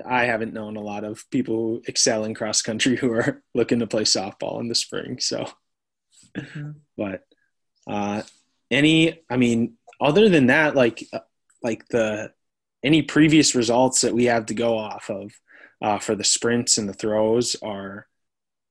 I 0.05 0.26
haven't 0.26 0.53
known 0.53 0.76
a 0.76 0.82
lot 0.82 1.03
of 1.03 1.30
people 1.30 1.55
who 1.55 1.82
excel 1.88 2.26
in 2.26 2.34
cross 2.34 2.61
country 2.61 2.95
who 2.95 3.11
are 3.13 3.41
looking 3.53 3.80
to 3.80 3.88
play 3.88 4.03
softball 4.03 4.59
in 4.59 4.67
the 4.67 4.76
spring. 4.76 5.19
So, 5.19 5.47
mm-hmm. 6.38 6.71
but 6.97 7.23
uh, 7.88 8.23
any, 8.71 9.21
I 9.30 9.38
mean, 9.38 9.78
other 10.01 10.30
than 10.30 10.47
that, 10.47 10.76
like 10.76 11.07
uh, 11.13 11.19
like 11.63 11.88
the 11.88 12.32
any 12.84 13.01
previous 13.01 13.55
results 13.55 14.01
that 14.01 14.13
we 14.13 14.26
have 14.26 14.47
to 14.47 14.53
go 14.53 14.78
off 14.78 15.09
of 15.09 15.32
uh, 15.82 15.99
for 15.99 16.15
the 16.15 16.23
sprints 16.23 16.78
and 16.78 16.88
the 16.88 16.93
throws 16.93 17.55
are 17.61 18.07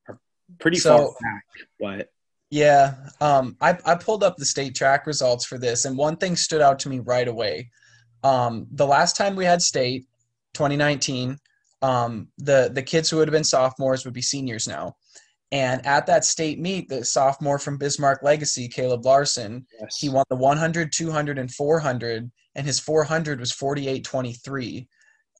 are 0.07 0.19
pretty 0.59 0.77
so, 0.77 0.97
far 0.97 1.07
back. 1.21 1.45
But 1.79 2.11
yeah, 2.49 2.95
um, 3.21 3.57
I 3.61 3.77
I 3.85 3.95
pulled 3.95 4.23
up 4.23 4.37
the 4.37 4.45
state 4.45 4.75
track 4.75 5.07
results 5.07 5.45
for 5.45 5.57
this, 5.57 5.85
and 5.85 5.97
one 5.97 6.17
thing 6.17 6.35
stood 6.35 6.61
out 6.61 6.79
to 6.79 6.89
me 6.89 6.99
right 6.99 7.27
away. 7.27 7.69
Um, 8.23 8.67
the 8.71 8.87
last 8.87 9.15
time 9.15 9.35
we 9.35 9.45
had 9.45 9.61
state, 9.61 10.05
2019, 10.53 11.37
um, 11.81 12.27
the 12.37 12.71
the 12.73 12.83
kids 12.83 13.09
who 13.09 13.17
would 13.17 13.27
have 13.27 13.33
been 13.33 13.43
sophomores 13.43 14.05
would 14.05 14.13
be 14.13 14.21
seniors 14.21 14.67
now. 14.67 14.95
And 15.51 15.85
at 15.85 16.07
that 16.07 16.25
state 16.25 16.59
meet, 16.59 16.89
the 16.89 17.05
sophomore 17.05 17.59
from 17.59 17.77
Bismarck 17.77 18.23
Legacy, 18.23 18.67
Caleb 18.67 19.05
Larson, 19.05 19.65
yes. 19.79 19.97
he 19.97 20.09
won 20.09 20.25
the 20.29 20.35
100, 20.35 20.91
200, 20.91 21.37
and 21.37 21.49
400, 21.53 22.29
and 22.55 22.65
his 22.65 22.79
400 22.79 23.39
was 23.39 23.53
48.23. 23.53 24.87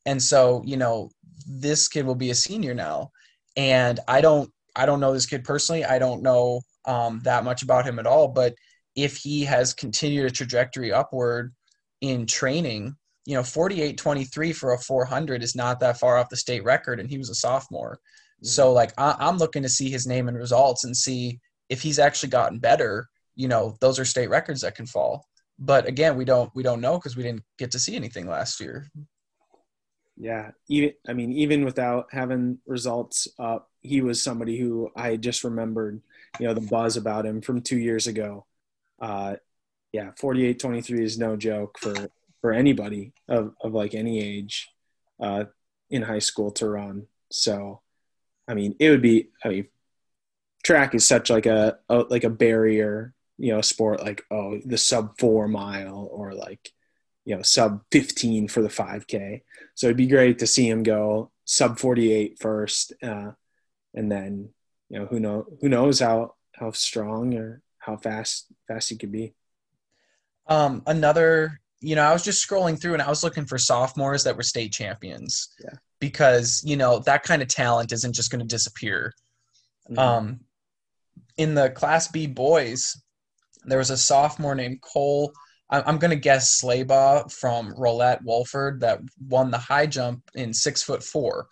And 0.06 0.22
so, 0.22 0.62
you 0.66 0.78
know, 0.78 1.10
this 1.48 1.88
kid 1.88 2.06
will 2.06 2.16
be 2.16 2.32
a 2.32 2.36
senior 2.36 2.74
now. 2.74 3.12
And 3.58 4.00
I 4.08 4.22
don't, 4.22 4.52
I 4.76 4.86
don't 4.86 5.00
know 5.00 5.14
this 5.14 5.26
kid 5.26 5.44
personally. 5.44 5.86
I 5.86 6.00
don't 6.00 6.22
know 6.22 6.62
um, 6.86 7.22
that 7.24 7.44
much 7.44 7.64
about 7.64 7.86
him 7.86 8.00
at 8.00 8.08
all. 8.08 8.28
But 8.28 8.56
if 8.96 9.18
he 9.18 9.44
has 9.46 9.74
continued 9.74 10.26
a 10.26 10.32
trajectory 10.32 10.92
upward 10.92 11.54
in 12.02 12.26
training, 12.26 12.96
you 13.28 13.34
know 13.34 13.42
48 13.42 13.98
23 13.98 14.54
for 14.54 14.74
a 14.74 14.78
400 14.78 15.42
is 15.42 15.56
not 15.56 15.80
that 15.80 15.98
far 15.98 16.18
off 16.18 16.30
the 16.30 16.38
state 16.38 16.64
record 16.64 17.00
and 17.00 17.10
he 17.10 17.18
was 17.18 17.32
a 17.32 17.34
sophomore 17.34 17.94
mm-hmm. 17.96 18.46
so 18.46 18.72
like 18.72 18.94
I, 19.00 19.16
am 19.20 19.40
looking 19.40 19.64
to 19.64 19.68
see 19.68 19.90
his 19.90 20.06
name 20.06 20.28
and 20.28 20.38
results 20.38 20.84
and 20.84 20.96
see 20.96 21.40
if 21.70 21.82
he's 21.82 21.98
actually 21.98 22.30
gotten 22.30 22.60
better 22.60 23.10
you 23.36 23.48
know, 23.48 23.76
those 23.82 24.00
are 24.00 24.06
state 24.06 24.30
records 24.30 24.62
that 24.62 24.76
can 24.76 24.86
fall. 24.86 25.28
But 25.60 25.88
again, 25.88 26.18
we 26.18 26.26
don't 26.26 26.52
we 26.56 26.64
don't 26.64 26.82
know 26.82 26.98
because 26.98 27.16
we 27.16 27.24
didn't 27.24 27.44
get 27.58 27.72
to 27.72 27.80
see 27.80 27.96
anything 27.96 28.28
last 28.28 28.60
year. 28.60 28.90
Yeah, 30.18 30.52
even 30.70 30.94
I 31.08 31.14
mean, 31.14 31.34
even 31.34 31.66
without 31.66 32.08
having 32.12 32.60
results 32.66 33.28
up, 33.38 33.70
he 33.82 34.02
was 34.02 34.24
somebody 34.24 34.58
who 34.58 34.90
I 34.96 35.18
just 35.18 35.44
remembered, 35.44 36.02
you 36.40 36.48
know, 36.48 36.54
the 36.54 36.62
buzz 36.62 36.96
about 36.98 37.26
him 37.26 37.42
from 37.42 37.62
two 37.62 37.78
years 37.78 38.08
ago. 38.08 38.46
Uh, 39.00 39.36
yeah, 39.92 40.12
48 40.18 40.60
23 40.60 41.04
is 41.04 41.18
no 41.18 41.36
joke 41.36 41.78
for, 41.80 41.94
for 42.42 42.54
anybody 42.54 43.14
of, 43.28 43.54
of 43.62 43.74
like 43.74 43.94
any 43.94 44.22
age 44.22 44.70
uh, 45.22 45.46
in 45.90 46.02
high 46.02 46.20
school 46.20 46.52
to 46.52 46.70
run. 46.70 47.08
So, 47.32 47.82
I 48.48 48.54
mean, 48.54 48.76
it 48.80 48.90
would 48.90 49.02
be, 49.02 49.30
I 49.44 49.50
mean, 49.50 49.68
track 50.64 50.96
is 50.96 51.08
such 51.08 51.30
like 51.30 51.46
a, 51.46 51.78
a 51.90 51.98
like 52.10 52.24
a 52.24 52.30
barrier, 52.30 53.14
you 53.38 53.54
know, 53.54 53.62
sport 53.62 54.02
like, 54.02 54.24
oh, 54.32 54.60
the 54.66 54.78
sub 54.78 55.18
four 55.20 55.48
mile 55.48 56.08
or 56.12 56.34
like, 56.34 56.72
you 57.26 57.36
know, 57.36 57.42
sub 57.42 57.82
15 57.92 58.48
for 58.48 58.62
the 58.62 58.70
5K. 58.70 59.42
So 59.74 59.88
it'd 59.88 59.98
be 59.98 60.08
great 60.08 60.40
to 60.40 60.48
see 60.48 60.70
him 60.70 60.84
go 60.84 61.32
sub 61.44 61.80
48 61.80 62.40
first. 62.40 62.94
Uh, 63.02 63.32
and 63.94 64.12
then, 64.12 64.50
you 64.90 65.00
know, 65.00 65.06
who 65.08 65.20
know, 65.20 65.46
who 65.62 65.70
knows 65.70 66.00
how, 66.00 66.36
how 66.54 66.72
strong 66.72 67.34
or 67.34 67.62
how 67.80 67.98
fast, 67.98 68.48
fast 68.68 68.90
he 68.90 68.98
could 68.98 69.12
be. 69.12 69.34
Um, 70.48 70.84
another, 70.86 71.60
you 71.82 71.96
know, 71.96 72.04
I 72.04 72.14
was 72.14 72.24
just 72.24 72.48
scrolling 72.48 72.80
through 72.80 72.94
and 72.94 73.02
I 73.02 73.10
was 73.10 73.24
looking 73.24 73.46
for 73.46 73.58
sophomores 73.58 74.24
that 74.24 74.38
were 74.38 74.44
state 74.44 74.72
champions. 74.72 75.50
Yeah. 75.64 75.74
Because, 76.00 76.62
you 76.64 76.78
know, 76.78 77.00
that 77.00 77.24
kind 77.24 77.42
of 77.42 77.48
talent 77.48 77.92
isn't 77.92 78.14
just 78.14 78.32
going 78.32 78.42
to 78.42 78.56
disappear. 78.56 79.14
Mhm. 79.90 79.98
Um, 79.98 80.40
in 81.38 81.56
the 81.56 81.70
Class 81.72 82.08
B 82.08 82.28
boys, 82.28 82.96
there 83.66 83.80
was 83.80 83.90
a 83.90 83.98
sophomore 83.98 84.56
named 84.56 84.82
Cole. 84.82 85.34
I'm 85.70 85.98
going 85.98 86.12
to 86.12 86.16
guess 86.16 86.62
Slaybaugh 86.62 87.32
from 87.32 87.74
Rolette 87.74 88.24
Wolford 88.24 88.82
that 88.82 89.00
won 89.28 89.50
the 89.50 89.58
high 89.58 89.88
jump 89.88 90.22
in 90.36 90.54
six 90.54 90.84
foot 90.84 91.04
four. 91.04 91.48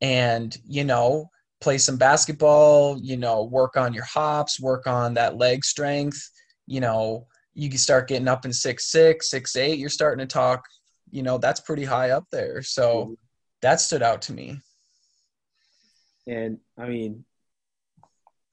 And, 0.00 0.56
you 0.66 0.84
know, 0.84 1.30
play 1.60 1.78
some 1.78 1.96
basketball, 1.98 2.98
you 3.00 3.16
know, 3.16 3.44
work 3.44 3.76
on 3.76 3.92
your 3.92 4.04
hops, 4.04 4.60
work 4.60 4.86
on 4.86 5.14
that 5.14 5.36
leg 5.36 5.64
strength. 5.64 6.30
You 6.66 6.80
know, 6.80 7.26
you 7.54 7.68
can 7.68 7.78
start 7.78 8.08
getting 8.08 8.28
up 8.28 8.44
in 8.44 8.52
six 8.52 8.90
six, 8.90 9.30
six 9.30 9.54
eight. 9.56 9.78
You're 9.78 9.88
starting 9.88 10.26
to 10.26 10.32
talk, 10.32 10.64
you 11.10 11.22
know, 11.22 11.38
that's 11.38 11.60
pretty 11.60 11.84
high 11.84 12.10
up 12.10 12.24
there. 12.32 12.62
So 12.62 13.04
mm-hmm. 13.04 13.12
that 13.62 13.80
stood 13.80 14.02
out 14.02 14.22
to 14.22 14.32
me. 14.32 14.60
and 16.26 16.58
I 16.78 16.86
mean, 16.86 17.24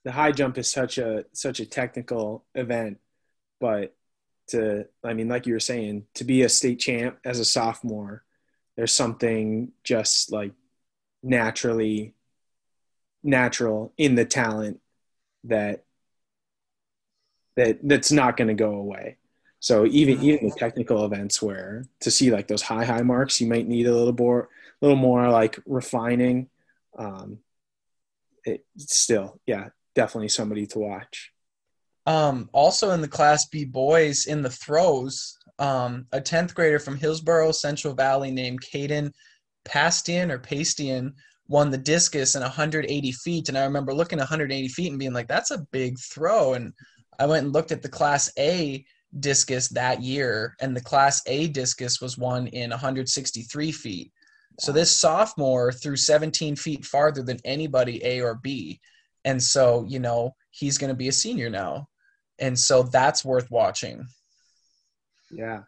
the 0.04 0.12
high 0.12 0.32
jump 0.32 0.58
is 0.58 0.70
such 0.70 0.98
a 0.98 1.24
such 1.32 1.60
a 1.60 1.66
technical 1.66 2.44
event, 2.54 2.98
but 3.60 3.94
to 4.48 4.86
I 5.02 5.14
mean, 5.14 5.28
like 5.28 5.46
you 5.46 5.54
were 5.54 5.60
saying, 5.60 6.04
to 6.14 6.24
be 6.24 6.42
a 6.42 6.48
state 6.48 6.78
champ 6.78 7.18
as 7.24 7.38
a 7.38 7.44
sophomore, 7.44 8.24
there's 8.76 8.94
something 8.94 9.72
just 9.82 10.32
like 10.32 10.52
naturally 11.22 12.14
natural 13.22 13.92
in 13.96 14.14
the 14.14 14.24
talent 14.24 14.80
that 15.44 15.84
that 17.56 17.78
that's 17.82 18.12
not 18.12 18.36
going 18.36 18.48
to 18.48 18.54
go 18.54 18.74
away. 18.74 19.16
So 19.60 19.86
even 19.86 20.22
even 20.22 20.48
the 20.48 20.54
technical 20.54 21.04
events 21.04 21.40
where 21.40 21.84
to 22.00 22.10
see 22.10 22.30
like 22.30 22.48
those 22.48 22.62
high 22.62 22.84
high 22.84 23.02
marks, 23.02 23.40
you 23.40 23.46
might 23.46 23.66
need 23.66 23.86
a 23.86 23.94
little 23.94 24.12
more 24.12 24.48
a 24.82 24.86
little 24.86 25.00
more 25.00 25.28
like 25.30 25.58
refining. 25.66 26.48
Um, 26.98 27.38
it 28.44 28.66
still, 28.76 29.40
yeah, 29.46 29.68
definitely 29.94 30.28
somebody 30.28 30.66
to 30.66 30.78
watch. 30.78 31.32
Um, 32.06 32.50
also 32.52 32.90
in 32.90 33.00
the 33.00 33.08
Class 33.08 33.46
B 33.46 33.64
boys 33.64 34.26
in 34.26 34.42
the 34.42 34.50
throws, 34.50 35.38
um, 35.58 36.06
a 36.12 36.20
10th 36.20 36.54
grader 36.54 36.78
from 36.78 36.96
Hillsboro, 36.96 37.52
Central 37.52 37.94
Valley 37.94 38.30
named 38.30 38.60
Caden 38.60 39.10
Pastian 39.64 40.30
or 40.30 40.38
Pastian 40.38 41.14
won 41.48 41.70
the 41.70 41.78
discus 41.78 42.34
in 42.34 42.42
180 42.42 43.12
feet. 43.12 43.48
And 43.48 43.58
I 43.58 43.64
remember 43.64 43.94
looking 43.94 44.18
180 44.18 44.68
feet 44.68 44.90
and 44.90 44.98
being 44.98 45.12
like, 45.12 45.28
that's 45.28 45.50
a 45.50 45.66
big 45.72 45.98
throw. 45.98 46.54
And 46.54 46.72
I 47.18 47.26
went 47.26 47.44
and 47.44 47.52
looked 47.52 47.72
at 47.72 47.82
the 47.82 47.88
Class 47.88 48.30
A 48.38 48.84
discus 49.20 49.68
that 49.68 50.02
year, 50.02 50.56
and 50.60 50.76
the 50.76 50.80
Class 50.80 51.22
A 51.26 51.48
discus 51.48 52.00
was 52.00 52.18
won 52.18 52.48
in 52.48 52.70
163 52.70 53.72
feet. 53.72 54.12
So 54.60 54.72
this 54.72 54.96
sophomore 54.96 55.72
threw 55.72 55.96
17 55.96 56.56
feet 56.56 56.84
farther 56.84 57.22
than 57.22 57.38
anybody 57.44 58.00
A 58.04 58.20
or 58.20 58.36
B. 58.36 58.80
And 59.24 59.42
so, 59.42 59.84
you 59.88 59.98
know, 59.98 60.34
he's 60.50 60.78
going 60.78 60.90
to 60.90 60.96
be 60.96 61.08
a 61.08 61.12
senior 61.12 61.50
now. 61.50 61.88
And 62.38 62.58
so 62.58 62.82
that's 62.82 63.24
worth 63.24 63.50
watching. 63.50 64.06
Yeah. 65.30 65.62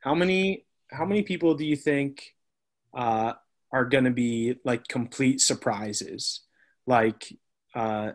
How 0.00 0.14
many 0.14 0.66
how 0.90 1.04
many 1.04 1.22
people 1.22 1.54
do 1.54 1.66
you 1.66 1.76
think 1.76 2.34
uh, 2.94 3.32
are 3.72 3.84
going 3.84 4.04
to 4.04 4.10
be 4.10 4.56
like 4.64 4.86
complete 4.86 5.40
surprises? 5.40 6.40
Like, 6.86 7.36
uh, 7.74 8.12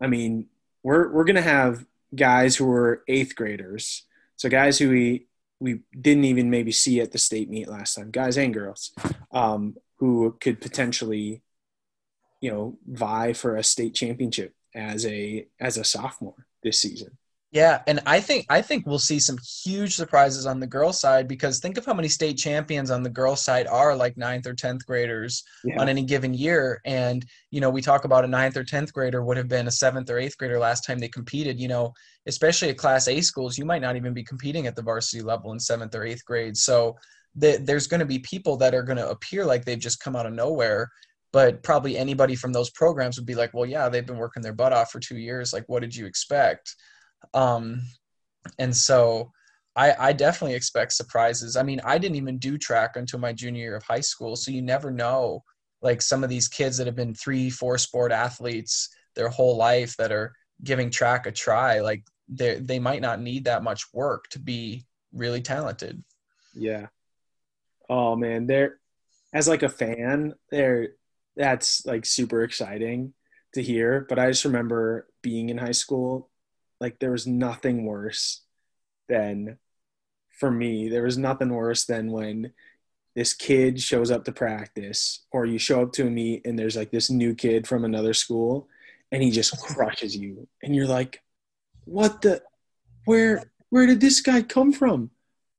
I 0.00 0.06
mean, 0.06 0.46
we're 0.82 1.10
we're 1.12 1.24
going 1.24 1.36
to 1.36 1.42
have 1.42 1.84
guys 2.14 2.56
who 2.56 2.70
are 2.70 3.02
eighth 3.08 3.34
graders, 3.36 4.04
so 4.36 4.48
guys 4.48 4.78
who 4.78 4.90
we 4.90 5.26
we 5.60 5.80
didn't 5.98 6.24
even 6.24 6.50
maybe 6.50 6.72
see 6.72 7.00
at 7.00 7.12
the 7.12 7.18
state 7.18 7.48
meet 7.48 7.68
last 7.68 7.94
time, 7.94 8.10
guys 8.10 8.36
and 8.36 8.52
girls, 8.52 8.92
um, 9.30 9.76
who 9.98 10.36
could 10.40 10.60
potentially, 10.60 11.42
you 12.40 12.50
know, 12.50 12.76
vie 12.84 13.32
for 13.32 13.56
a 13.56 13.62
state 13.62 13.94
championship 13.94 14.54
as 14.74 15.06
a 15.06 15.46
as 15.60 15.76
a 15.76 15.84
sophomore 15.84 16.46
this 16.62 16.80
season. 16.80 17.16
Yeah, 17.52 17.82
and 17.86 18.00
I 18.06 18.18
think 18.18 18.46
I 18.48 18.62
think 18.62 18.86
we'll 18.86 18.98
see 18.98 19.20
some 19.20 19.36
huge 19.62 19.94
surprises 19.94 20.46
on 20.46 20.58
the 20.58 20.66
girls' 20.66 20.98
side 20.98 21.28
because 21.28 21.58
think 21.58 21.76
of 21.76 21.84
how 21.84 21.92
many 21.92 22.08
state 22.08 22.38
champions 22.38 22.90
on 22.90 23.02
the 23.02 23.10
girls' 23.10 23.44
side 23.44 23.66
are 23.66 23.94
like 23.94 24.16
ninth 24.16 24.46
or 24.46 24.54
tenth 24.54 24.86
graders 24.86 25.44
Yeah. 25.62 25.78
on 25.78 25.90
any 25.90 26.02
given 26.02 26.32
year. 26.32 26.80
And 26.86 27.26
you 27.50 27.60
know, 27.60 27.68
we 27.68 27.82
talk 27.82 28.06
about 28.06 28.24
a 28.24 28.28
ninth 28.28 28.56
or 28.56 28.64
tenth 28.64 28.90
grader 28.94 29.22
would 29.22 29.36
have 29.36 29.48
been 29.48 29.68
a 29.68 29.70
seventh 29.70 30.08
or 30.08 30.18
eighth 30.18 30.38
grader 30.38 30.58
last 30.58 30.86
time 30.86 30.98
they 30.98 31.08
competed. 31.08 31.60
You 31.60 31.68
know, 31.68 31.92
especially 32.26 32.70
at 32.70 32.78
Class 32.78 33.06
A 33.06 33.20
schools, 33.20 33.58
you 33.58 33.66
might 33.66 33.82
not 33.82 33.96
even 33.96 34.14
be 34.14 34.24
competing 34.24 34.66
at 34.66 34.74
the 34.74 34.82
varsity 34.82 35.22
level 35.22 35.52
in 35.52 35.60
seventh 35.60 35.94
or 35.94 36.04
eighth 36.04 36.24
grade. 36.24 36.56
So 36.56 36.96
the, 37.34 37.58
there's 37.62 37.86
going 37.86 38.00
to 38.00 38.06
be 38.06 38.18
people 38.20 38.56
that 38.58 38.74
are 38.74 38.82
going 38.82 38.96
to 38.96 39.10
appear 39.10 39.44
like 39.44 39.66
they've 39.66 39.78
just 39.78 40.00
come 40.00 40.16
out 40.16 40.26
of 40.26 40.32
nowhere. 40.32 40.90
But 41.32 41.62
probably 41.62 41.96
anybody 41.96 42.36
from 42.36 42.52
those 42.52 42.70
programs 42.70 43.16
would 43.16 43.26
be 43.26 43.34
like, 43.34 43.54
well, 43.54 43.66
yeah, 43.66 43.88
they've 43.88 44.06
been 44.06 44.18
working 44.18 44.42
their 44.42 44.52
butt 44.52 44.72
off 44.72 44.90
for 44.90 45.00
two 45.00 45.16
years. 45.16 45.52
Like, 45.52 45.64
what 45.66 45.80
did 45.80 45.96
you 45.96 46.06
expect? 46.06 46.76
Um, 47.32 47.82
and 48.58 48.76
so 48.76 49.32
I, 49.74 49.94
I 49.98 50.12
definitely 50.12 50.54
expect 50.56 50.92
surprises. 50.92 51.56
I 51.56 51.62
mean, 51.62 51.80
I 51.84 51.98
didn't 51.98 52.16
even 52.16 52.38
do 52.38 52.58
track 52.58 52.96
until 52.96 53.18
my 53.18 53.32
junior 53.32 53.62
year 53.62 53.76
of 53.76 53.82
high 53.82 54.00
school, 54.00 54.36
so 54.36 54.50
you 54.50 54.62
never 54.62 54.90
know. 54.90 55.42
Like 55.80 56.00
some 56.02 56.22
of 56.22 56.30
these 56.30 56.46
kids 56.46 56.76
that 56.76 56.86
have 56.86 56.94
been 56.94 57.14
three, 57.14 57.50
four 57.50 57.76
sport 57.76 58.12
athletes 58.12 58.88
their 59.14 59.28
whole 59.28 59.56
life 59.56 59.96
that 59.96 60.12
are 60.12 60.32
giving 60.62 60.90
track 60.90 61.26
a 61.26 61.32
try, 61.32 61.80
like 61.80 62.04
they 62.28 62.60
they 62.60 62.78
might 62.78 63.02
not 63.02 63.20
need 63.20 63.44
that 63.44 63.62
much 63.62 63.84
work 63.92 64.28
to 64.30 64.38
be 64.38 64.86
really 65.12 65.42
talented. 65.42 66.02
Yeah. 66.54 66.86
Oh 67.88 68.16
man, 68.16 68.46
there 68.46 68.78
as 69.32 69.48
like 69.48 69.62
a 69.62 69.68
fan, 69.68 70.34
there 70.50 70.90
that's 71.36 71.84
like 71.86 72.04
super 72.04 72.42
exciting 72.42 73.14
to 73.54 73.62
hear. 73.62 74.06
But 74.08 74.18
I 74.18 74.28
just 74.28 74.44
remember 74.44 75.08
being 75.22 75.48
in 75.48 75.58
high 75.58 75.72
school, 75.72 76.30
like 76.80 76.98
there 76.98 77.12
was 77.12 77.26
nothing 77.26 77.84
worse 77.84 78.42
than 79.08 79.58
for 80.38 80.50
me, 80.50 80.88
there 80.88 81.04
was 81.04 81.18
nothing 81.18 81.50
worse 81.50 81.84
than 81.84 82.10
when 82.10 82.52
this 83.14 83.34
kid 83.34 83.80
shows 83.80 84.10
up 84.10 84.24
to 84.24 84.32
practice 84.32 85.24
or 85.30 85.44
you 85.44 85.58
show 85.58 85.82
up 85.82 85.92
to 85.92 86.06
a 86.06 86.10
meet 86.10 86.46
and 86.46 86.58
there's 86.58 86.76
like 86.76 86.90
this 86.90 87.10
new 87.10 87.34
kid 87.34 87.66
from 87.66 87.84
another 87.84 88.14
school 88.14 88.68
and 89.10 89.22
he 89.22 89.30
just 89.30 89.58
crushes 89.62 90.16
you 90.16 90.48
and 90.62 90.74
you're 90.74 90.86
like 90.86 91.20
what 91.84 92.22
the 92.22 92.42
where 93.04 93.42
where 93.70 93.86
did 93.86 94.00
this 94.00 94.20
guy 94.20 94.40
come 94.40 94.72
from 94.72 95.10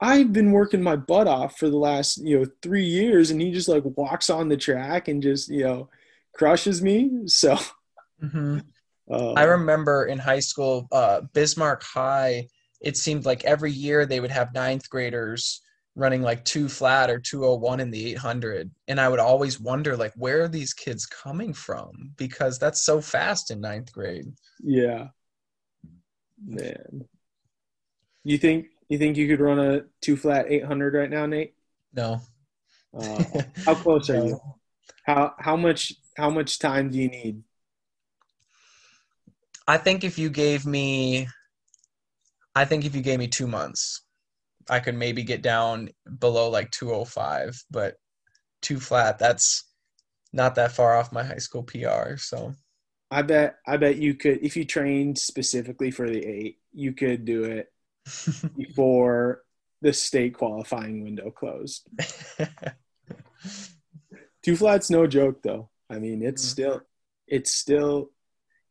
I've 0.04 0.34
been 0.34 0.52
working 0.52 0.84
my 0.84 0.98
butt 0.98 1.28
off 1.28 1.58
for 1.58 1.70
the 1.70 1.78
last, 1.78 2.18
you 2.18 2.40
know, 2.40 2.46
three 2.62 2.86
years, 2.86 3.32
and 3.32 3.42
he 3.42 3.52
just 3.52 3.70
like 3.70 3.84
walks 3.86 4.30
on 4.30 4.50
the 4.50 4.58
track 4.58 5.08
and 5.08 5.24
just, 5.24 5.50
you 5.50 5.64
know, 5.64 5.90
crushes 6.36 6.82
me. 6.82 7.12
So, 7.28 7.58
Mm-hmm. 8.24 8.60
uh, 9.12 9.34
I 9.36 9.44
remember 9.44 10.06
in 10.06 10.20
high 10.20 10.40
school, 10.40 10.88
uh, 10.92 11.22
Bismarck 11.34 11.84
High, 11.84 12.48
it 12.82 12.98
seemed 12.98 13.26
like 13.26 13.44
every 13.46 13.72
year 13.72 14.06
they 14.06 14.20
would 14.20 14.32
have 14.32 14.54
ninth 14.54 14.90
graders 14.90 15.62
running 15.96 16.22
like 16.24 16.44
two 16.46 16.70
flat 16.70 17.10
or 17.10 17.20
201 17.20 17.80
in 17.80 17.92
the 17.92 18.12
800. 18.14 18.72
And 18.88 19.00
I 19.00 19.10
would 19.10 19.20
always 19.20 19.60
wonder, 19.60 19.96
like, 19.98 20.14
where 20.16 20.44
are 20.44 20.48
these 20.50 20.74
kids 20.74 21.06
coming 21.06 21.54
from? 21.54 22.14
Because 22.18 22.60
that's 22.60 22.84
so 22.84 23.02
fast 23.02 23.52
in 23.52 23.62
ninth 23.62 23.92
grade. 23.94 24.34
yeah, 24.64 25.10
man. 26.46 27.08
You 28.24 28.38
think 28.38 28.68
you 28.90 28.98
think 28.98 29.18
you 29.18 29.28
could 29.28 29.42
run 29.42 29.60
a 29.60 29.82
two 30.02 30.18
flat 30.18 30.46
eight 30.50 30.66
hundred 30.66 30.94
right 30.94 31.10
now, 31.10 31.26
Nate? 31.26 31.56
No. 31.94 32.22
Uh, 32.98 33.24
how 33.66 33.76
close 33.76 34.10
are 34.10 34.26
you? 34.26 34.40
How 35.06 35.34
how 35.38 35.58
much 35.58 35.92
how 36.16 36.30
much 36.30 36.60
time 36.60 36.90
do 36.90 36.98
you 36.98 37.10
need? 37.10 37.44
I 39.68 39.78
think 39.78 40.06
if 40.06 40.18
you 40.18 40.30
gave 40.30 40.66
me, 40.66 41.28
I 42.56 42.64
think 42.64 42.86
if 42.86 42.96
you 42.96 43.02
gave 43.02 43.20
me 43.20 43.28
two 43.28 43.48
months, 43.48 44.04
I 44.70 44.80
could 44.80 44.96
maybe 44.96 45.24
get 45.24 45.42
down 45.42 45.90
below 46.20 46.50
like 46.50 46.72
205, 46.72 47.66
but 47.70 47.96
two 48.62 48.80
flat, 48.80 49.20
that's 49.20 49.66
not 50.32 50.56
that 50.56 50.72
far 50.72 50.96
off 50.96 51.12
my 51.12 51.24
high 51.24 51.38
school 51.38 51.64
PR. 51.64 52.16
So 52.16 52.56
I 53.12 53.24
bet 53.24 53.58
I 53.68 53.76
bet 53.76 53.98
you 53.98 54.14
could 54.14 54.40
if 54.42 54.56
you 54.56 54.64
trained 54.64 55.18
specifically 55.18 55.92
for 55.92 56.10
the 56.10 56.26
eight, 56.26 56.60
you 56.72 56.94
could 56.94 57.26
do 57.26 57.44
it 57.44 57.73
before 58.56 59.44
the 59.82 59.94
state 59.94 60.34
qualifying 60.36 61.04
window 61.04 61.30
closed. 61.32 61.88
Two 64.44 64.56
flats 64.58 64.90
no 64.90 65.08
joke 65.08 65.42
though. 65.42 65.70
I 65.90 66.00
mean, 66.00 66.22
it's 66.24 66.44
Mhm. 66.46 66.50
still 66.50 66.82
it's 67.28 67.52
still 67.54 68.12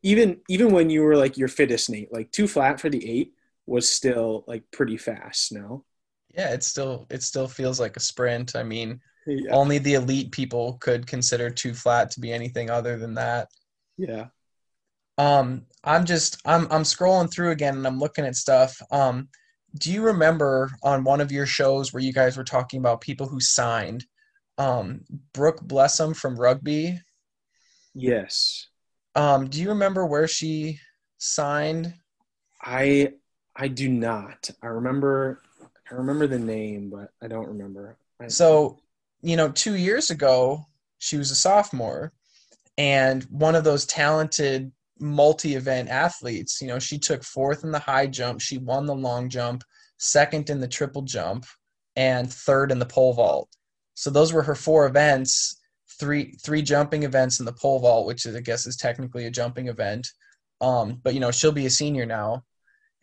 even 0.03 0.41
even 0.49 0.73
when 0.73 0.91
you 0.91 1.03
were 1.03 1.17
like 1.17 1.37
your 1.39 1.49
fittest 1.49 1.89
Nate, 1.91 2.13
like 2.13 2.31
two 2.33 2.47
flat 2.49 2.81
for 2.81 2.91
the 2.91 3.09
eight 3.09 3.35
was 3.67 3.89
still 3.89 4.45
like 4.47 4.65
pretty 4.73 4.97
fast, 4.97 5.53
no? 5.53 5.85
yeah, 6.35 6.53
it 6.55 6.63
still 6.63 7.07
it 7.11 7.23
still 7.23 7.47
feels 7.49 7.79
like 7.79 7.97
a 7.97 8.01
sprint. 8.01 8.57
I 8.57 8.63
mean, 8.63 9.01
Yeah. 9.27 9.53
only 9.55 9.79
the 9.79 9.95
elite 9.95 10.33
people 10.33 10.79
could 10.81 11.07
consider 11.07 11.51
two 11.51 11.75
flat 11.75 12.11
to 12.13 12.21
be 12.21 12.33
anything 12.33 12.71
other 12.71 12.97
than 12.99 13.15
that. 13.15 13.49
Yeah. 13.99 14.29
Um, 15.19 15.67
I'm 15.85 16.05
just 16.05 16.41
I'm 16.45 16.67
I'm 16.71 16.83
scrolling 16.83 17.33
through 17.33 17.51
again 17.51 17.77
and 17.77 17.87
I'm 17.87 17.99
looking 17.99 18.25
at 18.25 18.37
stuff. 18.37 18.81
Um, 18.91 19.29
do 19.79 19.93
you 19.93 20.03
remember 20.03 20.71
on 20.83 21.05
one 21.05 21.21
of 21.21 21.33
your 21.33 21.47
shows 21.47 21.93
where 21.93 22.03
you 22.03 22.13
guys 22.13 22.37
were 22.37 22.45
talking 22.45 22.79
about 22.81 23.01
people 23.01 23.27
who 23.27 23.41
signed? 23.41 24.05
Um, 24.59 25.01
Brooke 25.33 25.61
Blessum 25.63 26.15
from 26.15 26.39
rugby. 26.39 27.01
Yes. 27.95 28.69
Um, 29.15 29.49
do 29.49 29.61
you 29.61 29.69
remember 29.71 30.07
where 30.07 30.29
she 30.29 30.79
signed? 31.19 31.95
I 32.63 33.15
I 33.57 33.69
do 33.69 33.89
not. 33.89 34.51
I 34.63 34.67
remember 34.67 35.43
I 35.91 35.95
remember 35.95 36.27
the 36.27 36.39
name, 36.39 36.91
but 36.91 37.11
I 37.23 37.29
don't 37.29 37.49
remember. 37.49 37.97
I, 38.21 38.29
So, 38.29 38.79
you 39.21 39.37
know, 39.37 39.51
two 39.51 39.75
years 39.75 40.11
ago, 40.11 40.65
she 40.99 41.17
was 41.17 41.31
a 41.31 41.35
sophomore 41.35 42.13
and 42.79 43.25
one 43.25 43.55
of 43.55 43.65
those 43.65 43.85
talented 43.85 44.73
multi 45.03 45.55
event 45.57 45.89
athletes. 45.89 46.61
You 46.63 46.69
know, 46.69 46.79
she 46.79 46.99
took 46.99 47.23
fourth 47.25 47.65
in 47.65 47.73
the 47.73 47.79
high 47.79 48.07
jump, 48.07 48.41
she 48.41 48.59
won 48.59 48.87
the 48.87 48.95
long 48.95 49.29
jump, 49.29 49.63
second 49.99 50.49
in 50.51 50.61
the 50.61 50.69
triple 50.69 51.03
jump, 51.03 51.45
and 51.97 52.33
third 52.33 52.71
in 52.73 52.79
the 52.79 52.87
pole 52.87 53.13
vault. 53.13 53.49
So 53.95 54.09
those 54.11 54.33
were 54.33 54.43
her 54.43 54.55
four 54.55 54.87
events. 54.87 55.59
Three 56.01 56.33
three 56.43 56.63
jumping 56.63 57.03
events 57.03 57.39
in 57.39 57.45
the 57.47 57.53
pole 57.53 57.79
vault, 57.79 58.07
which 58.07 58.25
is 58.27 58.35
I 58.35 58.41
guess 58.41 58.67
is 58.67 58.77
technically 58.77 59.27
a 59.27 59.31
jumping 59.31 59.69
event. 59.69 60.09
Um, 60.61 61.01
but 61.03 61.13
you 61.15 61.21
know 61.21 61.31
she'll 61.31 61.53
be 61.53 61.67
a 61.67 61.71
senior 61.71 62.07
now, 62.07 62.45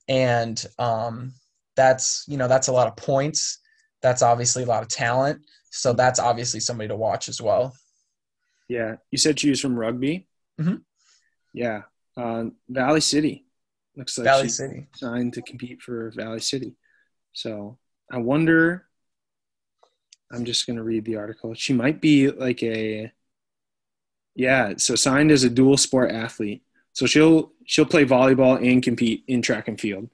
and 0.08 0.66
um, 0.80 1.34
that's 1.76 2.26
you 2.28 2.36
know 2.38 2.48
that's 2.48 2.68
a 2.68 2.74
lot 2.74 2.88
of 2.88 2.96
points. 2.98 3.60
That's 4.02 4.22
obviously 4.22 4.64
a 4.64 4.66
lot 4.66 4.82
of 4.82 4.90
talent. 4.90 5.42
So 5.72 5.94
that's 5.94 6.20
obviously 6.20 6.60
somebody 6.60 6.88
to 6.88 6.96
watch 6.96 7.30
as 7.30 7.42
well. 7.42 7.76
yeah, 8.68 8.96
you 9.12 9.18
said 9.18 9.40
she 9.40 9.50
was 9.52 9.62
from 9.62 9.78
rugby. 9.78 10.28
Mhm. 10.60 10.82
Yeah, 11.54 11.84
uh, 12.18 12.46
Valley 12.68 13.02
City. 13.02 13.46
Looks 13.96 14.18
like 14.18 14.26
Valley 14.26 14.50
City. 14.50 14.88
signed 14.96 15.34
to 15.34 15.42
compete 15.42 15.82
for 15.82 16.12
Valley 16.16 16.40
City. 16.40 16.76
So 17.34 17.78
I 18.12 18.18
wonder. 18.18 18.86
I'm 20.32 20.46
just 20.46 20.68
gonna 20.68 20.84
read 20.84 21.06
the 21.06 21.16
article. 21.16 21.54
She 21.56 21.74
might 21.74 22.02
be 22.02 22.30
like 22.30 22.62
a. 22.64 23.12
Yeah, 24.36 24.74
so 24.78 24.96
signed 24.96 25.32
as 25.32 25.44
a 25.44 25.50
dual 25.50 25.76
sport 25.76 26.12
athlete. 26.12 26.64
So 26.94 27.06
she'll 27.06 27.52
she'll 27.66 27.86
play 27.86 28.06
volleyball 28.06 28.62
and 28.62 28.84
compete 28.84 29.24
in 29.28 29.42
track 29.42 29.68
and 29.68 29.80
field 29.80 30.10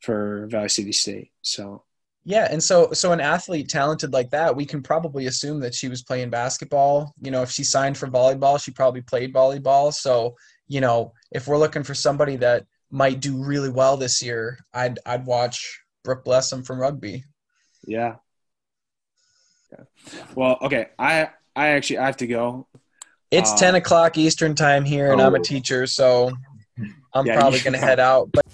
for 0.00 0.46
Valley 0.50 0.68
City 0.68 0.92
State. 0.92 1.30
So 1.42 1.84
Yeah, 2.24 2.48
and 2.50 2.62
so 2.62 2.92
so 2.92 3.12
an 3.12 3.20
athlete 3.20 3.68
talented 3.68 4.12
like 4.12 4.30
that, 4.30 4.54
we 4.54 4.64
can 4.66 4.82
probably 4.82 5.26
assume 5.26 5.60
that 5.60 5.74
she 5.74 5.88
was 5.88 6.02
playing 6.02 6.30
basketball. 6.30 7.14
You 7.20 7.30
know, 7.30 7.42
if 7.42 7.50
she 7.50 7.64
signed 7.64 7.96
for 7.96 8.06
volleyball, 8.06 8.62
she 8.62 8.70
probably 8.70 9.02
played 9.02 9.32
volleyball. 9.32 9.92
So, 9.92 10.34
you 10.70 10.80
know, 10.80 11.12
if 11.32 11.48
we're 11.48 11.58
looking 11.58 11.82
for 11.82 11.94
somebody 11.94 12.36
that 12.36 12.64
might 12.92 13.20
do 13.20 13.42
really 13.42 13.68
well 13.68 13.96
this 13.96 14.22
year, 14.22 14.56
I'd 14.72 15.00
I'd 15.04 15.26
watch 15.26 15.82
Brooke 16.04 16.24
Blessum 16.24 16.64
from 16.64 16.78
rugby. 16.78 17.24
Yeah. 17.84 18.16
Yeah. 19.72 19.84
Well, 20.36 20.58
okay. 20.62 20.86
I 20.96 21.30
I 21.56 21.70
actually 21.70 21.98
I 21.98 22.06
have 22.06 22.18
to 22.18 22.28
go. 22.28 22.68
It's 23.32 23.50
Uh, 23.50 23.56
ten 23.56 23.74
o'clock 23.74 24.16
Eastern 24.16 24.54
time 24.54 24.84
here, 24.84 25.12
and 25.12 25.20
I'm 25.20 25.34
a 25.34 25.40
oh. 25.40 25.42
teacher, 25.42 25.88
so 25.88 26.30
I'm 27.12 27.26
Yeah, 27.26 27.36
probably 27.36 27.58
gonna 27.64 27.78
head 27.78 27.98
out. 27.98 28.30
But 28.32 28.46